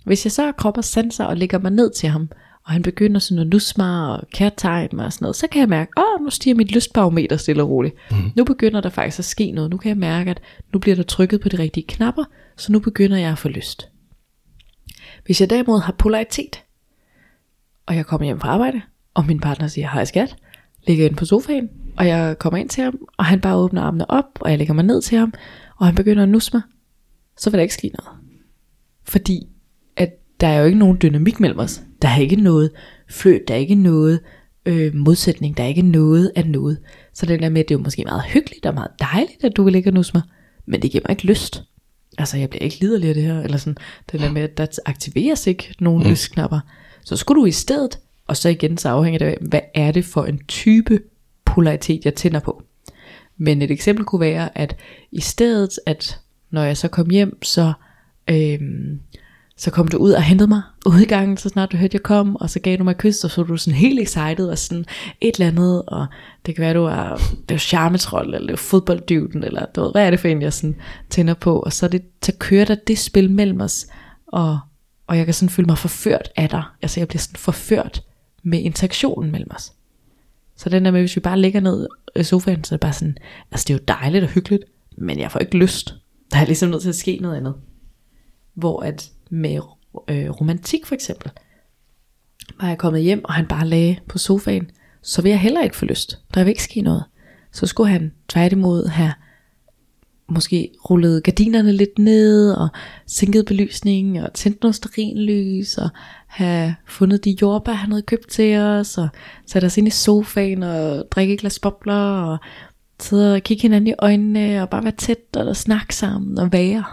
Hvis 0.06 0.26
jeg 0.26 0.32
så 0.32 0.46
har 0.46 0.52
krop 0.52 0.78
og 0.78 0.84
sanser 0.84 1.26
og 1.26 1.38
lægger 1.38 1.60
mig 1.60 1.72
ned 1.72 1.92
til 1.92 2.10
ham, 2.10 2.30
og 2.66 2.72
han 2.72 2.82
begynder 2.82 3.20
sådan 3.20 3.42
at 3.42 3.48
nusse 3.48 3.74
mig 3.78 4.08
og 4.08 4.24
kærtegne 4.34 4.90
mig 4.94 5.06
og 5.06 5.14
sådan 5.14 5.24
noget, 5.24 5.36
så 5.36 5.48
kan 5.48 5.60
jeg 5.60 5.70
mærke, 5.70 5.92
åh, 5.98 6.24
nu 6.24 6.30
stiger 6.30 6.56
mit 6.56 6.72
lystbarometer 6.72 7.38
stille 7.38 7.64
og 7.64 7.70
roligt. 7.70 7.96
Mm. 8.12 8.32
Nu 8.36 8.44
begynder 8.44 8.82
der 8.82 8.90
faktisk 8.90 9.20
at 9.20 9.26
ske 9.26 9.52
noget. 9.52 9.72
Nu 9.72 9.78
kan 9.78 9.90
jeg 9.90 9.98
mærke, 9.98 10.32
at 10.32 10.42
nu 10.74 10.80
bliver 10.80 10.96
der 10.96 11.04
trykket 11.04 11.42
på 11.42 11.50
de 11.50 11.60
rigtige 11.60 11.88
knapper, 11.88 12.24
så 12.58 12.72
nu 12.72 12.80
begynder 12.80 13.18
jeg 13.18 13.32
at 13.32 13.38
få 13.38 13.50
lyst. 13.50 13.90
Hvis 15.26 15.42
jeg 15.42 15.50
derimod 15.50 15.82
har 15.82 15.94
polaritet, 15.98 16.64
og 17.86 17.96
jeg 17.96 18.06
kommer 18.06 18.26
hjem 18.26 18.40
fra 18.40 18.50
arbejde, 18.50 18.82
og 19.14 19.26
min 19.26 19.40
partner 19.40 19.68
siger, 19.68 19.90
hej 19.90 20.06
skat, 20.06 20.36
ligger 20.88 21.06
inde 21.06 21.16
på 21.16 21.26
sofaen, 21.26 21.70
og 21.98 22.08
jeg 22.08 22.40
kommer 22.40 22.58
ind 22.58 22.70
til 22.70 22.84
ham, 22.84 23.00
og 23.18 23.26
han 23.26 23.42
bare 23.42 23.56
åbner 23.56 23.82
armene 23.82 24.10
op, 24.10 24.40
og 24.40 24.50
jeg 24.50 24.58
lægger 24.58 24.74
mig 24.74 24.86
ned 24.86 25.02
til 25.02 25.18
ham, 25.18 25.34
og 25.78 25.86
han 25.86 25.96
begynder 25.96 26.24
at 26.24 26.30
nusse 26.30 26.52
mig, 26.54 26.62
så 27.38 27.50
vil 27.50 27.58
der 27.58 27.62
ikke 27.62 27.74
ske 27.74 27.92
noget. 28.00 28.20
Fordi 29.04 29.48
at 29.98 30.10
der 30.40 30.48
er 30.48 30.60
jo 30.60 30.66
ikke 30.66 30.80
nogen 30.80 30.98
dynamik 31.02 31.40
mellem 31.40 31.60
os. 31.60 31.82
Der 32.02 32.08
er 32.08 32.18
ikke 32.18 32.36
noget 32.36 32.72
fløt, 33.10 33.48
der 33.48 33.54
er 33.54 33.58
ikke 33.58 33.76
noget 33.76 34.20
øh, 34.66 34.96
modsætning, 34.96 35.58
der 35.58 35.64
er 35.64 35.68
ikke 35.68 35.82
noget 35.82 36.32
af 36.36 36.50
noget. 36.50 36.78
Så 37.14 37.26
det 37.26 37.40
der 37.40 37.50
med, 37.50 37.62
at 37.62 37.70
det 37.70 37.76
er 37.76 37.80
jo 37.80 37.84
måske 37.84 38.04
meget 38.04 38.24
hyggeligt 38.24 38.66
og 38.66 38.74
meget 38.74 38.92
dejligt, 39.00 39.44
at 39.44 39.56
du 39.56 39.64
vil 39.64 39.74
ligge 39.74 39.90
og 39.90 39.94
nusse 39.94 40.12
mig, 40.14 40.24
men 40.66 40.82
det 40.82 40.92
giver 40.92 41.04
mig 41.08 41.12
ikke 41.12 41.26
lyst. 41.26 41.64
Altså, 42.18 42.38
jeg 42.38 42.50
bliver 42.50 42.64
ikke 42.64 42.80
liderlig 42.80 43.10
af 43.10 43.16
det 43.16 43.24
her, 43.24 43.42
eller 43.42 43.58
sådan, 43.58 43.78
det 44.12 44.20
der 44.20 44.32
med, 44.32 44.42
at 44.42 44.58
der 44.58 44.68
aktiveres 44.86 45.48
ikke 45.48 45.76
nogen 45.80 46.04
mm. 46.04 46.10
lysknapper. 46.10 46.60
Så 47.06 47.16
skulle 47.16 47.42
du 47.42 47.46
i 47.46 47.52
stedet, 47.52 48.00
og 48.28 48.38
så 48.38 48.50
igen, 48.50 48.78
så 48.78 48.90
afhænger 48.90 49.20
det 49.20 49.26
af, 49.26 49.38
hvad 49.42 49.62
er 49.74 49.92
det 49.92 50.06
for 50.06 50.26
en 50.26 50.40
type 50.48 51.00
polaritet, 51.46 52.06
jeg 52.06 52.16
tænder 52.16 52.40
på. 52.40 52.64
Men 53.38 53.62
et 53.62 53.72
eksempel 53.72 54.06
kunne 54.06 54.22
være, 54.22 54.58
at 54.58 54.76
i 55.12 55.22
stedet, 55.22 55.80
at 55.86 56.20
når 56.52 56.64
jeg 56.64 56.78
så 56.78 56.88
kom 56.88 57.10
hjem, 57.10 57.44
så, 57.44 57.74
øhm, 58.30 59.00
så 59.58 59.72
kom 59.72 59.88
du 59.88 59.98
ud 59.98 60.12
og 60.12 60.24
hentede 60.24 60.48
mig 60.48 60.62
ude 60.86 61.04
i 61.04 61.08
gangen, 61.08 61.38
så 61.38 61.50
snart 61.50 61.72
du 61.72 61.78
hørte, 61.78 61.96
jeg 61.96 62.04
kom, 62.04 62.36
og 62.36 62.50
så 62.50 62.60
gav 62.60 62.78
du 62.78 62.84
mig 62.84 62.92
et 62.92 62.98
kys, 62.98 63.24
og 63.24 63.32
så 63.32 63.42
var 63.42 63.48
du 63.48 63.58
sådan 63.58 63.80
helt 63.80 64.00
excited, 64.00 64.48
og 64.48 64.58
sådan 64.58 64.86
et 65.22 65.36
eller 65.36 65.48
andet, 65.48 65.82
og 65.88 66.06
det 66.46 66.56
kan 66.56 66.62
være, 66.62 66.74
du 66.74 66.84
er, 66.84 67.22
det 67.50 67.56
er 67.56 67.60
charmetrol, 67.60 68.26
eller 68.26 68.48
det 68.48 68.54
er 68.54 68.58
fodbolddyvden, 68.58 69.44
eller 69.44 69.66
du 69.76 69.82
ved, 69.82 69.92
hvad 69.92 70.06
er 70.06 70.10
det 70.10 70.20
for 70.20 70.28
en, 70.28 70.42
jeg 70.42 70.54
sådan 70.54 70.76
tænder 71.10 71.34
på, 71.34 71.60
og 71.60 71.74
så, 71.74 71.88
det, 71.88 72.02
så 72.24 72.32
kører 72.40 72.66
der 72.66 72.76
det 72.88 73.00
spil 73.00 73.32
mellem 73.32 73.62
os, 73.62 73.88
og, 74.28 74.60
og 75.08 75.18
jeg 75.18 75.26
kan 75.26 75.34
sådan 75.34 75.50
føle 75.50 75.66
mig 75.66 75.78
forført 75.78 76.30
af 76.36 76.50
dig, 76.50 76.64
altså 76.82 77.00
jeg 77.00 77.08
bliver 77.08 77.22
sådan 77.22 77.38
forført 77.38 78.04
med 78.44 78.60
interaktionen 78.60 79.32
mellem 79.32 79.52
os. 79.56 79.74
Så 80.56 80.70
den 80.70 80.86
der 80.86 80.92
med, 80.92 81.00
hvis 81.00 81.16
vi 81.16 81.22
bare 81.22 81.40
ligger 81.40 81.60
ned 81.60 81.88
i 82.16 82.24
sofaen, 82.24 82.64
så 82.64 82.76
er 82.76 82.78
det 82.78 82.82
bare 82.82 82.94
sådan, 82.94 83.18
altså 83.52 83.66
det 83.68 83.74
er 83.74 83.78
jo 83.78 83.84
dejligt 83.88 84.24
og 84.24 84.30
hyggeligt, 84.30 84.64
men 84.98 85.20
jeg 85.20 85.32
får 85.32 85.40
ikke 85.40 85.58
lyst. 85.58 85.96
Der 86.32 86.38
er 86.38 86.46
ligesom 86.46 86.70
nødt 86.70 86.82
til 86.82 86.90
at 86.90 86.96
ske 86.96 87.18
noget 87.22 87.38
andet. 87.38 87.56
Hvor 88.54 88.82
at 88.82 89.12
med 89.30 89.60
øh, 90.08 90.30
romantik 90.30 90.86
for 90.86 90.96
eksempel, 90.96 91.32
var 92.62 92.68
jeg 92.68 92.78
kommet 92.78 93.02
hjem, 93.02 93.26
og 93.26 93.34
han 93.34 93.48
bare 93.48 93.68
lagde 93.68 94.00
på 94.08 94.18
sofaen, 94.18 94.70
så 95.02 95.22
vil 95.22 95.30
jeg 95.30 95.40
heller 95.40 95.64
ikke 95.64 95.76
få 95.76 95.86
lyst. 95.86 96.20
Der 96.34 96.44
vil 96.44 96.50
ikke 96.50 96.64
ske 96.64 96.82
noget. 96.82 97.04
Så 97.52 97.66
skulle 97.66 97.90
han 97.92 98.12
tværtimod 98.30 98.88
have 98.88 99.14
måske 100.30 100.70
rullet 100.90 101.24
gardinerne 101.24 101.72
lidt 101.72 102.00
ned, 102.00 102.52
og 102.52 102.70
sænket 103.08 103.46
belysningen, 103.46 104.24
og 104.24 104.34
tændt 104.34 104.62
noget 104.62 104.76
sterinlys, 104.76 105.78
og 105.78 105.90
have 106.28 106.76
fundet 106.88 107.26
de 107.26 107.38
jordbær, 107.42 107.74
han 107.74 107.92
havde 107.92 108.02
købt 108.02 108.30
til 108.30 108.58
os, 108.58 108.98
og 108.98 109.08
sat 109.48 109.64
os 109.64 109.78
ind 109.78 109.88
i 109.88 109.92
sofaen, 109.92 110.64
og 110.64 111.04
drikke 111.12 111.34
et 111.34 111.40
glas 111.40 111.60
bobler, 111.60 111.94
og 111.96 112.38
sidde 113.00 113.34
og 113.36 113.42
kigge 113.42 113.62
hinanden 113.62 113.88
i 113.88 113.94
øjnene, 114.00 114.62
og 114.62 114.70
bare 114.70 114.84
være 114.84 114.94
tæt, 114.98 115.36
og 115.36 115.56
snakke 115.56 115.96
sammen, 115.96 116.38
og 116.40 116.52
være. 116.52 116.84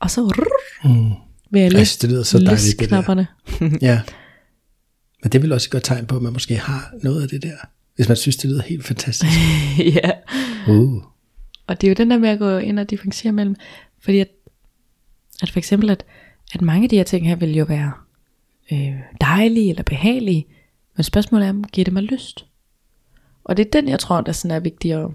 Og 0.00 0.10
så 0.10 0.20
rrr, 0.20 0.88
Mm. 0.88 1.10
vil 1.50 1.62
jeg 1.62 1.74
Altså, 1.74 1.98
det 2.02 2.10
lyder 2.10 2.22
så 2.22 2.38
dejligt, 2.38 2.80
det 2.80 2.90
der. 2.90 3.24
Ja. 3.88 4.00
Men 5.22 5.32
det 5.32 5.42
vil 5.42 5.52
også 5.52 5.66
et 5.66 5.70
godt 5.70 5.84
tegn 5.84 6.06
på, 6.06 6.16
at 6.16 6.22
man 6.22 6.32
måske 6.32 6.56
har 6.56 6.90
noget 7.02 7.22
af 7.22 7.28
det 7.28 7.42
der. 7.42 7.56
Hvis 7.96 8.08
man 8.08 8.16
synes, 8.16 8.36
det 8.36 8.50
lyder 8.50 8.62
helt 8.62 8.84
fantastisk. 8.84 9.32
ja. 10.02 10.10
Uh. 10.68 11.02
Og 11.66 11.80
det 11.80 11.86
er 11.86 11.90
jo 11.90 11.94
den 11.94 12.10
der 12.10 12.18
med 12.18 12.28
at 12.28 12.38
gå 12.38 12.56
ind 12.56 12.78
og 12.78 12.90
differentiere 12.90 13.32
mellem, 13.32 13.56
fordi 13.98 14.18
at, 14.18 14.28
at 15.42 15.50
for 15.50 15.58
eksempel, 15.58 15.90
at, 15.90 16.04
at 16.54 16.62
mange 16.62 16.84
af 16.84 16.88
de 16.88 16.96
her 16.96 17.04
ting 17.04 17.28
her 17.28 17.36
vil 17.36 17.56
jo 17.56 17.64
være 17.64 17.92
øh, 18.72 18.94
dejlige 19.20 19.70
eller 19.70 19.82
behagelige, 19.82 20.46
men 20.96 21.04
spørgsmålet 21.04 21.46
er, 21.46 21.50
om 21.50 21.64
giver 21.64 21.84
det 21.84 21.94
mig 21.94 22.02
lyst? 22.02 22.46
Og 23.44 23.56
det 23.56 23.66
er 23.66 23.70
den, 23.70 23.88
jeg 23.88 24.00
tror, 24.00 24.20
der 24.20 24.32
sådan 24.32 24.56
er 24.56 24.60
vigtig 24.60 24.92
at, 24.92 25.10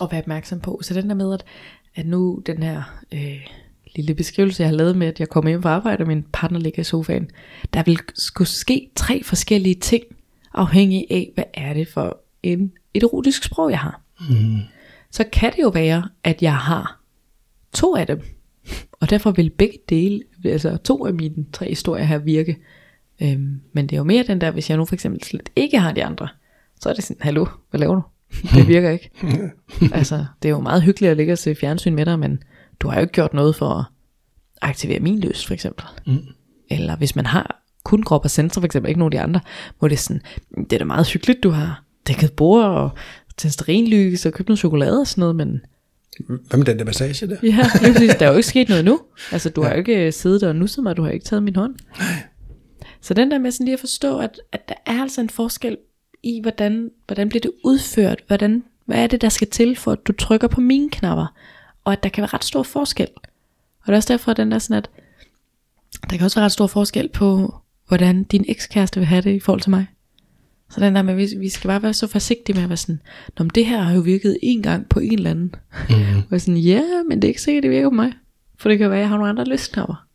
at 0.00 0.08
være 0.10 0.20
opmærksom 0.20 0.60
på. 0.60 0.80
Så 0.82 0.94
den 0.94 1.08
der 1.08 1.14
med, 1.14 1.34
at, 1.34 1.44
at 1.94 2.06
nu 2.06 2.42
den 2.46 2.62
her 2.62 2.82
øh, 3.12 3.46
lille 3.96 4.14
beskrivelse, 4.14 4.62
jeg 4.62 4.70
har 4.70 4.76
lavet 4.76 4.96
med, 4.96 5.06
at 5.06 5.20
jeg 5.20 5.28
kommer 5.28 5.50
hjem 5.50 5.62
fra 5.62 5.70
arbejde, 5.70 6.02
og 6.02 6.08
min 6.08 6.24
partner 6.32 6.58
ligger 6.58 6.80
i 6.80 6.84
sofaen, 6.84 7.30
der 7.74 7.82
vil 7.82 7.98
skulle 8.14 8.48
ske 8.48 8.90
tre 8.96 9.22
forskellige 9.22 9.74
ting, 9.74 10.04
afhængig 10.54 11.06
af, 11.10 11.30
hvad 11.34 11.44
er 11.54 11.72
det 11.72 11.88
for 11.88 12.20
en, 12.42 12.72
et 12.94 13.02
erotisk 13.02 13.44
sprog, 13.44 13.70
jeg 13.70 13.78
har. 13.78 14.00
Mm. 14.30 14.60
Så 15.10 15.24
kan 15.32 15.52
det 15.56 15.62
jo 15.62 15.68
være, 15.68 16.08
at 16.24 16.42
jeg 16.42 16.56
har 16.56 17.00
to 17.72 17.96
af 17.96 18.06
dem, 18.06 18.22
og 18.92 19.10
derfor 19.10 19.30
vil 19.30 19.50
begge 19.50 19.78
dele, 19.88 20.22
altså 20.44 20.76
to 20.76 21.06
af 21.06 21.14
mine 21.14 21.46
tre 21.52 21.68
historier 21.68 22.04
her 22.04 22.18
virke. 22.18 22.56
Øhm, 23.22 23.60
men 23.72 23.86
det 23.86 23.92
er 23.92 23.96
jo 23.98 24.04
mere 24.04 24.24
den 24.26 24.40
der, 24.40 24.50
hvis 24.50 24.70
jeg 24.70 24.78
nu 24.78 24.84
for 24.84 24.94
eksempel 24.94 25.24
slet 25.24 25.48
ikke 25.56 25.78
har 25.78 25.92
de 25.92 26.04
andre, 26.04 26.28
så 26.80 26.88
er 26.88 26.94
det 26.94 27.04
sådan, 27.04 27.22
hallo, 27.22 27.46
hvad 27.70 27.80
laver 27.80 27.94
du? 27.94 28.02
Det 28.54 28.68
virker 28.74 28.90
ikke. 28.90 29.10
altså, 29.92 30.24
det 30.42 30.48
er 30.48 30.52
jo 30.52 30.60
meget 30.60 30.82
hyggeligt 30.82 31.10
at 31.10 31.16
ligge 31.16 31.32
og 31.32 31.38
se 31.38 31.54
fjernsyn 31.54 31.94
med 31.94 32.06
dig, 32.06 32.18
men 32.18 32.42
du 32.80 32.88
har 32.88 32.94
jo 32.94 33.00
ikke 33.00 33.12
gjort 33.12 33.34
noget 33.34 33.56
for 33.56 33.68
at 33.68 33.84
aktivere 34.62 35.00
min 35.00 35.20
lyst, 35.20 35.46
for 35.46 35.54
eksempel. 35.54 35.84
Mm. 36.06 36.18
Eller 36.70 36.96
hvis 36.96 37.16
man 37.16 37.26
har 37.26 37.62
kun 37.84 38.02
krop 38.02 38.24
og 38.24 38.30
sensor, 38.30 38.60
for 38.60 38.66
eksempel 38.66 38.88
ikke 38.88 38.98
nogen 38.98 39.12
af 39.12 39.18
de 39.18 39.22
andre, 39.22 39.40
hvor 39.78 39.88
det 39.88 39.94
er 39.94 40.00
sådan, 40.00 40.22
det 40.54 40.72
er 40.72 40.78
da 40.78 40.84
meget 40.84 41.08
hyggeligt, 41.08 41.42
du 41.42 41.50
har 41.50 41.82
dækket 42.06 42.32
bord 42.32 42.64
og 42.64 42.90
tændt 43.38 43.54
stearinlys 43.54 44.26
og 44.26 44.32
købt 44.32 44.48
noget 44.48 44.58
chokolade 44.58 45.00
og 45.00 45.06
sådan 45.06 45.20
noget, 45.20 45.36
men 45.36 45.60
Hvad 46.26 46.58
med 46.58 46.66
den 46.66 46.78
der 46.78 46.84
massage 46.84 47.26
der? 47.26 47.36
ja, 47.42 47.66
lige 47.82 47.92
præcis, 47.92 48.14
der 48.14 48.26
er 48.26 48.30
jo 48.30 48.36
ikke 48.36 48.48
sket 48.48 48.68
noget 48.68 48.84
nu. 48.84 49.00
Altså, 49.32 49.50
du 49.50 49.62
har 49.62 49.70
jo 49.70 49.76
ikke 49.76 50.12
siddet 50.12 50.42
og 50.42 50.56
nusset 50.56 50.82
mig, 50.84 50.96
du 50.96 51.02
har 51.02 51.10
ikke 51.10 51.24
taget 51.24 51.42
min 51.42 51.56
hånd. 51.56 51.74
Så 53.00 53.14
den 53.14 53.30
der 53.30 53.38
med 53.38 53.50
sådan 53.50 53.64
lige 53.64 53.74
at 53.74 53.80
forstå, 53.80 54.18
at, 54.18 54.40
at 54.52 54.68
der 54.68 54.74
er 54.86 55.02
altså 55.02 55.20
en 55.20 55.30
forskel 55.30 55.76
i, 56.22 56.40
hvordan, 56.42 56.90
hvordan 57.06 57.28
bliver 57.28 57.40
det 57.40 57.52
udført, 57.64 58.24
hvordan, 58.26 58.64
hvad 58.84 59.02
er 59.02 59.06
det, 59.06 59.20
der 59.20 59.28
skal 59.28 59.48
til, 59.48 59.76
for 59.76 59.92
at 59.92 59.98
du 60.06 60.12
trykker 60.12 60.48
på 60.48 60.60
mine 60.60 60.90
knapper, 60.90 61.26
og 61.84 61.92
at 61.92 62.02
der 62.02 62.08
kan 62.08 62.22
være 62.22 62.30
ret 62.34 62.44
stor 62.44 62.62
forskel. 62.62 63.08
Og 63.80 63.86
det 63.86 63.92
er 63.92 63.96
også 63.96 64.12
derfor, 64.12 64.30
at 64.30 64.36
den 64.36 64.50
der 64.52 64.58
sådan, 64.58 64.76
at 64.76 64.90
der 66.10 66.16
kan 66.16 66.24
også 66.24 66.36
være 66.36 66.44
ret 66.44 66.52
stor 66.52 66.66
forskel 66.66 67.08
på, 67.08 67.54
hvordan 67.88 68.24
din 68.24 68.44
ekskæreste 68.48 69.00
vil 69.00 69.06
have 69.06 69.22
det 69.22 69.34
i 69.34 69.40
forhold 69.40 69.60
til 69.60 69.70
mig. 69.70 69.86
Så 70.70 70.80
den 70.80 70.94
der 70.94 71.02
med, 71.02 71.14
vi, 71.14 71.28
vi 71.38 71.48
skal 71.48 71.68
bare 71.68 71.82
være 71.82 71.94
så 71.94 72.06
forsigtige 72.06 72.54
med 72.54 72.62
at 72.62 72.68
være 72.68 72.76
sådan, 72.76 73.00
Nå, 73.38 73.44
men 73.44 73.50
det 73.54 73.66
her 73.66 73.82
har 73.82 73.94
jo 73.94 74.00
virket 74.00 74.38
en 74.42 74.62
gang 74.62 74.88
på 74.88 75.00
en 75.00 75.12
eller 75.12 75.30
anden. 75.30 75.54
Mm. 75.88 76.22
Og 76.30 76.40
sådan, 76.40 76.56
ja, 76.56 76.82
men 77.08 77.22
det 77.22 77.28
er 77.28 77.28
ikke 77.28 77.42
sikkert, 77.42 77.62
det 77.62 77.70
virker 77.70 77.88
på 77.88 77.94
mig. 77.94 78.12
For 78.58 78.68
det 78.68 78.78
kan 78.78 78.90
være, 78.90 78.98
at 78.98 79.02
jeg 79.02 79.08
har 79.08 79.16
nogle 79.16 79.30
andre 79.30 79.44
løsninger. 79.44 80.06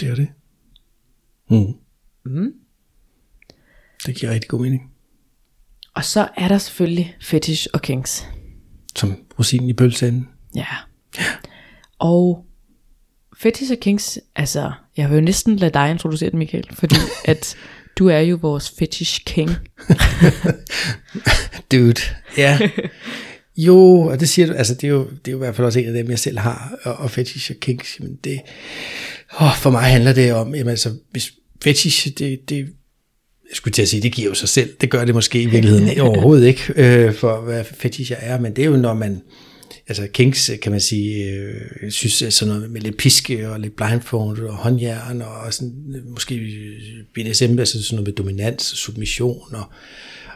Det 0.00 0.08
er 0.08 0.14
det. 0.14 0.28
Mm. 1.50 1.74
Mm. 2.24 2.52
Det 4.06 4.16
giver 4.16 4.32
rigtig 4.32 4.48
god 4.48 4.60
mening. 4.60 4.90
Og 5.94 6.04
så 6.04 6.28
er 6.36 6.48
der 6.48 6.58
selvfølgelig 6.58 7.16
fetish 7.20 7.66
og 7.72 7.82
kinks. 7.82 8.26
Som 8.96 9.16
rosinen 9.38 9.68
i 9.68 9.72
pølseenden. 9.72 10.28
Ja. 10.54 10.66
Og 11.98 12.46
fetish 13.36 13.72
og 13.72 13.78
kinks, 13.78 14.18
altså, 14.34 14.72
jeg 14.96 15.10
vil 15.10 15.16
jo 15.16 15.20
næsten 15.20 15.56
lade 15.56 15.72
dig 15.72 15.90
introducere 15.90 16.30
det, 16.30 16.38
Michael, 16.38 16.66
fordi 16.72 16.96
at 17.24 17.56
du 17.98 18.08
er 18.08 18.18
jo 18.18 18.38
vores 18.42 18.72
fetish 18.78 19.24
king. 19.24 19.50
Dude, 21.72 22.00
ja. 22.36 22.58
Jo, 23.56 24.00
og 24.00 24.20
det 24.20 24.28
siger 24.28 24.46
du, 24.46 24.52
altså 24.52 24.74
det 24.74 24.84
er, 24.84 24.88
jo, 24.88 25.04
det 25.04 25.28
er 25.28 25.32
jo 25.32 25.36
i 25.36 25.38
hvert 25.38 25.56
fald 25.56 25.66
også 25.66 25.78
en 25.78 25.86
af 25.86 25.92
dem, 25.92 26.10
jeg 26.10 26.18
selv 26.18 26.38
har, 26.38 26.78
og, 26.82 26.94
og 26.94 27.10
fetish 27.10 27.50
og 27.50 27.56
kinks, 27.60 28.00
men 28.00 28.18
det, 28.24 28.40
åh, 29.40 29.56
for 29.56 29.70
mig 29.70 29.82
handler 29.82 30.12
det 30.12 30.32
om, 30.32 30.54
jamen 30.54 30.70
altså, 30.70 30.92
hvis 31.10 31.32
fetish, 31.62 32.08
det, 32.18 32.48
det, 32.48 32.56
jeg 33.48 33.56
skulle 33.56 33.72
til 33.72 33.82
at 33.82 33.88
sige, 33.88 34.02
det 34.02 34.12
giver 34.12 34.28
jo 34.28 34.34
sig 34.34 34.48
selv, 34.48 34.70
det 34.80 34.90
gør 34.90 35.04
det 35.04 35.14
måske 35.14 35.42
i 35.42 35.46
virkeligheden 35.46 36.00
overhovedet 36.08 36.46
ikke, 36.46 36.62
øh, 36.76 37.14
for 37.14 37.40
hvad 37.40 37.64
fetish 37.64 38.12
er, 38.16 38.40
men 38.40 38.56
det 38.56 38.62
er 38.62 38.66
jo, 38.66 38.76
når 38.76 38.94
man, 38.94 39.22
altså 39.88 40.06
kinks, 40.12 40.50
kan 40.62 40.72
man 40.72 40.80
sige, 40.80 41.30
øh, 41.30 41.90
synes 41.90 42.22
er 42.22 42.30
sådan 42.30 42.54
noget 42.54 42.70
med 42.70 42.80
lidt 42.80 42.96
piske 42.96 43.50
og 43.50 43.60
lidt 43.60 43.76
blindfold 43.76 44.46
og 44.46 44.54
håndjern 44.54 45.22
og 45.22 45.54
sådan, 45.54 45.94
øh, 45.96 46.06
måske 46.06 46.34
BDSM, 47.14 47.58
altså 47.58 47.84
sådan 47.84 47.96
noget 47.96 48.08
med 48.08 48.14
dominans 48.14 48.72
og 48.72 48.78
submission 48.78 49.54
og, 49.54 49.64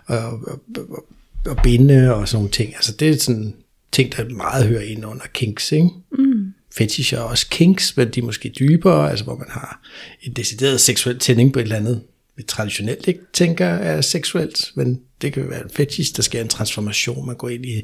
og, 0.07 0.33
og, 0.33 0.61
og, 0.77 1.05
og 1.47 1.57
binde 1.63 2.15
og 2.15 2.29
sådan 2.29 2.39
nogle 2.39 2.51
ting. 2.51 2.75
Altså 2.75 2.93
det 2.93 3.09
er 3.09 3.19
sådan 3.19 3.55
ting, 3.93 4.17
der 4.17 4.29
meget 4.29 4.67
hører 4.67 4.83
ind 4.83 5.07
under 5.07 5.25
kinks, 5.35 5.73
ikke? 5.73 5.89
Mm. 6.19 6.53
Fetish 6.75 7.15
er 7.15 7.19
også 7.19 7.47
kinks, 7.51 7.97
men 7.97 8.09
de 8.09 8.21
er 8.21 8.25
måske 8.25 8.49
dybere, 8.59 9.11
altså 9.11 9.25
hvor 9.25 9.37
man 9.37 9.49
har 9.51 9.81
en 10.23 10.33
decideret 10.33 10.81
seksuel 10.81 11.19
tænding 11.19 11.53
på 11.53 11.59
et 11.59 11.63
eller 11.63 11.77
andet, 11.77 12.03
vi 12.37 12.43
traditionelt 12.43 13.09
ikke 13.09 13.21
tænker 13.33 13.67
er 13.67 14.01
seksuelt, 14.01 14.73
men 14.75 15.01
det 15.23 15.33
kan 15.33 15.51
være 15.51 15.63
en 15.65 15.71
fetish, 15.71 16.17
der 16.17 16.23
sker 16.23 16.41
en 16.41 16.49
transformation, 16.49 17.27
man 17.27 17.37
går 17.37 17.49
ind 17.49 17.67
i 17.67 17.83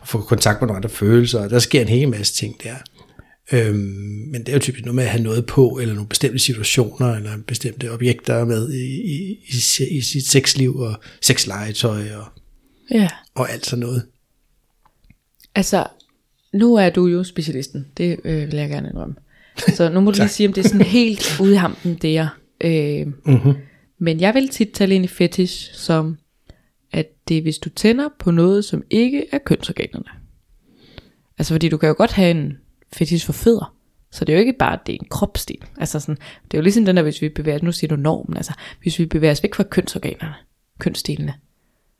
og 0.00 0.08
får 0.08 0.20
kontakt 0.20 0.60
med 0.60 0.66
nogle 0.66 0.76
andre 0.76 0.88
følelser, 0.88 1.40
og 1.40 1.50
der 1.50 1.58
sker 1.58 1.80
en 1.82 1.88
hel 1.88 2.08
masse 2.08 2.34
ting 2.34 2.62
der. 2.62 2.74
Øhm, 3.52 3.76
men 4.32 4.40
det 4.40 4.48
er 4.48 4.52
jo 4.52 4.58
typisk 4.58 4.84
noget 4.84 4.94
med 4.94 5.04
at 5.04 5.10
have 5.10 5.22
noget 5.22 5.46
på, 5.46 5.78
eller 5.82 5.94
nogle 5.94 6.08
bestemte 6.08 6.38
situationer, 6.38 7.14
eller 7.16 7.30
bestemte 7.46 7.92
objekter 7.92 8.44
med 8.44 8.72
i, 8.72 8.84
i, 8.84 9.38
i, 9.48 9.96
i 9.96 10.00
sit 10.00 10.26
sexliv, 10.26 10.76
og 10.76 10.94
sexlegetøj, 11.22 12.10
og, 12.14 12.24
Ja. 12.90 13.08
og 13.34 13.52
alt 13.52 13.66
sådan 13.66 13.80
noget. 13.80 14.02
Altså, 15.54 15.86
nu 16.54 16.74
er 16.74 16.90
du 16.90 17.06
jo 17.06 17.24
specialisten. 17.24 17.86
Det 17.96 18.16
øh, 18.24 18.46
vil 18.52 18.58
jeg 18.58 18.68
gerne 18.68 18.88
indrømme. 18.88 19.14
Så 19.74 19.88
nu 19.88 20.00
må 20.00 20.10
du 20.10 20.16
lige 20.20 20.28
sige, 20.28 20.46
om 20.46 20.52
det 20.52 20.64
er 20.64 20.68
sådan 20.68 20.86
helt 20.86 21.40
ude 21.40 21.52
i 21.52 21.56
hampen, 21.56 21.94
det 22.02 22.16
er. 22.16 22.28
Øh, 22.64 23.06
Mm-hmm. 23.26 23.54
men 23.98 24.20
jeg 24.20 24.34
vil 24.34 24.48
tit 24.48 24.70
tale 24.74 24.94
ind 24.94 25.04
i 25.04 25.08
fetish 25.08 25.74
som, 25.74 26.16
at 26.92 27.06
det 27.28 27.38
er, 27.38 27.42
hvis 27.42 27.58
du 27.58 27.68
tænder 27.70 28.08
på 28.18 28.30
noget, 28.30 28.64
som 28.64 28.82
ikke 28.90 29.26
er 29.32 29.38
kønsorganerne. 29.38 30.10
Altså, 31.38 31.54
fordi 31.54 31.68
du 31.68 31.76
kan 31.76 31.88
jo 31.88 31.94
godt 31.98 32.12
have 32.12 32.30
en 32.30 32.58
fetish 32.92 33.26
for 33.26 33.32
fødder. 33.32 33.74
Så 34.10 34.24
det 34.24 34.32
er 34.32 34.36
jo 34.36 34.40
ikke 34.40 34.58
bare, 34.58 34.72
at 34.72 34.80
det 34.86 34.92
er 34.92 34.98
en 35.02 35.08
kropsdel. 35.10 35.64
Altså 35.78 36.00
sådan, 36.00 36.16
det 36.44 36.54
er 36.54 36.58
jo 36.58 36.62
ligesom 36.62 36.84
den 36.84 36.96
der, 36.96 37.02
hvis 37.02 37.22
vi 37.22 37.28
bevæger 37.28 37.56
os, 37.56 37.62
nu 37.62 37.72
siger 37.72 37.88
du 37.88 37.96
normen, 37.96 38.36
altså 38.36 38.52
hvis 38.82 38.98
vi 38.98 39.06
bevæger 39.06 39.32
os 39.32 39.42
væk 39.42 39.54
fra 39.54 39.62
kønsorganerne, 39.62 40.34
kønsdelene. 40.78 41.34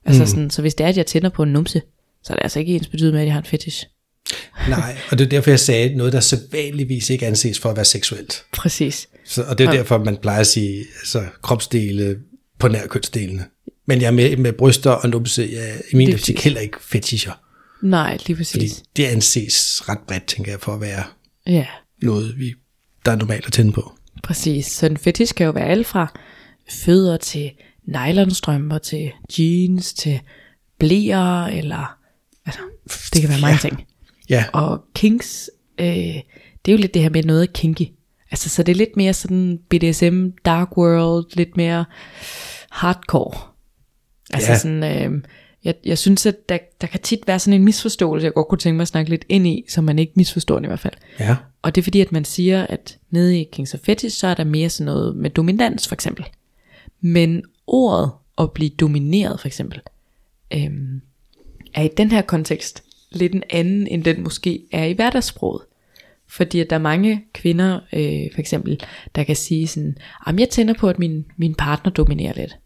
Altså 0.05 0.23
mm. 0.23 0.27
sådan, 0.27 0.51
så 0.51 0.63
hvis 0.63 0.75
det 0.75 0.85
er, 0.85 0.89
at 0.89 0.97
jeg 0.97 1.07
tænder 1.07 1.29
på 1.29 1.43
en 1.43 1.53
numse, 1.53 1.83
så 2.23 2.33
er 2.33 2.37
det 2.37 2.43
altså 2.43 2.59
ikke 2.59 2.75
ens 2.75 2.89
betydet 2.89 3.13
med, 3.13 3.21
at 3.21 3.27
jeg 3.27 3.35
har 3.35 3.41
en 3.41 3.47
fetish. 3.47 3.87
Nej, 4.69 4.97
og 5.11 5.19
det 5.19 5.25
er 5.25 5.29
derfor, 5.29 5.51
jeg 5.51 5.61
sagde 5.61 5.95
noget, 5.95 6.13
der 6.13 6.21
sædvanligvis 6.21 7.11
ikke 7.11 7.27
anses 7.27 7.59
for 7.59 7.71
at 7.71 7.77
være 7.77 7.85
seksuelt. 7.85 8.45
Præcis. 8.53 9.09
Så, 9.25 9.43
og 9.43 9.59
det 9.59 9.67
er 9.67 9.71
derfor, 9.71 9.99
man 9.99 10.17
plejer 10.17 10.41
at 10.41 10.47
sige 10.47 10.79
altså, 11.01 11.25
kropsdele 11.43 12.19
på 12.59 12.69
nær 12.69 12.87
kønsdelene. 12.87 13.45
Men 13.89 14.01
jeg 14.01 14.07
er 14.07 14.11
med, 14.11 14.37
med 14.37 14.53
bryster 14.53 14.91
og 14.91 15.09
numse, 15.11 15.49
jeg 15.53 15.71
er 15.71 15.75
i 15.93 15.97
min 15.97 16.15
optik 16.15 16.45
heller 16.45 16.61
ikke 16.61 16.77
fetischer. 16.81 17.33
Nej, 17.83 18.19
lige 18.27 18.37
præcis. 18.37 18.53
Fordi 18.53 18.69
det 18.97 19.05
anses 19.05 19.89
ret 19.89 19.99
bredt, 20.09 20.27
tænker 20.27 20.53
jeg, 20.53 20.61
for 20.61 20.75
at 20.75 20.81
være 20.81 21.03
Ja, 21.47 21.67
noget, 22.03 22.39
vi, 22.39 22.55
der 23.07 23.13
er 23.13 23.17
normalt 23.17 23.47
at 23.47 23.53
tænde 23.53 23.73
på. 23.73 23.93
præcis. 24.23 24.67
Så 24.67 24.87
en 24.87 24.97
fetish 24.97 25.35
kan 25.35 25.47
jo 25.47 25.53
være 25.53 25.67
alt 25.67 25.87
fra 25.87 26.19
fødder 26.71 27.17
til 27.17 27.51
nylonstrømper 27.87 28.79
til 28.79 29.11
jeans 29.39 29.93
til 29.93 30.21
blæer 30.79 31.45
eller 31.45 31.97
altså, 32.47 32.61
det 33.15 33.21
kan 33.21 33.31
være 33.31 33.41
mange 33.41 33.55
Ja. 33.65 33.69
ting. 33.69 33.87
Ja, 34.31 34.45
Og 34.53 34.85
kinks, 34.95 35.51
øh, 35.81 35.87
det 35.87 36.69
er 36.69 36.73
jo 36.73 36.77
lidt 36.79 36.95
det 36.95 37.03
her 37.03 37.11
med 37.11 37.23
noget 37.23 37.53
kinky. 37.53 37.87
Altså, 38.31 38.49
så 38.49 38.63
det 38.63 38.73
er 38.73 38.77
lidt 38.77 38.97
mere 38.97 39.15
sådan 39.15 39.59
BDSM, 39.71 40.27
dark 40.45 40.77
world, 40.77 41.27
lidt 41.37 41.57
mere 41.57 41.85
hardcore. 42.71 43.48
Altså 44.35 44.53
Ja. 44.53 44.59
sådan, 44.59 44.85
øh, 45.13 45.23
jeg, 45.65 45.75
jeg 45.85 45.99
synes, 45.99 46.27
at 46.27 46.49
der, 46.49 46.59
der 46.81 46.87
kan 46.87 47.01
tit 47.01 47.21
være 47.27 47.39
sådan 47.39 47.61
en 47.61 47.65
misforståelse, 47.65 48.25
jeg 48.25 48.33
godt 48.35 48.49
kunne 48.49 48.59
tænke 48.59 48.77
mig 48.77 48.83
at 48.83 48.89
snakke 48.89 49.11
lidt 49.11 49.25
ind 49.29 49.47
i, 49.47 49.65
så 49.69 49.81
man 49.83 49.99
ikke 49.99 50.13
misforstår 50.17 50.55
den 50.55 50.65
i 50.65 50.69
hvert 50.69 50.81
fald. 50.81 50.95
ja, 51.21 51.37
Og 51.63 51.75
det 51.75 51.81
er 51.81 51.83
fordi, 51.83 52.01
at 52.01 52.13
man 52.13 52.25
siger, 52.25 52.67
at 52.67 52.99
nede 53.11 53.41
i 53.41 53.49
Kings 53.53 53.75
of 53.75 53.81
Fetish, 53.81 54.17
så 54.19 54.27
er 54.27 54.35
der 54.35 54.45
mere 54.45 54.69
sådan 54.69 54.85
noget 54.93 55.17
med 55.17 55.31
dominans 55.31 55.89
for 55.89 55.95
eksempel. 55.95 56.25
Men 57.01 57.43
ordet 57.67 58.11
at 58.39 58.53
blive 58.53 58.71
domineret 58.71 59.41
for 59.41 59.47
eksempel, 59.47 59.81
øhm, 60.55 61.01
er 61.75 61.83
i 61.83 61.89
den 61.97 62.11
her 62.11 62.23
kontekst 62.23 62.83
lidt 63.11 63.33
en 63.35 63.43
anden, 63.51 63.87
end 63.87 64.05
den 64.05 64.23
måske 64.23 64.63
er 64.73 64.85
i 64.85 64.93
hverdagssproget. 64.93 65.63
Fordi 66.27 66.61
at 66.61 66.71
der 66.71 66.77
er 66.77 66.81
mange 66.81 67.25
kvinder, 67.33 67.75
øh, 67.93 68.33
for 68.35 68.41
eksempel, 68.41 68.81
der 69.15 69.25
kan 69.25 69.37
sige 69.37 69.67
sådan, 69.67 69.97
jeg 70.39 70.49
tænder 70.51 70.75
på, 70.75 70.89
at 70.89 70.99
min, 70.99 71.25
min 71.37 71.55
partner 71.55 71.93
dominerer 71.93 72.33
lidt. 72.37 72.57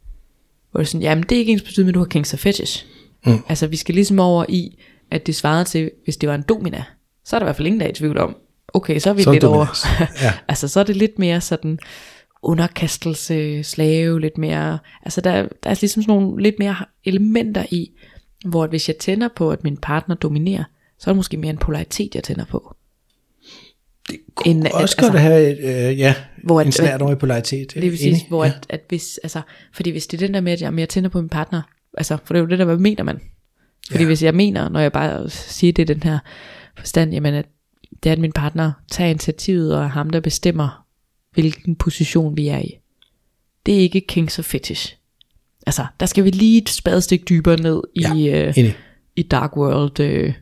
Hvor 0.72 0.78
det 0.78 0.86
er 0.86 0.88
sådan, 0.88 1.02
jamen 1.02 1.24
det 1.28 1.32
er 1.32 1.38
ikke 1.38 1.52
ens 1.52 1.62
betydning, 1.62 1.88
at 1.88 1.94
du 1.94 2.00
har 2.00 2.06
Kings 2.06 2.34
of 2.34 2.40
Fetish. 2.40 2.86
Mm. 3.26 3.38
Altså 3.48 3.66
vi 3.66 3.76
skal 3.76 3.94
ligesom 3.94 4.20
over 4.20 4.44
i, 4.48 4.78
at 5.10 5.26
det 5.26 5.34
svarer 5.34 5.64
til, 5.64 5.90
hvis 6.04 6.16
det 6.16 6.28
var 6.28 6.34
en 6.34 6.42
domina, 6.42 6.84
så 7.24 7.36
er 7.36 7.40
der 7.40 7.44
i 7.44 7.46
hvert 7.46 7.56
fald 7.56 7.66
ingen, 7.66 7.80
der 7.80 7.86
er 7.86 7.90
i 7.90 7.94
tvivl 7.94 8.18
om, 8.18 8.36
okay, 8.68 8.98
så 8.98 9.10
er 9.10 9.14
vi 9.14 9.22
Så 9.22 9.32
lidt 9.32 9.44
over. 9.44 9.54
dominans. 9.56 9.86
Ja. 10.22 10.32
altså 10.48 10.68
så 10.68 10.80
er 10.80 10.84
det 10.84 10.96
lidt 10.96 11.18
mere 11.18 11.40
sådan 11.40 11.78
underkastelse, 12.42 13.62
slave, 13.64 14.20
lidt 14.20 14.38
mere, 14.38 14.78
altså 15.02 15.20
der, 15.20 15.32
der 15.62 15.70
er 15.70 15.78
ligesom 15.80 16.02
sådan 16.02 16.20
nogle 16.20 16.42
lidt 16.42 16.54
mere 16.58 16.76
elementer 17.04 17.64
i, 17.70 17.90
hvor 18.46 18.66
hvis 18.66 18.88
jeg 18.88 18.96
tænder 18.96 19.28
på, 19.36 19.50
at 19.50 19.64
min 19.64 19.76
partner 19.76 20.14
dominerer, 20.14 20.64
så 20.98 21.10
er 21.10 21.12
det 21.12 21.16
måske 21.16 21.36
mere 21.36 21.50
en 21.50 21.56
polaritet, 21.58 22.14
jeg 22.14 22.24
tænder 22.24 22.44
på. 22.44 22.76
Det 24.12 24.20
kunne 24.34 24.50
En- 24.54 24.66
også 24.66 24.78
altså- 24.80 24.96
godt 25.00 25.20
have 25.20 25.50
et, 25.50 25.90
øh, 25.90 25.98
ja, 25.98 26.14
Hvor 26.44 26.60
en 26.60 26.68
at- 26.68 26.74
snært 26.74 27.02
over 27.02 27.14
polaritet. 27.14 27.72
Lige 27.76 27.90
præcis, 27.90 28.06
Enig. 28.06 28.26
hvor 28.28 28.44
ja. 28.44 28.50
at, 28.50 28.66
at 28.68 28.80
hvis, 28.88 29.18
altså, 29.22 29.40
fordi 29.74 29.90
hvis 29.90 30.06
det 30.06 30.22
er 30.22 30.26
den 30.26 30.34
der 30.34 30.40
med, 30.40 30.52
at 30.52 30.60
jamen, 30.62 30.78
jeg 30.78 30.88
tænder 30.88 31.08
på 31.10 31.20
min 31.20 31.28
partner, 31.28 31.62
altså, 31.98 32.18
for 32.24 32.34
det 32.34 32.38
er 32.40 32.44
jo 32.44 32.48
det 32.50 32.58
der, 32.58 32.64
hvad 32.64 32.76
mener 32.76 33.02
man? 33.04 33.20
Fordi 33.86 33.94
Ja. 33.98 34.00
ja. 34.00 34.06
hvis 34.06 34.22
jeg 34.22 34.34
mener, 34.34 34.68
når 34.68 34.80
jeg 34.80 34.92
bare 34.92 35.30
siger 35.30 35.72
det 35.72 35.88
den 35.88 36.02
her 36.02 36.18
forstand, 36.78 37.12
jamen, 37.12 37.34
at 37.34 37.46
det 38.02 38.08
er, 38.08 38.12
at 38.12 38.18
min 38.18 38.32
partner 38.32 38.72
tager 38.90 39.10
initiativet, 39.10 39.76
og 39.76 39.82
er 39.84 39.88
ham, 39.88 40.10
der 40.10 40.20
bestemmer, 40.20 40.84
hvilken 41.32 41.76
position 41.76 42.36
vi 42.36 42.48
er 42.48 42.58
i. 42.58 42.78
Det 43.66 43.74
er 43.74 43.78
ikke 43.78 44.00
kings 44.00 44.38
og 44.38 44.44
fetish. 44.44 44.96
Altså, 45.66 45.86
der 46.00 46.06
skal 46.06 46.24
vi 46.24 46.30
lige 46.30 46.62
et 46.62 46.68
spadestik 46.68 47.28
dybere 47.28 47.56
ned 47.56 47.80
Ja, 48.00 48.14
i, 48.14 48.28
øh, 48.28 48.54
Enig. 48.56 48.76
i 49.16 49.22
dark 49.22 49.56
world 49.56 50.00
øh, 50.00 50.34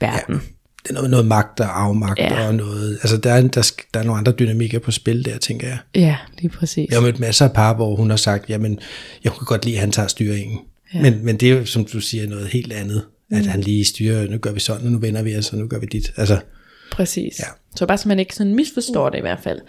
verden. 0.00 0.34
Ja. 0.34 0.40
Det 0.86 0.90
er 0.90 0.94
noget, 0.94 1.10
noget 1.10 1.26
magt 1.26 1.60
og 1.60 1.82
afmagt 1.82 2.18
Ja. 2.18 2.46
og 2.46 2.54
noget, 2.54 2.92
altså 3.02 3.16
der 3.16 3.32
er, 3.32 3.40
der, 3.48 3.72
der 3.94 4.00
er 4.00 4.04
nogle 4.04 4.18
andre 4.18 4.32
dynamikker 4.32 4.78
på 4.78 4.90
spil 4.90 5.24
der, 5.24 5.38
tænker 5.38 5.68
jeg. 5.68 5.78
ja, 5.94 6.16
lige 6.38 6.48
præcis. 6.48 6.88
Jeg 6.90 6.96
har 6.98 7.02
mødt 7.02 7.20
masser 7.20 7.44
af 7.44 7.52
par, 7.52 7.74
hvor 7.74 7.96
hun 7.96 8.10
har 8.10 8.16
sagt, 8.16 8.50
jamen, 8.50 8.78
jeg 9.24 9.32
kunne 9.32 9.46
godt 9.46 9.64
lide, 9.64 9.76
at 9.76 9.80
han 9.80 9.92
tager 9.92 10.08
styringen. 10.08 10.58
Ja. 10.94 11.02
Men, 11.02 11.24
men 11.24 11.36
det 11.36 11.50
er 11.52 11.56
jo, 11.58 11.64
som 11.66 11.84
du 11.84 12.00
siger, 12.00 12.28
noget 12.28 12.46
helt 12.48 12.72
andet. 12.72 13.04
At 13.30 13.42
Mm. 13.42 13.48
han 13.48 13.60
lige 13.60 13.84
styrer, 13.84 14.30
nu 14.30 14.38
gør 14.38 14.52
vi 14.52 14.60
sådan, 14.60 14.86
og 14.86 14.92
nu 14.92 14.98
vender 14.98 15.22
vi 15.22 15.36
os, 15.36 15.52
og 15.52 15.58
nu 15.58 15.66
gør 15.66 15.78
vi 15.78 15.86
dit. 15.86 16.12
Altså, 16.16 16.40
Præcis. 16.92 17.38
Ja. 17.38 17.44
Så 17.76 17.86
bare 17.86 17.98
så 17.98 18.08
man 18.08 18.18
ikke 18.18 18.34
sådan 18.34 18.54
misforstår 18.54 19.10
det 19.10 19.18
i 19.18 19.20
hvert 19.20 19.40
fald. 19.42 19.60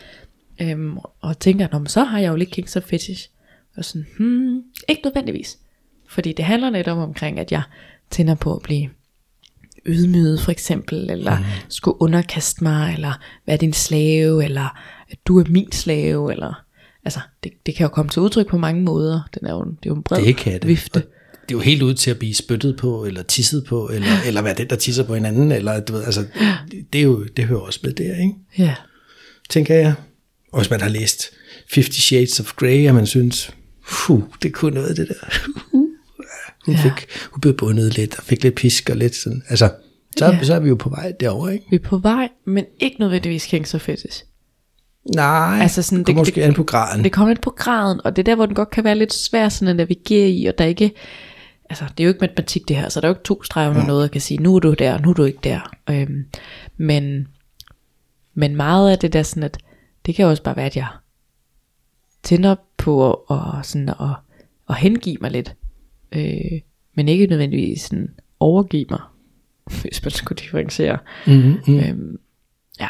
Øhm, 0.61 0.97
og 1.22 1.39
tænker, 1.39 1.68
Nå, 1.72 1.80
men 1.80 1.88
så 1.88 2.03
har 2.03 2.20
jeg 2.20 2.30
jo 2.30 2.36
lidt 2.36 2.51
kings 2.51 2.76
og 2.76 2.84
fetish. 2.84 3.30
Og 3.78 3.86
sådan, 3.86 4.05
hmm, 4.18 4.61
ikke 4.89 5.01
nødvendigvis. 5.03 5.57
Fordi 6.09 6.34
det 6.34 6.45
handler 6.45 6.70
lidt 6.70 6.88
om 6.88 6.97
omkring, 6.97 7.39
at 7.39 7.51
jeg 7.51 7.61
tænder 8.11 8.36
på 8.36 8.55
at 8.55 8.61
blive 8.61 8.89
ydmyget 9.88 10.42
for 10.42 10.52
eksempel, 10.52 11.10
eller 11.10 11.38
mm. 11.38 11.46
skulle 11.70 12.02
underkaste 12.02 12.64
mig, 12.64 12.94
eller 12.94 13.14
være 13.48 13.58
din 13.58 13.74
slave, 13.74 14.44
eller 14.44 14.78
at 15.10 15.18
du 15.28 15.40
er 15.40 15.44
min 15.50 15.72
slave, 15.72 16.32
eller 16.32 16.64
altså, 17.06 17.20
det, 17.44 17.52
det 17.66 17.76
kan 17.76 17.84
jo 17.84 17.88
komme 17.88 18.10
til 18.10 18.22
udtryk 18.22 18.48
på 18.48 18.58
mange 18.58 18.82
måder. 18.82 19.30
Den 19.40 19.48
er 19.48 19.52
jo, 19.52 19.64
det 19.64 19.72
er 19.72 19.90
jo 19.90 19.96
en 19.96 20.04
bred 20.04 20.26
det 20.26 20.38
kan 20.38 20.54
det. 20.54 20.68
vifte. 20.68 20.98
Og 20.98 21.04
det 21.32 21.56
er 21.56 21.58
jo 21.58 21.60
helt 21.60 21.82
ud 21.82 21.94
til 21.94 22.12
at 22.12 22.20
blive 22.20 22.36
spyttet 22.36 22.78
på, 22.78 23.06
eller 23.06 23.24
tisset 23.24 23.66
på, 23.70 23.90
eller, 23.94 24.08
eller 24.28 24.42
være 24.42 24.56
den, 24.56 24.70
der 24.70 24.76
tisser 24.76 25.04
på 25.04 25.14
hinanden, 25.14 25.52
eller 25.52 25.80
du 25.80 25.94
ved, 25.94 26.04
altså, 26.04 26.26
det, 26.94 27.00
er 27.00 27.04
jo, 27.04 27.24
det 27.38 27.46
hører 27.46 27.60
også 27.60 27.80
med 27.84 27.94
der, 27.94 28.18
ikke? 28.18 28.34
Ja, 28.58 28.76
Tænker 29.50 29.76
jeg. 29.76 29.94
Og 30.54 30.60
hvis 30.60 30.70
man 30.70 30.82
har 30.82 30.90
læst 30.90 31.24
Fifty 31.70 32.00
Shades 32.00 32.40
of 32.40 32.54
Grey, 32.54 32.90
og 32.90 32.96
man 32.96 33.08
synes, 33.08 33.52
puh, 33.90 34.22
det 34.42 34.54
kunne 34.54 34.76
noget 34.76 34.98
det 34.98 35.08
der. 35.08 35.50
Hun, 36.68 36.76
Ja. 36.76 36.82
fik, 36.84 37.07
hun 37.32 37.41
blev 37.41 37.53
bundet 37.57 37.97
lidt, 37.97 38.18
og 38.18 38.24
fik 38.24 38.43
lidt 38.43 38.55
pisk 38.55 38.89
og 38.89 38.95
lidt 38.97 39.15
sådan. 39.15 39.43
Altså, 39.49 39.72
så, 40.18 40.26
Ja. 40.26 40.32
ja. 40.32 40.43
så 40.43 40.53
er 40.53 40.59
vi 40.59 40.70
jo 40.70 40.76
på 40.76 40.89
vej 40.89 41.13
derover, 41.20 41.49
ikke? 41.49 41.65
Vi 41.70 41.76
er 41.76 41.80
på 41.80 41.97
vej, 41.97 42.30
men 42.45 42.65
ikke 42.80 42.99
nødvendigvis 42.99 43.45
kængs 43.45 43.74
og 43.74 43.82
fetish. 43.82 44.24
Nej, 45.15 45.59
Altså 45.61 45.82
sådan, 45.82 45.97
det- 45.99 46.07
det 46.07 46.13
kommer 46.15 46.22
måske 46.22 46.36
det- 46.41 46.47
an 46.47 46.53
på 46.53 46.63
graden. 46.63 47.03
Det 47.03 47.11
kommer 47.11 47.30
lidt 47.34 47.41
på 47.41 47.49
graden, 47.57 48.01
og 48.03 48.15
det 48.15 48.22
er 48.22 48.24
der, 48.24 48.36
hvor 48.36 48.45
den 48.45 48.55
godt 48.55 48.70
kan 48.70 48.84
være 48.84 48.95
lidt 48.95 49.13
svær 49.13 49.49
sådan 49.49 49.68
at 49.68 49.76
navigere 49.76 50.30
i, 50.30 50.45
og 50.45 50.57
der 50.57 50.63
er 50.63 50.68
ikke, 50.70 50.91
altså 51.70 51.86
det 51.97 51.99
er 51.99 52.05
jo 52.05 52.09
ikke 52.09 52.22
matematik 52.22 52.68
det 52.68 52.76
her, 52.76 52.89
så 52.89 53.01
der 53.01 53.07
er 53.07 53.09
jo 53.09 53.15
ikke 53.15 53.24
to 53.24 53.43
streger 53.43 53.70
under 53.70 53.86
noget, 53.86 54.05
at 54.05 54.11
kan 54.11 54.22
sige, 54.22 54.38
nu 54.38 54.55
er 54.55 54.59
du 54.59 54.74
der, 54.74 54.97
nu 54.99 55.09
er 55.09 55.13
du 55.13 55.24
ikke 55.24 55.39
der. 55.43 55.74
Øhm, 55.89 56.24
men, 56.78 57.28
men 58.34 58.55
meget 58.55 58.91
af 58.91 58.97
det 58.99 59.13
der 59.13 59.24
sådan, 59.24 59.43
at 59.43 59.57
det 60.05 60.15
kan 60.15 60.26
også 60.26 60.43
bare 60.43 60.55
være, 60.55 60.65
at 60.65 60.76
jeg 60.76 60.88
tænder 62.24 62.55
på 62.78 63.09
at, 63.09 63.15
og 63.28 63.65
sådan 63.65 63.89
at, 63.89 63.95
at 64.70 64.76
hengive 64.76 65.18
mig 65.22 65.32
lidt, 65.32 65.55
øh, 66.12 66.62
men 66.95 67.08
ikke 67.08 67.28
nødvendigvis 67.28 67.82
sådan 67.82 68.10
overgive 68.39 68.86
mig, 68.89 69.01
hvis 69.82 70.03
man 70.03 70.12
skulle 70.12 70.39
differentiere. 70.39 70.97
Mm-hmm. 71.28 71.58
Mm. 71.68 71.80
Øhm, 71.80 72.20
ja, 72.80 72.89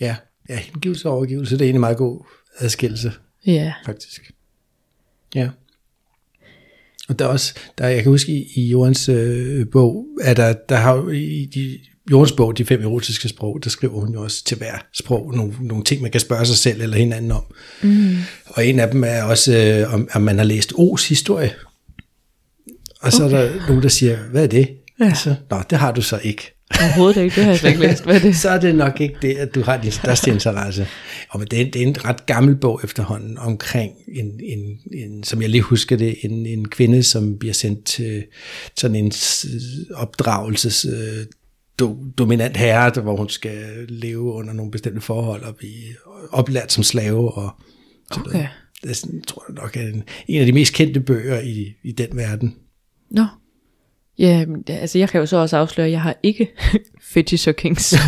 Ja, 0.00 0.16
ja, 0.48 0.56
hengivelse 0.56 1.08
og 1.08 1.14
overgivelse, 1.14 1.54
det 1.54 1.60
er 1.60 1.64
egentlig 1.64 1.76
en 1.76 1.80
meget 1.80 1.96
god 1.96 2.20
adskillelse, 2.58 3.12
ja, 3.46 3.72
faktisk. 3.86 4.32
Ja. 5.34 5.48
Og 7.08 7.18
der 7.18 7.24
er 7.24 7.28
også, 7.28 7.54
der, 7.78 7.88
jeg 7.88 8.02
kan 8.02 8.12
huske 8.12 8.32
i, 8.32 8.52
i 8.54 8.68
Jorens 8.68 9.08
øh, 9.08 9.66
bog, 9.72 10.06
at 10.22 10.36
der, 10.36 10.52
der 10.68 10.76
har 10.76 11.10
i 11.10 11.50
de, 11.54 11.78
Jorens 12.10 12.32
bog, 12.32 12.58
de 12.58 12.64
fem 12.64 12.82
erotiske 12.82 13.28
sprog, 13.28 13.60
der 13.64 13.70
skriver 13.70 14.00
hun 14.00 14.12
jo 14.12 14.22
også 14.22 14.44
til 14.44 14.56
hver 14.56 14.86
sprog 14.92 15.34
nogle, 15.34 15.54
nogle 15.60 15.84
ting, 15.84 16.02
man 16.02 16.10
kan 16.10 16.20
spørge 16.20 16.46
sig 16.46 16.56
selv 16.56 16.82
eller 16.82 16.96
hinanden 16.96 17.32
om. 17.32 17.42
Mm. 17.82 18.16
Og 18.46 18.66
en 18.66 18.80
af 18.80 18.90
dem 18.90 19.04
er 19.04 19.22
også, 19.22 19.56
øh, 19.56 19.94
om, 19.94 20.08
om 20.12 20.22
man 20.22 20.38
har 20.38 20.44
læst 20.44 20.72
O's 20.72 21.08
historie. 21.08 21.50
Og 23.00 23.12
så 23.12 23.24
okay. 23.24 23.36
er 23.36 23.40
der 23.52 23.66
nogen, 23.68 23.82
der 23.82 23.88
siger, 23.88 24.16
hvad 24.30 24.42
er 24.42 24.46
det? 24.46 24.68
Ja. 25.00 25.04
Altså, 25.04 25.34
Nå, 25.50 25.56
det 25.70 25.78
har 25.78 25.92
du 25.92 26.02
så 26.02 26.20
ikke. 26.22 26.54
overhovedet 26.82 27.22
ikke, 27.22 27.34
det 27.36 27.44
har 27.44 27.50
jeg 27.50 27.58
slet 27.58 27.70
ikke 27.70 27.82
læst. 27.82 28.04
Hvad 28.04 28.14
er 28.14 28.18
det? 28.20 28.36
så 28.42 28.48
er 28.48 28.60
det 28.60 28.74
nok 28.74 29.00
ikke 29.00 29.16
det, 29.22 29.34
at 29.34 29.54
du 29.54 29.62
har 29.62 29.76
din 29.82 29.90
største 29.92 30.30
interesse. 30.30 30.86
Og 31.30 31.50
det, 31.50 31.60
er, 31.60 31.70
det 31.70 31.82
er 31.82 31.86
en 31.86 32.04
ret 32.04 32.26
gammel 32.26 32.56
bog 32.56 32.80
efterhånden 32.84 33.38
omkring, 33.38 33.92
en, 34.08 34.40
en, 34.44 34.78
en, 34.92 35.24
som 35.24 35.42
jeg 35.42 35.50
lige 35.50 35.62
husker 35.62 35.96
det, 35.96 36.16
en, 36.22 36.46
en 36.46 36.68
kvinde, 36.68 37.02
som 37.02 37.38
bliver 37.38 37.54
sendt 37.54 37.84
til 37.84 38.24
sådan 38.78 38.94
en 38.96 39.12
opdragelses 39.94 40.84
øh, 40.84 41.26
do, 41.78 41.96
dominant 42.18 42.56
herre, 42.56 42.90
der- 42.94 43.00
hvor 43.00 43.16
hun 43.16 43.28
skal 43.28 43.58
leve 43.88 44.22
under 44.32 44.52
nogle 44.52 44.70
bestemte 44.70 45.00
forhold 45.00 45.42
og 45.42 45.56
blive 45.56 45.94
oplært 46.30 46.72
som 46.72 46.82
slave 46.84 47.32
og 47.34 47.50
Okay. 48.10 48.46
Det 48.82 48.90
er 48.90 48.94
sådan, 48.94 49.22
tror 49.22 49.44
jeg 49.48 49.54
nok 49.54 49.76
er 49.76 49.80
en, 49.80 50.02
en 50.28 50.40
af 50.40 50.46
de 50.46 50.52
mest 50.52 50.74
kendte 50.74 51.00
bøger 51.00 51.40
i, 51.40 51.66
i 51.84 51.92
den 51.92 52.08
verden. 52.16 52.54
Nå. 53.10 53.24
Ja, 54.18 54.44
altså 54.68 54.98
jeg 54.98 55.08
kan 55.08 55.20
jo 55.20 55.26
så 55.26 55.36
også 55.36 55.56
afsløre, 55.56 55.86
at 55.86 55.92
jeg 55.92 56.00
har 56.02 56.16
ikke 56.22 56.48
fetish 57.12 57.48
og 57.48 57.56
kings 57.56 57.82
som, 57.84 58.00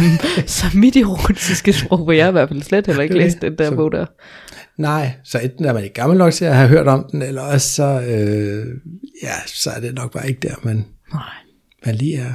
som 0.46 0.78
mit 0.80 0.96
erotiske 0.96 1.72
sprog, 1.72 1.98
hvor 2.04 2.12
jeg 2.12 2.28
i 2.28 2.32
hvert 2.32 2.48
fald 2.48 2.62
slet 2.62 2.86
heller 2.86 3.02
ikke 3.02 3.14
Okay. 3.14 3.24
læst 3.24 3.42
den 3.42 3.58
der 3.58 3.68
Så- 3.70 3.76
bog 3.76 3.92
der. 3.92 4.06
Nej, 4.76 5.12
så 5.24 5.38
enten 5.38 5.64
er 5.64 5.72
man 5.72 5.82
ikke 5.84 5.94
gammel 5.94 6.18
nok 6.18 6.32
til 6.32 6.44
at 6.44 6.56
have 6.56 6.68
hørt 6.68 6.88
om 6.88 7.06
den, 7.12 7.22
eller 7.22 7.42
også 7.42 7.72
så, 7.72 8.00
øh, 8.00 8.66
ja, 9.22 9.32
så 9.46 9.70
er 9.70 9.80
det 9.80 9.94
nok 9.94 10.12
bare 10.12 10.28
ikke 10.28 10.48
der, 10.48 10.54
man, 10.62 10.84
Nej. 11.12 11.22
man 11.86 11.94
lige 11.94 12.16
er. 12.16 12.32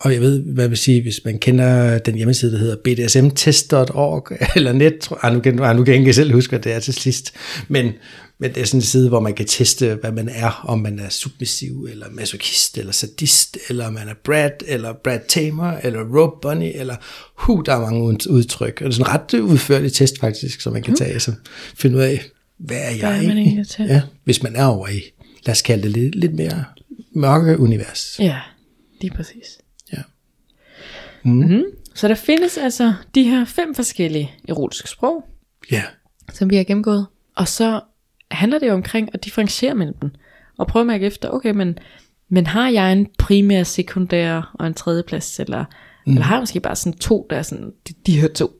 Og 0.00 0.12
jeg 0.12 0.20
ved, 0.20 0.42
hvad 0.42 0.64
jeg 0.64 0.70
vil 0.70 0.78
sige, 0.78 1.02
hvis 1.02 1.20
man 1.24 1.38
kender 1.38 1.98
den 1.98 2.14
hjemmeside, 2.14 2.52
der 2.52 2.58
hedder 2.58 2.76
bdsmtest.org, 2.84 4.26
eller 4.56 4.72
net, 4.72 5.08
jeg, 5.22 5.32
nu 5.34 5.40
kan, 5.40 5.60
ah, 5.62 5.76
nu 5.76 5.84
kan 5.84 5.92
jeg 5.94 6.00
ikke 6.00 6.12
selv 6.14 6.32
huske, 6.32 6.50
hvad 6.50 6.60
det 6.60 6.72
er 6.72 6.80
til 6.80 6.94
sidst, 6.94 7.34
men, 7.68 7.92
men 8.38 8.54
det 8.54 8.60
er 8.60 8.66
sådan 8.66 8.78
en 8.78 8.82
side, 8.82 9.08
hvor 9.08 9.20
man 9.20 9.34
kan 9.34 9.46
teste, 9.46 9.94
hvad 10.00 10.12
man 10.12 10.28
er, 10.28 10.64
om 10.68 10.78
man 10.78 10.98
er 10.98 11.08
submissiv, 11.08 11.88
eller 11.90 12.06
masochist, 12.10 12.78
eller 12.78 12.92
sadist, 12.92 13.58
eller 13.68 13.90
man 13.90 14.08
er 14.08 14.14
Brad, 14.24 14.50
eller 14.66 14.92
Brad 15.04 15.20
Tamer, 15.28 15.72
eller 15.82 16.00
Rope 16.00 16.36
Bunny, 16.42 16.70
eller 16.74 16.96
hu, 17.34 17.62
der 17.66 17.74
er 17.74 17.80
mange 17.80 18.02
ud- 18.02 18.26
udtryk. 18.30 18.80
Og 18.80 18.84
det 18.84 18.98
er 18.98 19.04
sådan 19.04 19.12
en 19.12 19.20
ret 19.20 19.40
udførlig 19.40 19.92
test 19.92 20.20
faktisk, 20.20 20.60
som 20.60 20.72
man 20.72 20.82
kan 20.82 20.94
tage, 20.96 21.20
så 21.20 21.32
finde 21.76 21.96
ud 21.96 22.02
af, 22.02 22.24
hvad 22.58 22.76
er 22.76 22.90
jeg 22.90 23.18
er 23.18 23.22
man 23.28 23.38
egentlig 23.38 23.68
til? 23.68 23.84
Ja, 23.84 24.02
hvis 24.24 24.42
man 24.42 24.56
er 24.56 24.64
over 24.64 24.88
i, 24.88 25.00
lad 25.46 25.52
os 25.52 25.62
kalde 25.62 25.82
det 25.82 25.90
lidt, 25.90 26.14
lidt 26.14 26.34
mere 26.34 26.64
mørke 27.14 27.58
univers. 27.58 28.16
Ja, 28.18 28.36
lige 29.00 29.10
præcis. 29.16 29.58
Ja. 31.26 31.30
Mm. 31.56 31.62
Så 31.94 32.08
der 32.08 32.14
findes 32.14 32.58
altså 32.58 32.94
de 33.14 33.22
her 33.22 33.44
fem 33.44 33.74
forskellige 33.74 34.32
erotiske 34.48 34.88
sprog, 34.88 35.24
Ja. 35.70 35.82
som 36.32 36.50
vi 36.50 36.56
har 36.56 36.64
gennemgået. 36.64 37.06
Og 37.36 37.48
så 37.48 37.80
handler 38.30 38.58
det 38.58 38.66
jo 38.68 38.72
omkring 38.72 39.08
at 39.14 39.24
differentiere 39.24 39.74
mellem 39.74 39.94
dem. 40.02 40.10
Og 40.58 40.66
prøve 40.66 40.80
at 40.80 40.86
mærke 40.86 41.06
efter, 41.06 41.28
okay, 41.30 41.50
men, 41.50 41.78
men 42.28 42.46
har 42.46 42.68
jeg 42.68 42.92
en 42.92 43.06
primær, 43.18 43.62
sekundær 43.62 44.54
og 44.54 44.66
en 44.66 44.74
tredje 44.74 45.02
plads? 45.02 45.40
Eller, 45.40 45.64
mm. 46.06 46.12
eller 46.12 46.24
har 46.24 46.34
jeg 46.34 46.42
måske 46.42 46.60
bare 46.60 46.76
sådan 46.76 46.98
to, 46.98 47.26
der 47.30 47.36
er 47.36 47.42
sådan, 47.42 47.72
de, 47.88 47.94
de 48.06 48.20
her 48.20 48.28
to? 48.28 48.50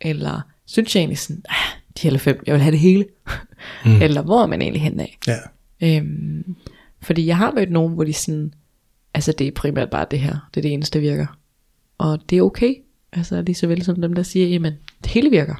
Eller 0.00 0.40
synes 0.66 0.94
jeg 0.96 1.00
egentlig 1.00 1.18
sådan, 1.18 1.42
ah, 1.48 1.78
de 2.02 2.10
her 2.10 2.18
fem, 2.18 2.42
jeg 2.46 2.54
vil 2.54 2.62
have 2.62 2.72
det 2.72 2.80
hele? 2.80 3.06
Mm. 3.84 4.02
eller 4.04 4.22
hvor 4.22 4.42
er 4.42 4.46
man 4.46 4.62
egentlig 4.62 4.82
henne 4.82 5.02
af? 5.02 5.18
Ja. 5.26 5.38
Øhm, 5.82 6.56
fordi 7.02 7.26
jeg 7.26 7.36
har 7.36 7.52
mødt 7.52 7.70
nogen, 7.70 7.94
hvor 7.94 8.04
de 8.04 8.12
sådan, 8.12 8.54
altså 9.14 9.32
det 9.32 9.46
er 9.46 9.52
primært 9.52 9.90
bare 9.90 10.06
det 10.10 10.20
her, 10.20 10.48
det 10.54 10.60
er 10.60 10.62
det 10.62 10.72
eneste, 10.72 10.98
der 10.98 11.02
virker. 11.10 11.26
Og 11.98 12.30
det 12.30 12.38
er 12.38 12.42
okay, 12.42 12.74
altså 13.12 13.42
lige 13.42 13.54
så 13.54 13.66
vel 13.66 13.84
som 13.84 14.00
dem, 14.00 14.14
der 14.14 14.22
siger, 14.22 14.46
jamen 14.46 14.72
det 15.02 15.10
hele 15.10 15.30
virker. 15.30 15.54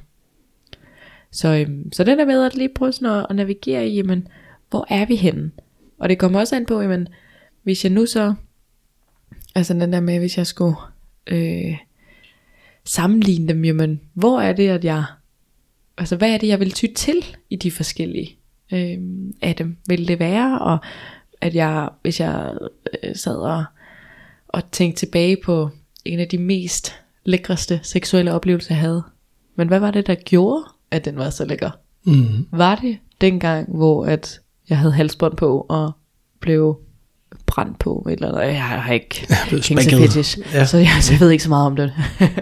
Så, 1.30 1.48
øhm, 1.48 1.92
så 1.92 2.04
den 2.04 2.18
der 2.18 2.24
med 2.24 2.42
at 2.42 2.54
lige 2.54 2.74
prøve 2.74 2.92
sådan 2.92 3.18
at, 3.18 3.26
at 3.30 3.36
navigere 3.36 3.88
i, 3.88 3.94
jamen 3.94 4.28
hvor 4.70 4.86
er 4.88 5.06
vi 5.06 5.16
henne? 5.16 5.50
Og 5.98 6.08
det 6.08 6.18
kommer 6.18 6.40
også 6.40 6.56
an 6.56 6.66
på, 6.66 6.80
jamen 6.80 7.08
hvis 7.62 7.84
jeg 7.84 7.92
nu 7.92 8.06
så, 8.06 8.34
altså 9.54 9.74
den 9.74 9.92
der 9.92 10.00
med, 10.00 10.18
hvis 10.18 10.38
jeg 10.38 10.46
skulle 10.46 10.76
øh, 11.26 11.78
sammenligne 12.84 13.48
dem, 13.48 13.64
jamen 13.64 14.00
hvor 14.14 14.40
er 14.40 14.52
det, 14.52 14.68
at 14.68 14.84
jeg, 14.84 15.04
altså 15.98 16.16
hvad 16.16 16.34
er 16.34 16.38
det, 16.38 16.48
jeg 16.48 16.60
vil 16.60 16.72
ty 16.72 16.86
til 16.96 17.24
i 17.50 17.56
de 17.56 17.70
forskellige 17.70 18.38
øh, 18.72 18.98
af 19.42 19.54
dem, 19.58 19.76
vil 19.88 20.08
det 20.08 20.18
være, 20.18 20.58
og 20.58 20.78
at 21.40 21.54
jeg, 21.54 21.88
hvis 22.02 22.20
jeg 22.20 22.54
øh, 23.02 23.16
sad 23.16 23.36
og, 23.36 23.64
og 24.48 24.70
tænkte 24.70 25.06
tilbage 25.06 25.36
på 25.44 25.70
en 26.04 26.20
af 26.20 26.28
de 26.28 26.38
mest 26.38 26.94
lækreste 27.24 27.80
seksuelle 27.82 28.32
oplevelser, 28.32 28.74
jeg 28.74 28.80
havde, 28.80 29.02
men 29.56 29.68
hvad 29.68 29.80
var 29.80 29.90
det, 29.90 30.06
der 30.06 30.14
gjorde, 30.14 30.64
at 30.90 31.04
den 31.04 31.16
var 31.16 31.30
så 31.30 31.44
lækker? 31.44 31.70
Mm. 32.06 32.46
Var 32.52 32.74
det 32.74 32.98
dengang, 33.20 33.76
hvor 33.76 34.04
at 34.06 34.40
jeg 34.68 34.78
havde 34.78 34.92
halsbånd 34.92 35.36
på 35.36 35.66
og 35.68 35.92
blev 36.40 36.78
brændt 37.46 37.78
på, 37.78 38.06
eller 38.10 38.32
noget. 38.32 38.46
jeg 38.46 38.62
har 38.62 38.92
ikke 38.92 39.26
spanket. 39.62 39.98
fetish, 39.98 40.38
Ja. 40.54 40.64
så 40.66 40.78
jeg, 40.78 40.88
så 41.00 41.12
jeg 41.12 41.20
ved 41.20 41.30
ikke 41.30 41.44
så 41.44 41.48
meget 41.48 41.66
om 41.66 41.76
det. 41.76 41.92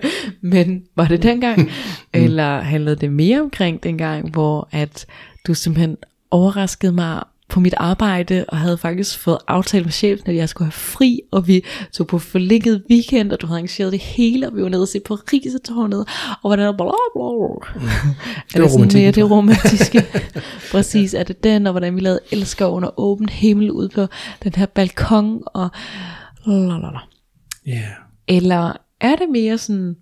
Men 0.40 0.82
var 0.96 1.06
det 1.08 1.22
dengang, 1.22 1.70
eller 2.14 2.60
handlede 2.60 2.96
det 2.96 3.12
mere 3.12 3.40
omkring 3.40 3.82
dengang, 3.82 4.30
hvor 4.30 4.68
at 4.70 5.06
du 5.46 5.54
simpelthen 5.54 5.96
overraskede 6.30 6.92
mig 6.92 7.22
på 7.53 7.61
mit 7.61 7.74
arbejde, 7.76 8.44
og 8.48 8.59
havde 8.59 8.78
faktisk 8.78 9.18
fået 9.18 9.38
aftalt 9.48 9.84
med 9.86 9.92
chefen, 9.92 10.30
at 10.30 10.36
jeg 10.36 10.48
skulle 10.48 10.66
have 10.66 10.72
fri, 10.72 11.20
og 11.30 11.48
vi 11.48 11.64
tog 11.92 12.07
på 12.07 12.18
forlænget 12.18 12.82
weekend, 12.90 13.32
og 13.32 13.40
du 13.40 13.46
havde 13.46 13.59
arrangeret 13.59 13.92
det 13.92 14.00
hele, 14.00 14.48
og 14.48 14.57
vi 14.57 14.62
var 14.62 14.68
nede 14.68 14.82
og 14.82 14.88
se 14.88 15.00
på 15.00 15.14
Risetårnet, 15.14 16.00
og 16.42 16.48
hvordan 16.48 16.66
der 16.66 16.72
bla 16.72 16.84
bla 16.84 16.92
bla. 17.14 17.84
Det 18.53 18.62
var 18.62 18.68
sådan 18.68 18.74
romantikken, 18.74 19.03
mere 19.03 19.12
det 19.12 19.30
romantiske. 19.30 20.05
Præcis, 20.72 21.14
er 21.14 21.22
det 21.22 21.44
den, 21.44 21.66
og 21.66 21.72
hvordan 21.72 21.96
vi 21.96 22.00
lavede 22.00 22.20
elsker 22.32 22.66
under 22.66 23.00
åben 23.00 23.28
himmel 23.28 23.70
ud 23.70 23.88
på 23.88 24.07
den 24.44 24.53
her 24.57 24.66
balkon, 24.66 25.42
og 25.46 25.68
lalalala. 26.46 26.98
Ja. 27.66 27.82
Eller 28.28 28.72
er 29.00 29.16
det 29.16 29.28
mere 29.32 29.59
sådan 29.59 29.96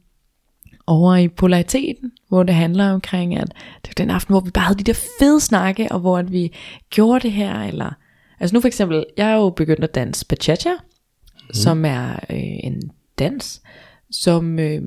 over 0.86 1.16
i 1.16 1.28
polariteten, 1.28 2.12
hvor 2.30 2.42
det 2.42 2.54
handler 2.54 2.90
omkring, 2.90 3.36
at 3.36 3.48
det 3.82 3.88
var 3.88 4.04
den 4.04 4.10
aften, 4.10 4.32
hvor 4.32 4.40
vi 4.40 4.50
bare 4.50 4.64
havde 4.64 4.78
de 4.78 4.84
der 4.84 5.06
fede 5.18 5.40
snakke, 5.40 5.92
og 5.92 6.00
hvor 6.00 6.18
at 6.18 6.32
vi 6.32 6.52
gjorde 6.90 7.20
det 7.20 7.32
her, 7.32 7.62
eller... 7.62 7.96
Altså 8.40 8.54
nu 8.54 8.60
for 8.60 8.68
eksempel, 8.68 9.04
jeg 9.16 9.30
er 9.30 9.34
jo 9.34 9.50
begyndt 9.50 9.84
at 9.84 9.94
danse 9.94 10.26
bachata, 10.26 10.70
mm. 10.72 11.54
som 11.54 11.84
er 11.84 12.12
øh, 12.30 12.58
en 12.64 12.90
dans, 13.18 13.62
som... 14.10 14.58
Øh, 14.58 14.82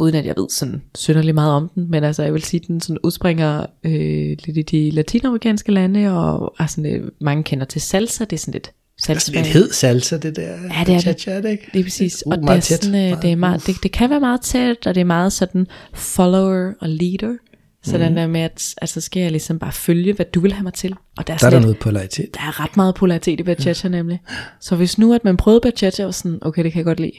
uden 0.00 0.14
at 0.14 0.26
jeg 0.26 0.34
ved 0.36 0.48
sådan 0.50 0.82
synderligt 0.94 1.34
meget 1.34 1.52
om 1.52 1.68
den, 1.68 1.90
men 1.90 2.04
altså 2.04 2.22
jeg 2.22 2.32
vil 2.32 2.42
sige, 2.42 2.60
at 2.60 2.68
den 2.68 2.80
sådan 2.80 2.98
udspringer 3.02 3.66
øh, 3.84 4.36
lidt 4.44 4.56
i 4.56 4.62
de 4.62 4.90
latinamerikanske 4.90 5.72
lande, 5.72 6.12
og 6.12 6.68
sådan, 6.68 6.94
øh, 6.94 7.10
mange 7.20 7.42
kender 7.42 7.64
til 7.64 7.80
salsa, 7.80 8.24
det 8.24 8.32
er 8.32 8.38
sådan 8.38 8.52
lidt 8.52 8.72
Det 9.02 9.02
er 9.02 9.14
salsa. 9.14 9.26
sådan 9.26 9.42
lidt 9.42 9.52
hed 9.52 9.72
salsa, 9.72 10.16
det 10.16 10.36
der. 10.36 10.42
Ja, 10.42 10.56
det 10.56 10.68
er 10.70 10.84
det. 10.84 11.02
Cha-cha, 11.02 11.30
er 11.30 11.40
det 11.40 11.50
ikke? 11.50 11.78
Er 11.78 11.82
præcis. 11.82 12.22
Uh, 12.26 12.30
og 12.30 12.36
det, 12.36 12.42
er 12.42 12.46
meget 12.46 12.62
tæt. 12.62 12.84
sådan, 12.84 13.12
øh, 13.12 13.22
det, 13.22 13.32
er 13.32 13.36
meget, 13.36 13.66
det, 13.66 13.76
det 13.82 13.92
kan 13.92 14.10
være 14.10 14.20
meget 14.20 14.40
tæt, 14.40 14.86
og 14.86 14.94
det 14.94 15.00
er 15.00 15.04
meget 15.04 15.32
sådan 15.32 15.66
follower 15.94 16.72
og 16.80 16.88
leader. 16.88 17.36
Så 17.82 17.96
mm. 17.96 18.02
den 18.02 18.16
der 18.16 18.26
med, 18.26 18.40
at 18.40 18.74
altså, 18.82 19.00
skal 19.00 19.20
jeg 19.20 19.30
ligesom 19.30 19.58
bare 19.58 19.72
følge, 19.72 20.12
hvad 20.12 20.26
du 20.34 20.40
vil 20.40 20.52
have 20.52 20.62
mig 20.62 20.74
til. 20.74 20.92
Og 20.92 20.98
der 21.16 21.20
er, 21.20 21.24
Der 21.24 21.32
er 21.34 21.38
sådan 21.38 21.52
der 21.52 21.60
noget 21.60 21.78
polaritet. 21.78 22.34
der 22.34 22.40
er 22.40 22.60
ret 22.60 22.76
meget 22.76 22.94
polaritet 22.94 23.40
i 23.40 23.42
bachata 23.42 23.88
nemlig. 23.88 24.20
Så 24.60 24.76
hvis 24.76 24.98
nu, 24.98 25.14
at 25.14 25.24
man 25.24 25.36
prøvede 25.36 25.60
bachata 25.60 26.06
og 26.06 26.14
sådan, 26.14 26.38
okay, 26.42 26.64
det 26.64 26.72
kan 26.72 26.78
jeg 26.78 26.84
godt 26.84 27.00
lide, 27.00 27.12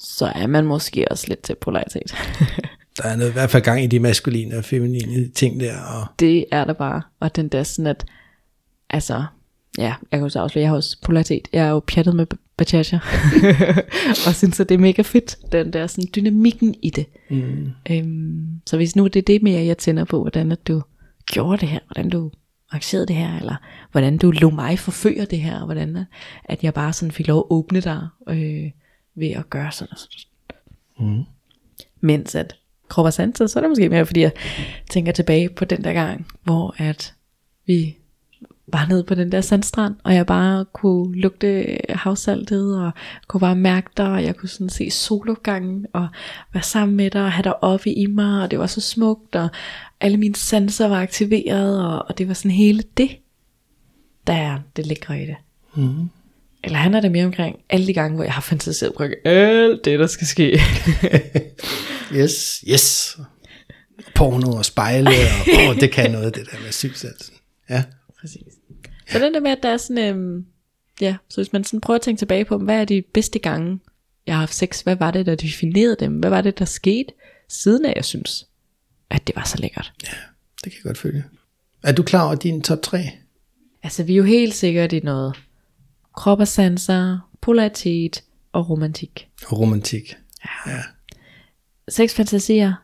så 0.00 0.32
er 0.34 0.46
man 0.46 0.64
måske 0.64 1.06
også 1.10 1.24
lidt 1.28 1.42
til 1.42 1.54
polaritet. 1.60 2.14
Der 3.02 3.08
er 3.08 3.16
noget, 3.16 3.30
i 3.30 3.32
hvert 3.32 3.50
fald 3.50 3.62
gang 3.62 3.84
i 3.84 3.86
de 3.86 4.00
maskuline 4.00 4.58
og 4.58 4.64
feminine 4.64 5.28
ting 5.28 5.60
der. 5.60 5.80
Og, 5.80 6.06
Det 6.18 6.44
er 6.52 6.64
der 6.64 6.72
bare. 6.72 7.02
Og 7.20 7.36
den 7.36 7.48
der 7.48 7.62
sådan 7.62 7.86
at, 7.86 8.04
altså, 8.90 9.24
ja, 9.78 9.84
jeg 9.84 9.96
kan 10.10 10.20
jo 10.20 10.28
så 10.28 10.40
afsløre, 10.40 10.62
jeg 10.62 10.70
har 10.70 10.76
også 10.76 10.96
polaritet. 11.02 11.48
Jeg 11.52 11.66
er 11.66 11.70
jo 11.70 11.80
pjattet 11.86 12.16
med 12.16 12.26
Bachasha. 12.56 12.98
og 14.26 14.34
synes, 14.34 14.60
at 14.60 14.68
det 14.68 14.74
er 14.74 14.78
mega 14.78 15.02
fedt, 15.02 15.36
den 15.52 15.72
der 15.72 15.86
sådan 15.86 16.10
dynamikken 16.16 16.74
i 16.82 16.90
det. 16.90 17.06
mm, 17.30 17.70
Øhm, 17.90 18.60
så 18.66 18.76
hvis 18.76 18.96
nu 18.96 19.06
det 19.06 19.16
er 19.16 19.22
det 19.22 19.42
mere, 19.42 19.64
jeg 19.64 19.78
tænder 19.78 20.04
på, 20.04 20.20
hvordan 20.20 20.52
at 20.52 20.68
du 20.68 20.82
gjorde 21.26 21.60
det 21.60 21.68
her, 21.68 21.80
hvordan 21.86 22.10
du 22.10 22.30
arrangerede 22.70 23.06
det 23.06 23.16
her, 23.16 23.38
eller 23.38 23.56
hvordan 23.92 24.18
du 24.18 24.30
lå 24.30 24.50
mig 24.50 24.78
forføre 24.78 25.24
det 25.24 25.40
her, 25.40 25.58
og 25.58 25.64
hvordan 25.64 25.96
at, 25.96 26.04
at 26.44 26.64
jeg 26.64 26.74
bare 26.74 26.92
sådan 26.92 27.12
fik 27.12 27.28
lov 27.28 27.38
at 27.38 27.44
åbne 27.50 27.80
dig 27.80 28.08
øh, 28.28 28.70
ved 29.14 29.30
at 29.30 29.50
gøre 29.50 29.72
sådan 29.72 29.92
og 29.92 29.98
sådan. 29.98 31.08
mm, 31.16 31.24
Mens 32.00 32.34
at 32.34 32.56
krop 32.88 33.06
og 33.06 33.12
sanser, 33.12 33.46
så 33.46 33.58
er 33.58 33.60
det 33.60 33.70
måske 33.70 33.88
mere, 33.88 34.06
fordi 34.06 34.20
jeg 34.20 34.32
tænker 34.90 35.12
tilbage 35.12 35.48
på 35.48 35.64
den 35.64 35.84
der 35.84 35.92
gang, 35.92 36.26
hvor 36.42 36.74
at 36.78 37.14
vi 37.66 37.96
var 38.66 38.86
nede 38.88 39.04
på 39.04 39.14
den 39.14 39.32
der 39.32 39.40
sandstrand, 39.40 39.94
og 40.04 40.14
jeg 40.14 40.26
bare 40.26 40.64
kunne 40.72 41.20
lugte 41.20 41.78
havsaltet, 41.88 42.78
og 42.80 42.90
kunne 43.26 43.40
bare 43.40 43.56
mærke 43.56 43.90
dig, 43.96 44.06
og 44.12 44.24
jeg 44.24 44.36
kunne 44.36 44.48
sådan 44.48 44.68
se 44.68 44.90
solopgangen, 44.90 45.86
og 45.92 46.08
være 46.52 46.62
sammen 46.62 46.96
med 46.96 47.10
dig, 47.10 47.22
og 47.24 47.32
have 47.32 47.42
dig 47.42 47.64
oppe 47.64 47.90
i 47.90 48.06
mig, 48.06 48.42
og 48.42 48.50
det 48.50 48.58
var 48.58 48.66
så 48.66 48.80
smukt, 48.80 49.36
og 49.36 49.48
alle 50.00 50.16
mine 50.16 50.34
sanser 50.34 50.88
var 50.88 51.02
aktiveret, 51.02 51.84
og, 51.84 52.04
og 52.08 52.18
det 52.18 52.28
var 52.28 52.34
sådan 52.34 52.50
hele 52.50 52.82
det, 52.96 53.10
der 54.26 54.32
er 54.32 54.58
det 54.76 54.86
lækre 54.86 55.22
i 55.22 55.26
det. 55.26 55.36
mm. 55.74 56.08
Eller 56.64 56.78
handler 56.78 57.00
det 57.00 57.12
mere 57.12 57.24
omkring 57.24 57.56
alle 57.70 57.86
de 57.86 57.92
gange, 57.94 58.14
hvor 58.14 58.24
jeg 58.24 58.32
har 58.32 58.40
fantaseret 58.40 58.92
omkring 58.92 59.14
alt 59.24 59.84
det, 59.84 59.98
der 59.98 60.06
skal 60.06 60.26
ske. 60.26 60.60
Yes, 62.12 62.64
yes. 62.68 63.16
Porno 64.14 64.50
og 64.50 64.64
spejle, 64.64 65.10
og 65.10 65.68
oh, 65.68 65.76
det 65.80 65.90
kan 65.90 66.10
noget, 66.10 66.34
det 66.34 66.46
der 66.52 66.58
med 66.64 66.72
sygsalsen. 66.72 67.34
Ja. 67.70 67.82
Præcis. 68.24 68.52
Så 69.08 69.18
den 69.18 69.34
der 69.34 69.40
med, 69.40 69.50
at 69.50 69.58
der 69.62 69.68
er 69.68 69.76
sådan, 69.76 70.16
øhm, 70.16 70.46
ja, 71.00 71.16
så 71.28 71.40
hvis 71.40 71.52
man 71.52 71.64
sådan 71.64 71.80
prøver 71.80 71.96
at 71.96 72.02
tænke 72.02 72.18
tilbage 72.18 72.44
på, 72.44 72.58
hvad 72.58 72.80
er 72.80 72.84
de 72.84 73.02
bedste 73.02 73.38
gange, 73.38 73.80
jeg 74.26 74.34
har 74.34 74.40
haft 74.40 74.54
sex, 74.54 74.80
hvad 74.80 74.96
var 74.96 75.10
det, 75.10 75.26
der 75.26 75.34
definerede 75.34 75.96
dem, 76.00 76.18
hvad 76.18 76.30
var 76.30 76.40
det, 76.40 76.58
der 76.58 76.64
skete, 76.64 77.12
siden 77.48 77.84
af, 77.84 77.92
jeg 77.96 78.04
synes, 78.04 78.46
at 79.10 79.26
det 79.26 79.36
var 79.36 79.44
så 79.44 79.58
lækkert. 79.58 79.92
Det 80.64 80.72
kan 80.72 80.72
jeg 80.74 80.82
godt 80.82 80.98
følge. 80.98 81.24
Er 81.82 81.92
du 81.92 82.02
klar 82.02 82.26
over 82.26 82.34
din 82.34 82.62
top 82.62 82.82
3? 82.82 82.98
Altså, 83.82 84.02
vi 84.02 84.12
er 84.12 84.16
jo 84.16 84.24
helt 84.24 84.54
sikkert 84.54 84.92
i 84.92 85.00
noget 85.00 85.36
krop 86.16 86.40
og 86.40 86.48
sanser, 86.48 87.30
polaritet 87.40 88.24
og 88.52 88.70
romantik. 88.70 89.28
Og 89.46 89.58
romantik. 89.58 90.16
Ja. 90.66 90.82
Seks 91.88 92.14
fantasier, 92.14 92.74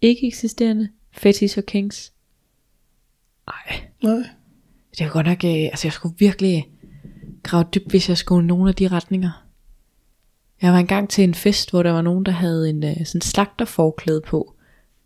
ikke 0.00 0.26
eksisterende, 0.26 0.88
fetish 1.12 1.58
og 1.58 1.64
kings. 1.64 2.12
Nej, 3.46 3.88
Nej. 4.02 4.28
Det 4.98 5.00
er 5.00 5.04
jo 5.04 5.12
godt 5.12 5.26
nok, 5.26 5.44
øh, 5.44 5.50
altså 5.50 5.86
jeg 5.86 5.92
skulle 5.92 6.14
virkelig 6.18 6.68
grave 7.42 7.64
dybt, 7.74 7.90
hvis 7.90 8.08
jeg 8.08 8.18
skulle 8.18 8.46
nogle 8.46 8.68
af 8.68 8.74
de 8.74 8.88
retninger. 8.88 9.46
Jeg 10.62 10.72
var 10.72 10.78
engang 10.78 11.08
til 11.08 11.24
en 11.24 11.34
fest, 11.34 11.70
hvor 11.70 11.82
der 11.82 11.90
var 11.92 12.02
nogen, 12.02 12.24
der 12.26 12.32
havde 12.32 12.70
en 12.70 12.84
øh, 12.84 12.96
sådan 13.06 13.20
slagterforklæde 13.20 14.20
på, 14.26 14.54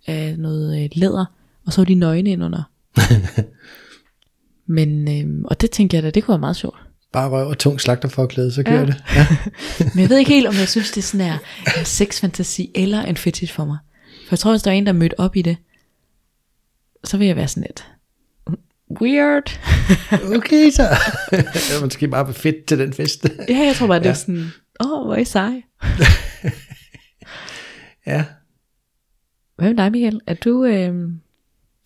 af 0.06 0.38
noget 0.38 0.84
øh, 0.84 0.88
læder, 0.92 1.24
og 1.66 1.72
så 1.72 1.80
var 1.80 1.84
de 1.86 1.94
nøgne 1.94 2.30
indunder. 2.30 2.62
Men, 4.76 5.08
øh, 5.08 5.44
og 5.44 5.60
det 5.60 5.70
tænkte 5.70 5.94
jeg 5.94 6.02
da, 6.02 6.10
det 6.10 6.24
kunne 6.24 6.32
være 6.32 6.38
meget 6.40 6.56
sjovt. 6.56 6.78
Bare 7.12 7.30
røv 7.30 7.46
og 7.48 7.58
tung 7.58 7.80
slagterforklæde, 7.80 8.52
så 8.52 8.62
kører 8.62 8.80
Ja. 8.80 8.86
det. 8.86 9.04
Ja. 9.16 9.26
Men 9.94 10.00
jeg 10.00 10.08
ved 10.10 10.18
ikke 10.18 10.30
helt, 10.30 10.46
om 10.46 10.54
jeg 10.54 10.68
synes, 10.68 10.90
det 10.90 10.98
er 10.98 11.02
sådan 11.02 11.26
er 11.26 11.38
en 11.78 11.84
sexfantasi 11.84 12.70
eller 12.74 13.02
en 13.02 13.16
fetish 13.16 13.54
for 13.54 13.64
mig. 13.64 13.78
For 14.26 14.32
jeg 14.32 14.38
tror, 14.38 14.50
hvis 14.50 14.62
der 14.62 14.70
er 14.70 14.74
en, 14.74 14.86
der 14.86 14.92
er 14.92 14.96
mødt 14.96 15.14
op 15.18 15.36
i 15.36 15.42
det, 15.42 15.56
så 17.04 17.16
vil 17.16 17.26
jeg 17.26 17.36
være 17.36 17.48
sådan 17.48 17.62
lidt 17.62 17.86
weird. 19.00 19.58
Okay, 20.36 20.70
så. 20.70 20.82
det 21.30 21.76
er 21.76 21.80
måske 21.84 22.08
bare 22.08 22.34
fedt 22.34 22.64
til 22.66 22.78
den 22.78 22.92
fest. 22.92 23.26
ja, 23.48 23.58
jeg 23.58 23.74
tror 23.76 23.86
bare, 23.86 23.98
det 23.98 24.06
er 24.06 24.10
Ja. 24.10 24.14
sådan, 24.14 24.46
åh, 24.80 24.92
oh, 24.92 25.04
hvor 25.06 25.14
er 25.14 25.18
I 25.18 25.24
sej. 25.24 25.62
ja. 28.06 28.24
Hvad 29.58 29.68
med 29.68 29.76
dig, 29.76 29.92
Michael? 29.92 30.20
Er 30.26 30.34
du... 30.34 30.64
Øh... 30.64 30.94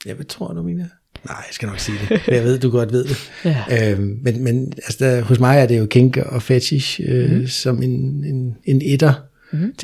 Ja, 0.06 0.14
hvad 0.14 0.24
tror 0.24 0.52
du, 0.52 0.62
Mina? 0.62 0.88
Nej, 1.24 1.36
jeg 1.36 1.44
skal 1.54 1.68
nok 1.68 1.78
sige 1.78 1.98
det. 1.98 2.10
Men 2.26 2.34
Jeg 2.36 2.44
ved, 2.44 2.58
du 2.58 2.70
godt 2.70 2.92
ved 2.92 3.04
det. 3.04 3.30
Ja. 3.44 3.92
Øhm, 3.92 4.18
men, 4.22 4.44
men 4.44 4.72
altså, 4.76 5.04
der, 5.04 5.22
hos 5.22 5.38
mig 5.40 5.58
er 5.58 5.66
det 5.66 5.78
jo 5.78 5.86
kink 5.86 6.16
og 6.16 6.42
fetish 6.42 7.00
øh, 7.04 7.30
mm. 7.40 7.46
som 7.46 7.82
en, 7.82 8.24
en, 8.24 8.56
en 8.64 8.82
etter. 8.84 9.14
Mm. 9.52 9.74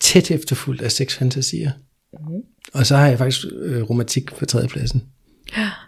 Tæt 0.00 0.30
efterfuldt 0.30 0.82
af 0.82 0.92
seks 0.92 1.16
fantasier. 1.16 1.70
Mm. 2.12 2.18
Og 2.72 2.86
så 2.86 2.96
har 2.96 3.06
jeg 3.08 3.18
faktisk 3.18 3.46
øh, 3.62 3.82
romantik 3.82 4.32
på 4.34 4.46
tredjepladsen. 4.46 5.02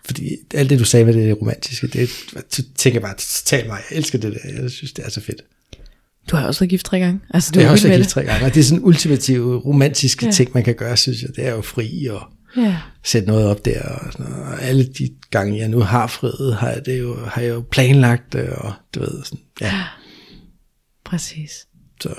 Fordi 0.05 0.37
alt 0.55 0.71
det, 0.71 0.79
du 0.79 0.85
sagde 0.85 1.07
med 1.07 1.15
det 1.15 1.41
romantiske, 1.41 1.87
det 1.87 2.11
tænker 2.75 3.01
jeg 3.01 3.03
bare, 3.03 3.15
tal 3.45 3.67
mig, 3.67 3.81
jeg 3.91 3.97
elsker 3.99 4.19
det 4.19 4.33
der. 4.33 4.63
Jeg 4.63 4.71
synes, 4.71 4.93
det 4.93 5.05
er 5.05 5.11
så 5.11 5.21
fedt. 5.21 5.43
Du 6.31 6.37
har 6.37 6.47
også 6.47 6.61
været 6.61 6.71
gift 6.71 6.87
tre 6.87 6.99
gange. 6.99 7.21
Altså, 7.31 7.53
du 7.53 7.61
er 7.61 7.65
har 7.65 7.71
også 7.73 7.89
med 7.89 7.97
gift 7.97 8.09
tre 8.11 8.25
gange, 8.25 8.47
og 8.47 8.55
det 8.55 8.61
er 8.61 8.65
sådan 8.65 8.85
ultimative 8.85 9.57
romantiske 9.61 10.25
Ja. 10.25 10.29
ja. 10.29 10.33
ting, 10.33 10.51
man 10.55 10.65
kan 10.65 10.75
gøre, 10.75 10.97
synes 10.97 11.23
jeg. 11.23 11.31
Det 11.37 11.47
er 11.47 11.51
jo 11.55 11.63
fri 11.63 12.07
og 12.07 12.23
Ja. 12.57 12.77
sætte 13.05 13.29
noget 13.29 13.47
op 13.47 13.65
der. 13.65 13.83
Og, 13.83 14.13
sådan 14.13 14.27
noget. 14.31 14.45
og 14.47 14.63
alle 14.63 14.85
de 14.87 15.11
gange, 15.31 15.59
jeg 15.59 15.69
nu 15.69 15.81
har 15.81 16.07
friet, 16.07 16.55
har 16.57 16.71
jeg, 16.71 16.87
det 16.87 16.99
jo, 16.99 17.25
har 17.27 17.43
jeg 17.43 17.51
jo 17.55 17.65
planlagt 17.71 18.33
det, 18.33 18.49
og 18.51 18.73
du 18.95 19.01
ved, 19.01 19.25
sådan, 19.25 19.45
ja. 19.61 19.73
Præcis. 21.05 21.51
Så. 22.01 22.15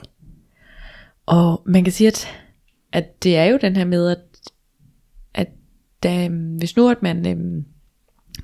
Og 1.25 1.61
man 1.67 1.83
kan 1.83 1.93
sige, 1.93 2.07
at, 2.07 2.27
at 2.93 3.23
det 3.23 3.35
er 3.37 3.43
jo 3.45 3.59
den 3.61 3.75
her 3.75 3.85
med, 3.85 4.09
at, 4.11 4.17
at 5.33 5.47
da, 6.03 6.27
hvis 6.57 6.75
nu 6.75 6.89
at 6.89 6.97
man, 7.01 7.27
øhm, 7.27 7.63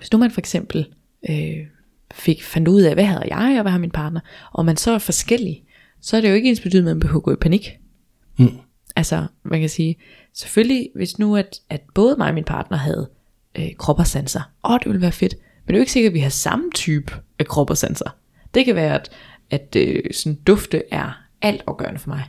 hvis 0.02 0.12
nu 0.12 0.18
man 0.18 0.32
for 0.32 0.41
eksempel 0.41 0.88
øh, 1.30 1.58
fik, 2.14 2.43
fandt 2.43 2.68
ud 2.68 2.82
af, 2.82 2.93
hvad 2.93 3.04
havde 3.04 3.36
jeg, 3.36 3.56
og 3.58 3.62
hvad 3.62 3.72
har 3.72 3.80
min 3.80 3.91
partner, 3.91 4.20
og 4.52 4.66
man 4.66 4.78
så 4.78 4.91
er 4.91 4.99
forskellig, 4.99 5.64
så 6.02 6.18
er 6.18 6.22
det 6.22 6.30
jo 6.30 6.34
ikke 6.34 6.49
ens 6.49 6.62
betydning, 6.62 6.89
at 6.89 6.95
man 6.95 6.99
behøver 6.99 7.20
at 7.20 7.24
gå 7.24 7.32
i 7.32 7.36
panik. 7.36 7.70
Mm. 8.39 8.49
Altså, 8.95 9.26
man 9.43 9.60
kan 9.60 9.70
sige, 9.70 9.95
selvfølgelig, 10.34 10.89
hvis 10.95 11.20
nu 11.20 11.36
at, 11.36 11.60
at 11.70 11.82
både 11.93 12.16
mig 12.18 12.28
og 12.28 12.34
min 12.34 12.43
partner 12.43 12.78
havde 12.78 13.10
øh, 13.60 13.76
krop 13.78 13.99
og 13.99 14.08
sanser, 14.08 14.41
åh, 14.66 14.80
det 14.80 14.88
ville 14.88 15.02
være 15.02 15.12
fedt, 15.12 15.36
men 15.66 15.68
det 15.68 15.74
er 15.74 15.78
jo 15.78 15.82
ikke 15.82 15.91
sikkert, 15.91 16.10
at 16.10 16.14
vi 16.14 16.20
har 16.20 16.30
samme 16.30 16.66
type 16.76 17.14
af 17.39 17.47
krop 17.47 17.70
og 17.70 17.78
sanser. 17.78 18.18
Det 18.54 18.66
kan 18.66 18.76
være, 18.76 18.95
at, 18.95 19.10
at 19.49 19.76
øh, 19.76 20.04
sådan 20.12 20.39
dufte 20.47 20.84
er 20.91 21.24
alt 21.41 21.64
afgørende 21.68 21.99
for 21.99 22.10
mig. 22.10 22.24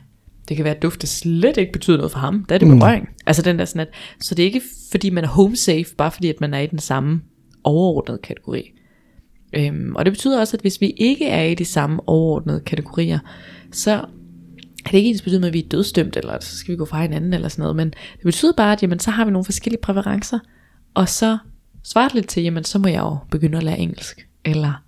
Det 0.49 0.57
kan 0.57 0.63
være, 0.63 0.75
at 0.75 0.81
dufte 0.81 1.07
slet 1.07 1.57
ikke 1.57 1.71
betyder 1.71 1.97
noget 1.97 2.11
for 2.11 2.19
ham. 2.19 2.45
Der 2.49 2.55
er 2.55 2.59
det 2.59 2.67
berøring. 2.67 3.03
Mm. 3.03 3.15
Altså 3.25 3.41
den 3.41 3.59
der 3.59 3.65
sådan, 3.65 3.79
at, 3.79 3.93
så 4.21 4.35
det 4.35 4.43
er 4.43 4.47
ikke 4.47 4.61
fordi, 4.91 5.09
man 5.09 5.23
er 5.23 5.27
home 5.27 5.55
safe, 5.55 5.85
bare 5.97 6.11
fordi, 6.11 6.29
at 6.29 6.41
man 6.41 6.53
er 6.53 6.59
i 6.59 6.67
den 6.67 6.79
samme 6.79 7.21
overordnede 7.63 8.19
kategori. 8.23 8.71
Øhm, 9.53 9.95
og 9.95 10.05
det 10.05 10.13
betyder 10.13 10.39
også, 10.39 10.57
at 10.57 10.61
hvis 10.61 10.81
vi 10.81 10.93
ikke 10.97 11.25
er 11.25 11.43
i 11.43 11.55
de 11.55 11.65
samme 11.65 12.09
overordnede 12.09 12.59
kategorier, 12.59 13.19
så 13.71 13.91
er 14.85 14.89
det 14.91 14.97
ikke 14.97 15.09
ens 15.09 15.21
betydende, 15.21 15.47
at 15.47 15.53
vi 15.53 15.59
er 15.59 15.69
dødstømt, 15.69 16.17
eller 16.17 16.39
så 16.39 16.57
skal 16.57 16.71
vi 16.71 16.77
gå 16.77 16.85
fra 16.85 17.01
hinanden, 17.01 17.33
eller 17.33 17.47
sådan 17.47 17.61
noget, 17.61 17.75
men 17.75 17.87
det 17.89 18.23
betyder 18.23 18.53
bare, 18.57 18.73
at 18.73 18.83
jamen, 18.83 18.99
så 18.99 19.11
har 19.11 19.25
vi 19.25 19.31
nogle 19.31 19.45
forskellige 19.45 19.81
præferencer, 19.81 20.39
og 20.93 21.09
så 21.09 21.37
svarer 21.83 22.07
det 22.07 22.15
lidt 22.15 22.27
til, 22.27 22.43
jamen 22.43 22.63
så 22.63 22.79
må 22.79 22.87
jeg 22.87 22.99
jo 22.99 23.17
begynde 23.31 23.57
at 23.57 23.63
lære 23.63 23.79
engelsk, 23.79 24.27
eller 24.45 24.83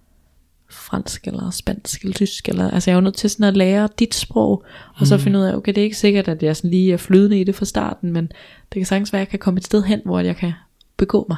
fransk, 0.69 1.27
eller 1.27 1.49
spansk, 1.49 2.01
eller 2.01 2.13
tysk, 2.13 2.49
eller, 2.49 2.71
altså 2.71 2.91
jeg 2.91 2.93
er 2.93 2.97
jo 2.97 3.03
nødt 3.03 3.15
til 3.15 3.29
sådan 3.29 3.43
at 3.43 3.57
lære 3.57 3.89
dit 3.99 4.15
sprog, 4.15 4.65
og 4.95 5.07
så 5.07 5.17
finde 5.17 5.39
ud 5.39 5.43
af, 5.43 5.55
okay, 5.55 5.73
det 5.73 5.77
er 5.81 5.85
ikke 5.85 5.97
sikkert, 5.97 6.27
at 6.27 6.43
jeg 6.43 6.55
sådan 6.55 6.71
lige 6.71 6.93
er 6.93 6.97
flydende 6.97 7.39
i 7.39 7.43
det 7.43 7.55
fra 7.55 7.65
starten, 7.65 8.11
men 8.13 8.25
det 8.71 8.79
kan 8.79 8.85
sagtens 8.85 9.13
være, 9.13 9.21
at 9.21 9.25
jeg 9.25 9.29
kan 9.29 9.39
komme 9.39 9.57
et 9.57 9.65
sted 9.65 9.83
hen, 9.83 10.01
hvor 10.05 10.19
jeg 10.19 10.35
kan 10.35 10.53
begå 10.97 11.25
mig. 11.29 11.37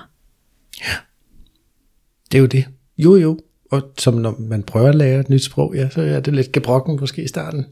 Det 2.32 2.38
er 2.38 2.42
jo 2.42 2.48
det. 2.48 2.66
Jo, 2.98 3.16
jo. 3.16 3.40
Og 3.72 3.94
som 3.98 4.14
når 4.14 4.36
man 4.40 4.64
prøver 4.64 4.90
at 4.90 4.96
lære 4.96 5.20
et 5.20 5.30
nyt 5.30 5.44
sprog, 5.44 5.76
ja, 5.76 5.90
så 5.90 6.02
er 6.02 6.20
det 6.20 6.36
lidt 6.36 6.52
gebrokken 6.52 6.98
måske 7.00 7.24
i 7.24 7.28
starten. 7.28 7.66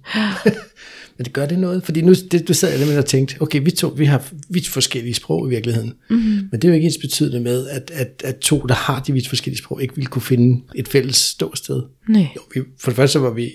Men 1.17 1.25
det 1.25 1.33
gør 1.33 1.45
det 1.45 1.59
noget, 1.59 1.83
fordi 1.83 2.01
nu 2.01 2.13
det, 2.31 2.47
du 2.47 2.53
sad 2.53 2.69
jeg 2.69 2.79
nemlig 2.79 2.97
og 2.97 3.05
tænkte, 3.05 3.41
okay, 3.41 3.61
vi 3.63 3.71
to, 3.71 3.87
vi 3.87 4.05
har 4.05 4.31
vidt 4.49 4.67
forskellige 4.67 5.13
sprog 5.13 5.47
i 5.47 5.49
virkeligheden. 5.49 5.93
Mm-hmm. 6.09 6.47
Men 6.51 6.51
det 6.51 6.63
er 6.63 6.67
jo 6.67 6.73
ikke 6.73 6.85
ens 6.85 6.97
betydende 6.97 7.39
med, 7.39 7.67
at, 7.67 7.91
at, 7.93 8.21
at 8.25 8.35
to, 8.35 8.59
der 8.59 8.73
har 8.73 8.99
de 8.99 9.13
vidt 9.13 9.27
forskellige 9.27 9.57
sprog, 9.57 9.81
ikke 9.81 9.95
ville 9.95 10.07
kunne 10.07 10.21
finde 10.21 10.63
et 10.75 10.87
fælles 10.87 11.15
ståsted. 11.15 11.81
Nej. 12.09 12.27
Jo, 12.35 12.41
vi, 12.55 12.61
for 12.79 12.91
det 12.91 12.95
første 12.95 13.21
var 13.21 13.29
vi 13.29 13.51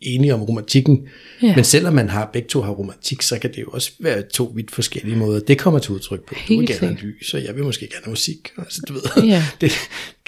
enige 0.00 0.34
om 0.34 0.42
romantikken, 0.42 1.08
Ja. 1.42 1.54
men 1.56 1.64
selvom 1.64 1.94
man 1.94 2.08
har 2.08 2.30
begge 2.32 2.48
to 2.48 2.60
har 2.62 2.72
romantik, 2.72 3.22
så 3.22 3.38
kan 3.38 3.50
det 3.54 3.62
jo 3.62 3.68
også 3.70 3.92
være 4.00 4.22
to 4.22 4.52
vidt 4.54 4.70
forskellige 4.70 5.16
måder. 5.16 5.40
Det 5.40 5.58
kommer 5.58 5.80
til 5.80 5.92
udtryk 5.92 6.20
på. 6.26 6.34
Du 6.34 6.40
vil 6.48 6.56
Helt 6.68 6.68
gerne 6.80 6.86
have 6.96 6.98
lys, 7.08 7.34
og 7.34 7.44
jeg 7.44 7.54
vil 7.54 7.64
måske 7.64 7.80
gerne 7.88 8.04
have 8.04 8.10
musik. 8.10 8.50
Altså, 8.58 8.82
du 8.88 8.92
ved, 8.92 9.02
Ja. 9.24 9.44
det, 9.60 9.72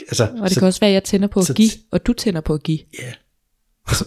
altså, 0.08 0.24
Og 0.24 0.42
det 0.44 0.52
så, 0.52 0.60
kan 0.60 0.66
også 0.66 0.80
være, 0.80 0.90
at 0.90 0.94
jeg 0.94 1.04
tænder 1.04 1.28
på 1.28 1.40
at 1.40 1.46
så- 1.46 1.54
give, 1.54 1.70
og 1.90 2.06
du 2.06 2.12
tænder 2.12 2.40
på 2.40 2.54
at 2.54 2.62
give. 2.62 2.78
ja. 2.98 3.12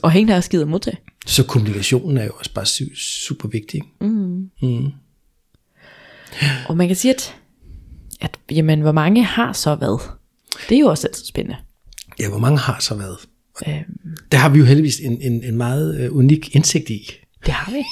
Og 0.01 0.15
ingen 0.15 0.29
af 0.33 0.37
os 0.37 0.49
gider 0.49 0.65
modtage. 0.65 0.97
så 1.25 1.43
kommunikationen 1.43 2.17
er 2.17 2.23
jo 2.25 2.31
også 2.39 2.53
bare 2.53 2.65
su- 2.65 2.95
super 2.95 3.47
vigtig. 3.49 3.81
Mm. 4.01 4.49
Mm. 4.61 4.87
Og 6.67 6.77
man 6.77 6.87
kan 6.87 6.95
sige, 6.95 7.13
at, 7.13 7.35
at 8.21 8.39
jamen, 8.51 8.81
hvor 8.81 8.91
mange 8.91 9.23
har 9.23 9.53
så 9.53 9.75
hvad? 9.75 10.01
Det 10.69 10.75
er 10.75 10.79
jo 10.79 10.87
også 10.87 11.07
altid 11.07 11.25
spændende. 11.25 11.57
Ja, 12.19 12.29
hvor 12.29 12.37
mange 12.39 12.57
har 12.57 12.79
så 12.79 12.95
været? 12.95 13.17
Øhm, 13.67 14.17
Der 14.31 14.37
har 14.37 14.49
vi 14.49 14.59
jo 14.59 14.65
heldigvis 14.65 14.99
en, 14.99 15.21
en, 15.21 15.43
en 15.43 15.55
meget 15.57 15.99
øh, 15.99 16.15
unik 16.15 16.55
indsigt 16.55 16.89
i. 16.89 17.11
Det 17.45 17.53
har 17.53 17.71
vi. 17.71 17.83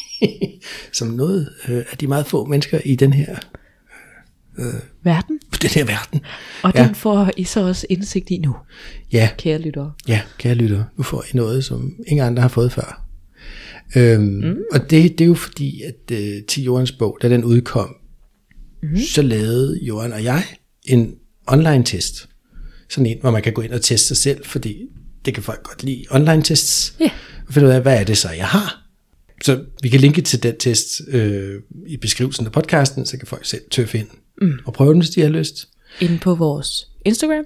som 0.98 1.08
noget 1.08 1.50
øh, 1.68 1.84
af 1.92 1.98
de 1.98 2.08
meget 2.08 2.28
få 2.28 2.46
mennesker 2.46 2.80
i 2.86 2.96
den 2.96 3.14
her, 3.14 3.36
Verden. 5.04 5.40
den 5.62 5.70
her 5.70 5.86
verden. 5.86 6.22
Og 6.64 6.72
Ja. 6.76 6.86
den 6.86 6.96
får 6.96 7.32
I 7.38 7.44
så 7.44 7.60
også 7.68 7.88
indsigt 7.90 8.30
i 8.32 8.38
nu, 8.38 8.56
Ja, 9.12 9.30
kære 9.38 9.58
lyttere. 9.62 9.92
ja, 10.08 10.22
kære 10.38 10.56
lytter, 10.56 10.84
nu 10.98 11.04
får 11.04 11.24
I 11.34 11.38
noget, 11.38 11.66
som 11.66 11.94
ingen 12.08 12.26
andre 12.28 12.42
har 12.42 12.50
fået 12.50 12.72
før. 12.72 13.08
Øhm, 13.98 14.24
mm. 14.24 14.56
Og 14.72 14.80
det, 14.90 15.18
det 15.18 15.22
er 15.22 15.26
jo 15.26 15.34
fordi, 15.34 15.82
at 15.82 16.12
øh, 16.18 16.44
til 16.48 16.64
Jordens 16.64 16.92
bog, 16.92 17.18
da 17.22 17.30
den 17.30 17.44
udkom, 17.44 17.96
mm. 18.84 18.98
så 18.98 19.22
lavede 19.22 19.80
Jorden 19.82 20.14
og 20.14 20.24
jeg 20.24 20.44
en 20.84 21.16
online 21.48 21.84
test. 21.84 22.30
Sådan 22.90 23.06
en, 23.06 23.18
hvor 23.22 23.32
man 23.32 23.42
kan 23.42 23.54
gå 23.54 23.62
ind 23.62 23.72
og 23.72 23.82
teste 23.82 24.08
sig 24.08 24.18
selv, 24.18 24.46
fordi 24.46 24.78
det 25.26 25.34
kan 25.34 25.44
folk 25.44 25.64
godt 25.64 25.84
lide 25.84 26.06
online 26.12 26.44
tests. 26.44 26.96
Ja. 27.00 27.10
Og 27.48 27.54
finde 27.54 27.68
ud 27.68 27.74
af, 27.74 27.82
hvad 27.82 28.00
er 28.00 28.04
det 28.04 28.18
så, 28.18 28.30
jeg 28.30 28.48
har? 28.48 28.82
Så 29.44 29.66
vi 29.84 29.90
kan 29.90 30.00
linke 30.00 30.22
til 30.22 30.44
den 30.44 30.58
test 30.58 31.02
øh, 31.08 31.62
i 31.88 31.98
beskrivelsen 31.98 32.46
af 32.46 32.52
podcasten, 32.52 33.06
så 33.06 33.18
kan 33.18 33.28
folk 33.28 33.46
selv 33.46 33.62
tøffe 33.72 33.98
ind 33.98 34.08
mm. 34.42 34.60
og 34.66 34.74
prøve 34.74 34.94
den, 34.94 35.02
hvis 35.02 35.10
de 35.10 35.22
har 35.22 35.30
lyst. 35.30 35.68
Inde 36.00 36.18
på 36.18 36.36
vores 36.36 36.88
Instagram 37.06 37.46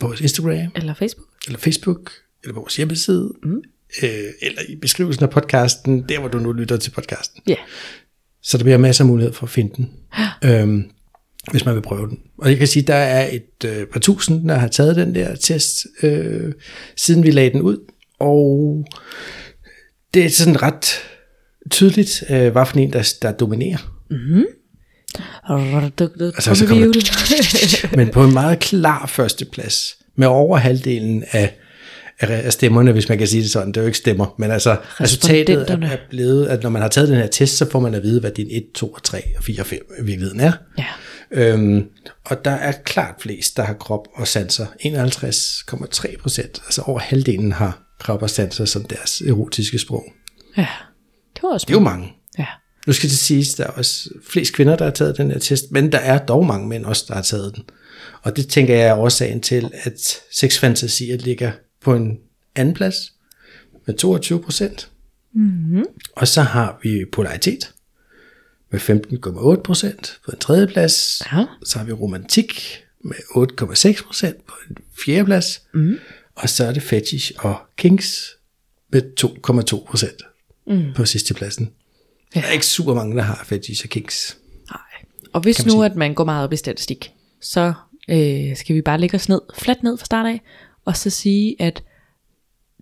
vores 0.00 0.20
Instagram, 0.20 0.72
eller 0.76 0.94
Facebook. 0.94 1.28
eller 1.46 1.58
Facebook, 1.58 2.12
eller 2.42 2.54
vores 2.54 2.76
hjemmeside, 2.76 3.32
mm. 3.42 3.62
øh, 4.02 4.10
eller 4.42 4.62
i 4.68 4.76
beskrivelsen 4.76 5.24
af 5.24 5.30
podcasten, 5.30 6.04
der 6.08 6.20
hvor 6.20 6.28
du 6.28 6.38
nu 6.38 6.52
lytter 6.52 6.76
til 6.76 6.90
podcasten. 6.90 7.42
Ja. 7.46 7.56
Så 8.42 8.58
der 8.58 8.64
bliver 8.64 8.78
masser 8.78 9.04
af 9.04 9.08
mulighed 9.08 9.32
for 9.32 9.46
at 9.46 9.50
finde 9.50 9.74
den, 9.76 9.90
øhm, 10.50 10.90
hvis 11.50 11.64
man 11.64 11.74
vil 11.74 11.80
prøve 11.80 12.08
den. 12.08 12.18
Og 12.38 12.50
jeg 12.50 12.58
kan 12.58 12.66
sige, 12.66 12.82
der 12.82 12.94
er 12.94 13.28
et 13.32 13.64
øh, 13.64 13.86
par 13.86 14.00
tusind, 14.00 14.48
der 14.48 14.54
har 14.54 14.68
taget 14.68 14.96
den 14.96 15.14
der 15.14 15.36
test, 15.36 15.86
øh, 16.02 16.52
siden 16.96 17.22
vi 17.22 17.30
lagde 17.30 17.50
den 17.50 17.62
ud. 17.62 17.78
Og 18.20 18.84
det 20.14 20.24
er 20.24 20.28
sådan 20.28 20.62
ret 20.62 20.86
tydeligt, 21.70 22.24
øh, 22.30 22.52
hvad 22.52 22.66
for 22.66 22.78
en, 22.78 22.92
der, 22.92 23.14
der 23.22 23.32
dominerer. 23.32 23.94
Altså, 26.34 26.54
så 26.54 26.66
kommer 26.66 26.86
Men 27.96 28.08
på 28.08 28.24
en 28.24 28.32
meget 28.32 28.58
klar 28.58 29.06
førsteplads, 29.06 29.96
med 30.16 30.26
over 30.26 30.56
halvdelen 30.56 31.24
af, 31.32 31.54
af 32.20 32.52
stemmerne, 32.52 32.92
hvis 32.92 33.08
man 33.08 33.18
kan 33.18 33.26
sige 33.26 33.42
det 33.42 33.50
sådan. 33.50 33.68
Det 33.68 33.76
er 33.76 33.80
jo 33.80 33.86
ikke 33.86 33.98
stemmer, 33.98 34.34
men 34.38 34.50
altså 34.50 34.76
resultatet 35.00 35.70
er, 35.70 35.76
er 35.76 35.96
blevet, 36.10 36.46
at 36.46 36.62
når 36.62 36.70
man 36.70 36.82
har 36.82 36.88
taget 36.88 37.08
den 37.08 37.16
her 37.16 37.26
test, 37.26 37.56
så 37.56 37.70
får 37.70 37.80
man 37.80 37.94
at 37.94 38.02
vide, 38.02 38.20
hvad 38.20 38.30
din 38.30 38.46
1, 38.50 38.64
2, 38.74 38.98
3 39.04 39.22
og 39.36 39.44
4 39.44 39.60
og 39.60 39.66
5 39.66 39.78
i 39.98 40.04
virkeligheden 40.04 40.40
er. 40.40 40.52
Ja. 40.78 40.84
Øhm, 41.30 41.88
og 42.24 42.44
der 42.44 42.50
er 42.50 42.72
klart 42.72 43.14
flest, 43.20 43.56
der 43.56 43.62
har 43.62 43.74
krop 43.74 44.08
og 44.14 44.28
sanser. 44.28 44.66
51,3 44.66 46.16
procent, 46.22 46.62
altså 46.64 46.82
over 46.82 46.98
halvdelen 46.98 47.52
har 47.52 47.82
krop 48.00 48.22
og 48.22 48.30
sanser 48.30 48.64
som 48.64 48.84
deres 48.84 49.20
erotiske 49.20 49.78
sprog. 49.78 50.04
ja. 50.56 50.68
Det 51.34 51.42
var 51.42 51.48
også 51.48 51.64
Det 51.64 51.72
er 51.72 51.78
jo 51.78 51.84
mange. 51.84 52.12
Ja. 52.38 52.46
Nu 52.86 52.92
skal 52.92 53.08
det 53.08 53.18
siges, 53.18 53.54
der 53.54 53.64
er 53.64 53.70
også 53.70 54.10
flest 54.30 54.54
kvinder, 54.54 54.76
der 54.76 54.84
har 54.84 54.92
taget 54.92 55.18
den 55.18 55.30
her 55.30 55.38
test, 55.38 55.64
men 55.70 55.92
der 55.92 55.98
er 55.98 56.18
dog 56.18 56.46
mange 56.46 56.68
mænd 56.68 56.84
også, 56.84 57.04
der 57.08 57.14
har 57.14 57.22
taget 57.22 57.56
den. 57.56 57.64
Og 58.22 58.36
det 58.36 58.48
tænker 58.48 58.74
jeg 58.74 58.86
er 58.86 58.94
årsagen 58.94 59.40
til, 59.40 59.70
at 59.82 60.00
sexfantasier 60.32 61.16
ligger 61.16 61.52
på 61.82 61.94
en 61.94 62.18
anden 62.56 62.74
plads 62.74 63.12
med 63.86 63.94
22 63.94 64.42
procent. 64.42 64.90
Mm-hmm. 65.34 65.84
Og 66.16 66.28
så 66.28 66.42
har 66.42 66.78
vi 66.82 67.04
polaritet 67.12 67.72
med 68.70 68.80
15,8 68.80 69.62
procent 69.62 70.20
på 70.24 70.30
en 70.30 70.38
tredje 70.38 70.66
plads. 70.66 71.22
Ja. 71.32 71.44
Så 71.64 71.78
har 71.78 71.86
vi 71.86 71.92
romantik 71.92 72.78
med 73.04 73.16
8,6 73.16 74.04
procent 74.04 74.46
på 74.46 74.54
en 74.70 74.76
fjerde 75.04 75.24
plads. 75.24 75.62
Mm. 75.74 75.98
Og 76.34 76.48
så 76.48 76.64
er 76.64 76.72
det 76.72 76.82
fetish 76.82 77.32
og 77.38 77.56
kinks 77.76 78.30
med 78.92 79.02
2,2 79.20 79.86
procent 79.86 80.22
mm. 80.66 80.92
på 80.94 81.04
sidste 81.04 81.34
pladsen. 81.34 81.70
Der 82.34 82.40
er 82.40 82.50
ikke 82.50 82.66
super 82.66 82.94
mange, 82.94 83.16
der 83.16 83.22
har 83.22 83.44
fetish 83.44 83.84
og 83.84 83.90
kinks. 83.90 84.36
Nej. 84.70 84.80
Og 85.32 85.40
hvis 85.40 85.66
nu, 85.66 85.70
sige. 85.70 85.84
at 85.84 85.96
man 85.96 86.14
går 86.14 86.24
meget 86.24 86.44
op 86.44 86.52
i 86.52 86.56
statistik, 86.56 87.12
så 87.40 87.72
øh, 88.10 88.56
skal 88.56 88.76
vi 88.76 88.82
bare 88.82 89.00
lægge 89.00 89.14
os 89.14 89.28
ned, 89.28 89.40
fladt 89.54 89.82
ned 89.82 89.98
fra 89.98 90.04
start 90.04 90.26
af, 90.26 90.40
og 90.84 90.96
så 90.96 91.10
sige, 91.10 91.56
at 91.62 91.82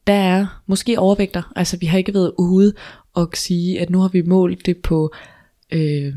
der 0.07 0.13
er 0.13 0.63
måske 0.67 0.99
overvægter. 0.99 1.53
Altså 1.57 1.77
vi 1.77 1.87
har 1.87 1.99
ikke 1.99 2.15
været 2.15 2.33
ude 2.39 2.73
og 3.15 3.31
sige, 3.35 3.81
at 3.81 3.91
nu 3.91 4.01
har 4.01 4.09
vi 4.09 4.23
målt 4.23 4.67
det 4.67 4.77
på 4.77 5.15
øh, 5.71 6.15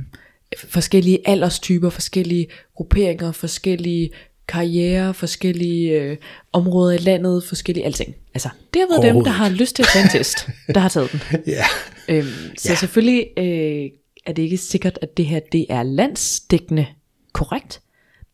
forskellige 0.58 1.20
alderstyper, 1.30 1.90
forskellige 1.90 2.48
grupperinger, 2.76 3.32
forskellige 3.32 4.10
karriere, 4.48 5.14
forskellige 5.14 6.02
øh, 6.02 6.18
områder 6.54 6.94
i 6.96 6.98
landet, 6.98 7.44
forskellige 7.44 7.86
alting. 7.86 8.16
Altså, 8.34 8.50
det 8.74 8.82
har 8.82 8.88
været 9.02 9.16
dem, 9.16 9.24
der 9.24 9.32
har 9.32 9.50
lyst 9.50 9.76
til 9.76 9.84
at 9.84 9.90
tage 9.94 10.04
en 10.04 10.10
test, 10.10 10.48
der 10.68 10.80
har 10.80 10.90
taget 10.90 11.12
den. 11.12 11.22
Ja, 11.48 11.64
Øhm, 12.10 12.26
så 12.58 12.70
ja. 12.70 12.76
selvfølgelig 12.76 13.28
øh, 13.38 13.90
er 14.26 14.34
det 14.34 14.42
ikke 14.42 14.58
sikkert, 14.58 15.00
at 15.02 15.18
det 15.18 15.26
her 15.26 15.40
det 15.52 15.66
er 15.70 15.84
landsdækkende 15.84 16.86
korrekt, 17.34 17.82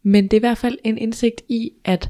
men 0.04 0.24
det 0.24 0.34
er 0.34 0.38
i 0.38 0.40
hvert 0.40 0.58
fald 0.58 0.78
en 0.84 0.98
indsigt 0.98 1.42
i, 1.50 1.72
at 1.86 2.10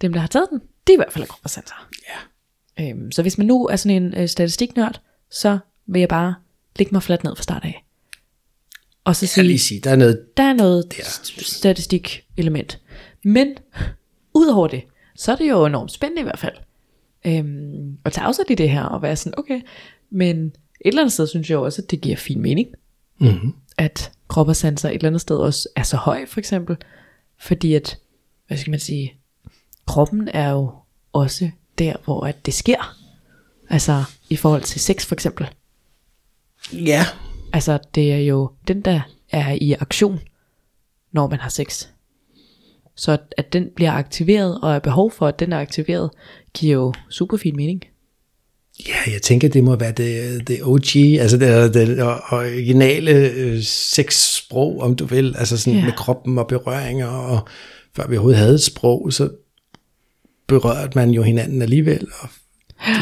dem, 0.00 0.12
der 0.12 0.20
har 0.20 0.28
taget 0.28 0.46
den, 0.50 0.58
det 0.86 0.92
er 0.92 0.96
i 0.96 0.96
hvert 0.96 1.12
fald 1.12 1.24
er 1.24 1.28
gruppesanser. 1.28 1.88
ja. 2.08 2.90
Øhm, 2.90 3.12
så 3.12 3.22
hvis 3.22 3.38
man 3.38 3.46
nu 3.46 3.66
er 3.66 3.76
sådan 3.76 4.02
en 4.02 4.14
øh, 4.16 4.28
statistiknørd, 4.28 5.00
så 5.30 5.58
vil 5.86 6.00
jeg 6.00 6.08
bare 6.08 6.34
lægge 6.78 6.92
mig 6.92 7.02
fladt 7.02 7.24
ned 7.24 7.36
fra 7.36 7.42
start 7.42 7.64
af. 7.64 7.84
Og 9.04 9.16
så 9.16 9.26
sige, 9.26 9.58
sige, 9.58 9.80
der 9.80 9.90
er 9.90 9.96
noget, 9.96 10.36
der 10.36 10.42
er 10.42 10.52
noget 10.52 10.92
Der. 10.96 11.02
statistik-element. 11.42 12.80
Men 13.24 13.56
udover 14.34 14.68
det, 14.68 14.82
så 15.16 15.32
er 15.32 15.36
det 15.36 15.48
jo 15.48 15.66
enormt 15.66 15.92
spændende 15.92 16.20
i 16.20 16.22
hvert 16.22 16.38
fald. 16.38 16.54
Øhm, 17.26 17.98
at 18.04 18.12
tage 18.12 18.24
afsæt 18.26 18.46
i 18.50 18.54
det 18.54 18.70
her 18.70 18.82
og 18.82 19.02
være 19.02 19.16
sådan, 19.16 19.38
okay, 19.38 19.60
men 20.10 20.46
et 20.46 20.52
eller 20.84 21.02
andet 21.02 21.12
sted 21.12 21.26
synes 21.26 21.50
jeg 21.50 21.56
jo 21.56 21.64
også, 21.64 21.82
at 21.82 21.90
det 21.90 22.00
giver 22.00 22.16
fin 22.16 22.40
mening. 22.40 22.68
mm-hmm. 23.18 23.54
At 23.78 24.12
krop 24.28 24.48
og 24.48 24.56
sanser 24.56 24.88
et 24.88 24.94
eller 24.94 25.06
andet 25.08 25.20
sted 25.20 25.36
også 25.36 25.68
er 25.76 25.82
så 25.82 25.96
høj, 25.96 26.26
for 26.26 26.40
eksempel. 26.40 26.76
Fordi 27.40 27.74
at, 27.74 27.98
hvad 28.46 28.58
skal 28.58 28.70
man 28.70 28.80
sige, 28.80 29.14
kroppen 29.86 30.28
er 30.28 30.50
jo 30.50 30.72
også 31.12 31.50
der, 31.78 31.94
hvor 32.04 32.26
at 32.26 32.46
det 32.46 32.54
sker. 32.54 32.96
Altså 33.70 34.04
i 34.30 34.36
forhold 34.36 34.62
til 34.62 34.80
sex 34.80 35.06
for 35.06 35.14
eksempel. 35.14 35.48
ja, 36.72 37.06
Altså 37.54 37.78
det 37.94 38.12
er 38.12 38.18
jo 38.18 38.50
den, 38.68 38.80
der 38.80 39.00
er 39.30 39.58
i 39.60 39.72
aktion, 39.72 40.20
når 41.12 41.28
man 41.28 41.38
har 41.38 41.48
sex. 41.50 41.86
Så 42.96 43.18
at- 43.38 43.52
den 43.52 43.68
bliver 43.76 43.92
aktiveret, 43.92 44.60
og 44.62 44.74
er 44.74 44.78
behov 44.78 45.10
for, 45.12 45.26
at 45.26 45.38
den 45.40 45.52
er 45.52 45.58
aktiveret, 45.60 46.10
giver 46.54 46.74
jo 46.74 46.92
super 47.10 47.36
fin 47.36 47.56
mening. 47.56 47.82
ja, 48.88 49.12
jeg 49.12 49.22
tænker, 49.22 49.48
det 49.48 49.64
må 49.64 49.76
være 49.76 49.92
det, 49.92 50.48
det 50.48 50.58
OG, 50.62 50.96
altså 51.20 51.36
det, 51.38 51.74
det 51.74 52.02
originale 52.32 53.10
øh, 53.30 53.62
sexsprog, 53.62 54.80
om 54.80 54.96
du 54.96 55.04
vil, 55.04 55.34
altså 55.38 55.56
sådan 55.58 55.78
Ja. 55.78 55.84
med 55.84 55.92
kroppen 55.92 56.38
og 56.38 56.46
berøringer, 56.46 57.06
og 57.06 57.48
før 57.96 58.06
vi 58.08 58.16
overhovedet 58.16 58.38
havde 58.40 58.54
et 58.54 58.62
sprog, 58.62 59.12
så 59.12 59.30
berørte 60.46 60.92
man 60.98 61.10
jo 61.10 61.22
hinanden 61.22 61.62
alligevel, 61.62 62.06
og 62.20 62.28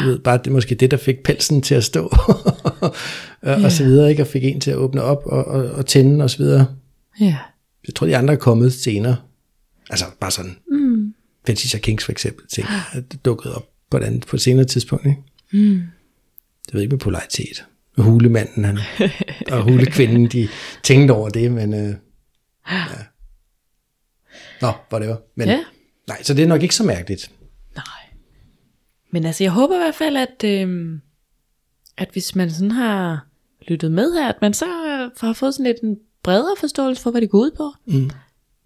du 0.03 0.07
ved, 0.09 0.19
bare 0.19 0.37
det 0.37 0.47
er 0.47 0.51
måske 0.51 0.75
det, 0.75 0.91
der 0.91 0.97
fik 0.97 1.23
pelsen 1.23 1.61
til 1.61 1.75
at 1.75 1.83
stå, 1.83 2.09
og, 3.41 3.55
og 3.63 3.71
så 3.71 3.83
videre, 3.83 4.09
ikke? 4.09 4.23
og 4.23 4.27
fik 4.27 4.43
en 4.43 4.61
til 4.61 4.71
at 4.71 4.77
åbne 4.77 5.01
op 5.01 5.21
og, 5.25 5.45
og, 5.45 5.71
og 5.71 5.85
tænde 5.85 6.23
og 6.23 6.29
så 6.29 6.37
videre. 6.37 6.67
Ja. 7.19 7.37
Jeg 7.87 7.95
tror, 7.95 8.07
de 8.07 8.17
andre 8.17 8.33
er 8.33 8.37
kommet 8.37 8.73
senere. 8.73 9.15
Altså 9.89 10.05
bare 10.19 10.31
sådan. 10.31 10.57
Mm. 10.71 11.13
Og 11.47 11.81
Kings 11.81 12.05
for 12.05 12.11
eksempel, 12.11 12.47
ting, 12.47 12.67
det 13.11 13.25
dukkede 13.25 13.55
op 13.55 13.69
på 13.89 13.97
et, 13.97 14.03
andet, 14.03 14.25
på 14.27 14.35
et 14.35 14.41
senere 14.41 14.65
tidspunkt. 14.65 15.05
Ikke? 15.05 15.21
Mm. 15.53 15.81
Det 16.65 16.73
ved 16.73 16.81
ikke 16.81 16.93
med 16.93 16.99
polaritet. 16.99 17.65
Hulemanden 17.97 18.65
han, 18.65 18.79
og 19.51 19.63
hulekvinden, 19.63 20.27
de 20.27 20.47
tænkte 20.83 21.11
over 21.11 21.29
det, 21.29 21.51
men 21.51 21.73
øh, 21.73 21.95
ja. 22.71 22.83
Nå, 24.61 24.71
whatever. 24.93 25.15
Men, 25.35 25.47
Ja. 25.47 25.59
Nej, 26.07 26.23
så 26.23 26.33
det 26.33 26.43
er 26.43 26.47
nok 26.47 26.61
ikke 26.61 26.75
så 26.75 26.83
mærkeligt. 26.83 27.31
Nej. 27.75 27.85
Men 29.11 29.25
altså, 29.25 29.43
jeg 29.43 29.51
håber 29.51 29.75
i 29.75 29.77
hvert 29.77 29.95
fald, 29.95 30.17
at, 30.17 30.43
øhm, 30.43 31.01
at 31.97 32.09
hvis 32.11 32.35
man 32.35 32.51
sådan 32.51 32.71
har 32.71 33.27
lyttet 33.67 33.91
med 33.91 34.13
her, 34.13 34.29
at 34.29 34.35
man 34.41 34.53
så 34.53 34.65
øh, 34.65 35.11
har 35.21 35.33
fået 35.33 35.53
sådan 35.53 35.65
lidt 35.65 35.81
en 35.83 35.97
bredere 36.23 36.55
forståelse 36.59 37.01
for, 37.01 37.11
hvad 37.11 37.21
det 37.21 37.29
går 37.29 37.39
ud 37.39 37.51
på. 37.57 37.71
Mm. 37.85 38.09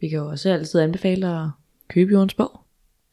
Vi 0.02 0.10
kan 0.10 0.18
jo 0.18 0.28
også 0.30 0.50
altid 0.50 0.80
anbefale 0.80 1.28
at 1.28 1.48
købe 1.90 2.12
Jordens 2.12 2.34
bog. 2.34 2.60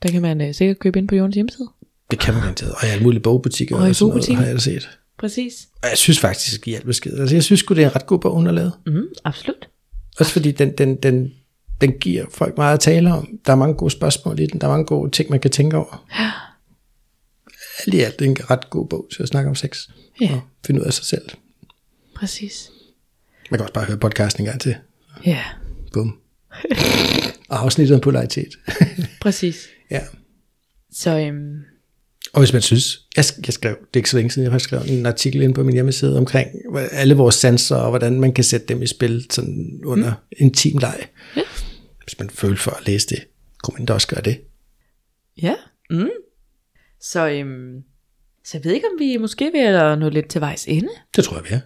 Den 0.02 0.12
kan 0.12 0.22
man 0.22 0.40
øh, 0.40 0.54
sikkert 0.54 0.78
købe 0.78 0.98
ind 0.98 1.08
på 1.08 1.14
Jordens 1.14 1.34
hjemmeside. 1.34 1.68
Det 2.10 2.18
kan 2.18 2.34
man 2.34 2.42
garanteret. 2.42 2.72
Og 2.72 2.86
i 2.86 2.90
alle 2.90 3.02
mulige 3.02 3.20
bogbutikker 3.20 3.76
Og 3.76 3.82
og 3.82 3.94
sådan 3.94 4.14
noget, 4.14 4.36
har 4.36 4.44
jeg 4.44 4.54
da 4.54 4.60
set. 4.60 4.98
Præcis. 5.18 5.68
Og 5.82 5.88
jeg 5.88 5.98
synes 5.98 6.20
faktisk, 6.20 6.68
i 6.68 6.74
al 6.74 6.84
besked. 6.84 7.18
Altså, 7.18 7.36
jeg 7.36 7.42
synes 7.42 7.62
det 7.62 7.78
er 7.78 7.86
en 7.86 7.96
ret 7.96 8.06
god 8.06 8.18
bog, 8.18 8.34
hun 8.34 8.46
har 8.46 8.52
lavet. 8.52 8.72
Mm, 8.86 9.06
absolut. 9.24 9.68
Også 10.18 10.32
fordi 10.32 10.52
den, 10.52 10.72
den, 10.72 10.96
den, 10.96 11.32
den 11.80 11.92
giver 11.92 12.24
folk 12.30 12.56
meget 12.56 12.74
at 12.74 12.80
tale 12.80 13.12
om. 13.12 13.38
Der 13.46 13.52
er 13.52 13.56
mange 13.56 13.74
gode 13.74 13.90
spørgsmål 13.90 14.38
i 14.40 14.46
den. 14.46 14.60
Der 14.60 14.66
er 14.66 14.70
mange 14.70 14.86
gode 14.86 15.10
ting, 15.10 15.30
man 15.30 15.40
kan 15.40 15.50
tænke 15.50 15.76
over. 15.76 16.04
Alt 17.86 17.94
i 17.94 18.00
alt 18.00 18.22
en 18.22 18.36
ret 18.50 18.70
god 18.70 18.88
bog 18.88 19.08
til 19.12 19.22
at 19.22 19.28
snakke 19.28 19.48
om 19.48 19.54
sex. 19.54 19.88
Ja. 20.20 20.32
Og 20.34 20.40
finde 20.66 20.80
ud 20.80 20.86
af 20.86 20.92
sig 20.92 21.04
selv. 21.04 21.28
Præcis. 22.16 22.70
Man 23.50 23.58
kan 23.58 23.62
også 23.64 23.74
bare 23.74 23.84
høre 23.84 23.98
podcasten 23.98 24.42
en 24.42 24.46
gang 24.46 24.60
til. 24.60 24.76
Ja, 25.26 25.44
Bum. 25.92 26.18
Og 27.48 27.60
afsnittet 27.60 27.94
om 27.94 28.00
polaritet. 28.00 28.58
præcis. 29.22 29.68
ja. 29.90 30.00
Så 30.92 31.18
øhm, 31.18 31.54
Og 32.32 32.40
hvis 32.40 32.52
man 32.52 32.62
synes, 32.62 33.00
jeg, 33.16 33.24
jeg 33.46 33.54
skrev, 33.54 33.76
det 33.76 33.86
er 33.94 33.96
ikke 33.96 34.10
så 34.10 34.16
længe 34.16 34.30
siden, 34.30 34.44
jeg 34.44 34.52
har 34.52 34.58
skrevet 34.58 34.98
en 34.98 35.06
artikel 35.06 35.42
ind 35.42 35.54
på 35.54 35.62
min 35.62 35.74
hjemmeside 35.74 36.18
omkring 36.18 36.50
alle 36.90 37.14
vores 37.14 37.34
sanser, 37.34 37.76
og 37.76 37.90
hvordan 37.90 38.20
man 38.20 38.32
kan 38.32 38.44
sætte 38.44 38.66
dem 38.66 38.82
i 38.82 38.86
spil 38.86 39.26
sådan 39.30 39.80
under 39.84 40.10
mm. 40.10 40.36
intim 40.36 40.78
leg. 40.78 41.08
Ja. 41.36 41.42
Hvis 42.04 42.18
man 42.18 42.30
føler 42.30 42.56
for 42.56 42.70
at 42.70 42.86
læse 42.86 43.08
det, 43.08 43.18
kunne 43.62 43.74
man 43.78 43.86
da 43.86 43.92
også 43.92 44.08
gøre 44.08 44.22
det. 44.22 44.40
Ja. 45.42 45.54
Mm. 45.90 46.08
Så, 47.04 47.28
øhm, 47.28 47.82
så 48.44 48.58
jeg 48.58 48.64
ved 48.64 48.72
ikke, 48.72 48.86
om 48.86 48.98
vi 48.98 49.16
måske 49.16 49.50
vil 49.52 49.58
at 49.58 49.98
nå 49.98 50.08
lidt 50.08 50.28
til 50.28 50.40
vejs 50.40 50.64
ende. 50.68 50.88
Det 51.16 51.24
tror 51.24 51.36
jeg, 51.36 51.44
vi 51.44 51.54
er. 51.54 51.60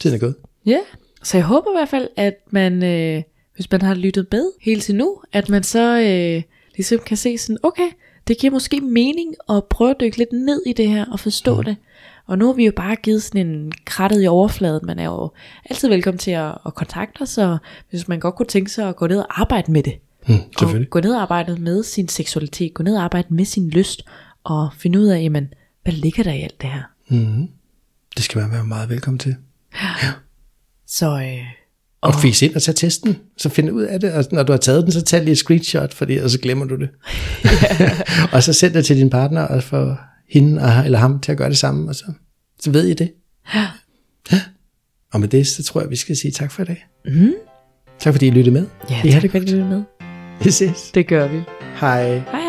Tiden 0.00 0.16
er 0.16 0.20
gået. 0.20 0.34
Ja. 0.66 0.78
Så 1.22 1.36
jeg 1.36 1.46
håber 1.46 1.70
i 1.70 1.76
hvert 1.76 1.88
fald, 1.88 2.08
at 2.16 2.34
man, 2.50 2.84
øh, 2.84 3.22
hvis 3.54 3.70
man 3.70 3.82
har 3.82 3.94
lyttet 3.94 4.26
med 4.32 4.52
helt 4.62 4.82
til 4.82 4.94
nu, 4.94 5.20
at 5.32 5.48
man 5.48 5.62
så 5.62 6.00
øh, 6.00 6.42
ligesom 6.76 6.98
kan 6.98 7.16
se 7.16 7.38
sådan, 7.38 7.58
okay, 7.62 7.88
det 8.28 8.38
giver 8.38 8.50
måske 8.50 8.80
mening 8.80 9.34
at 9.48 9.64
prøve 9.64 9.90
at 9.90 9.96
dykke 10.00 10.18
lidt 10.18 10.32
ned 10.32 10.62
i 10.66 10.72
det 10.72 10.88
her 10.88 11.04
og 11.12 11.20
forstå 11.20 11.56
mm. 11.56 11.64
det. 11.64 11.76
Og 12.26 12.38
nu 12.38 12.46
har 12.46 12.52
vi 12.52 12.64
jo 12.66 12.72
bare 12.76 12.96
givet 12.96 13.22
sådan 13.22 13.46
en 13.46 13.72
krattet 13.84 14.22
i 14.22 14.26
overfladen. 14.26 14.86
Man 14.86 14.98
er 14.98 15.04
jo 15.04 15.30
altid 15.64 15.88
velkommen 15.88 16.18
til 16.18 16.30
at, 16.30 16.58
at 16.66 16.74
kontakte 16.74 17.22
os, 17.22 17.38
og 17.38 17.58
hvis 17.90 18.08
man 18.08 18.20
godt 18.20 18.34
kunne 18.34 18.46
tænke 18.46 18.70
sig 18.70 18.88
at 18.88 18.96
gå 18.96 19.06
ned 19.06 19.18
og 19.18 19.40
arbejde 19.40 19.72
med 19.72 19.82
det. 19.82 19.94
Hmm, 20.26 20.36
Og 20.62 20.86
gå 20.90 21.00
ned 21.00 21.14
og 21.14 21.22
arbejde 21.22 21.56
med 21.56 21.82
sin 21.82 22.08
seksualitet, 22.08 22.74
gå 22.74 22.82
ned 22.82 22.96
og 22.96 23.02
arbejde 23.02 23.34
med 23.34 23.44
sin 23.44 23.70
lyst, 23.70 24.02
og 24.46 24.68
finde 24.78 24.98
ud 25.00 25.06
af, 25.06 25.22
jamen, 25.22 25.48
hvad 25.82 25.92
ligger 25.92 26.22
der 26.22 26.32
i 26.32 26.40
alt 26.42 26.60
det 26.62 26.70
her? 26.70 26.82
Mm. 27.08 27.48
Det 28.16 28.24
skal 28.24 28.40
man 28.42 28.52
være 28.52 28.64
meget 28.64 28.88
velkommen 28.90 29.18
til. 29.18 29.36
Så 30.86 31.06
øh, 31.20 31.44
Og 32.00 32.14
fis 32.14 32.42
ind 32.42 32.54
og 32.56 32.62
tage 32.62 32.74
testen, 32.74 33.16
så 33.36 33.48
find 33.48 33.70
ud 33.70 33.82
af 33.82 34.00
det, 34.00 34.12
og 34.12 34.24
når 34.32 34.42
du 34.42 34.52
har 34.52 34.56
taget 34.58 34.82
den, 34.82 34.92
så 34.92 35.02
tag 35.02 35.20
lige 35.20 35.32
et 35.32 35.38
screenshot, 35.38 35.94
fordi, 35.94 36.16
og 36.16 36.30
så 36.30 36.38
glemmer 36.40 36.64
du 36.64 36.76
det. 36.76 36.88
og 38.34 38.42
så 38.42 38.52
send 38.52 38.74
det 38.74 38.84
til 38.84 38.96
din 38.96 39.10
partner, 39.10 39.42
og 39.42 39.62
få 39.62 39.94
hende 40.30 40.62
og- 40.62 40.84
eller 40.84 40.98
ham 40.98 41.20
til 41.20 41.32
at 41.32 41.38
gøre 41.38 41.48
det 41.48 41.58
samme, 41.58 41.88
og 41.88 41.94
så, 41.94 42.12
så 42.60 42.70
ved 42.70 42.86
I 42.86 42.94
det. 42.94 43.12
Ja. 43.54 43.66
Ja. 44.32 44.40
Og 45.12 45.20
med 45.20 45.28
det, 45.28 45.46
så 45.46 45.62
tror 45.64 45.80
jeg, 45.80 45.90
vi 45.90 45.96
skal 45.96 46.16
sige 46.16 46.30
tak 46.30 46.52
for 46.52 46.62
i 46.62 46.64
dag. 46.64 46.86
Mm. 47.04 47.32
Tak 47.98 48.14
fordi 48.14 48.26
I 48.26 48.30
lyttede 48.30 48.54
med. 48.54 48.66
ja, 48.90 49.00
I 49.04 49.08
har 49.10 49.20
tak 49.20 49.22
det 49.22 49.30
fordi 49.30 49.52
du 49.52 49.60
er 49.60 49.68
med. 49.68 49.82
Vi 50.44 50.50
ses. 50.50 50.90
Det 50.94 51.06
gør 51.08 51.28
vi. 51.28 51.40
Hej. 51.80 52.18
Hej. 52.18 52.45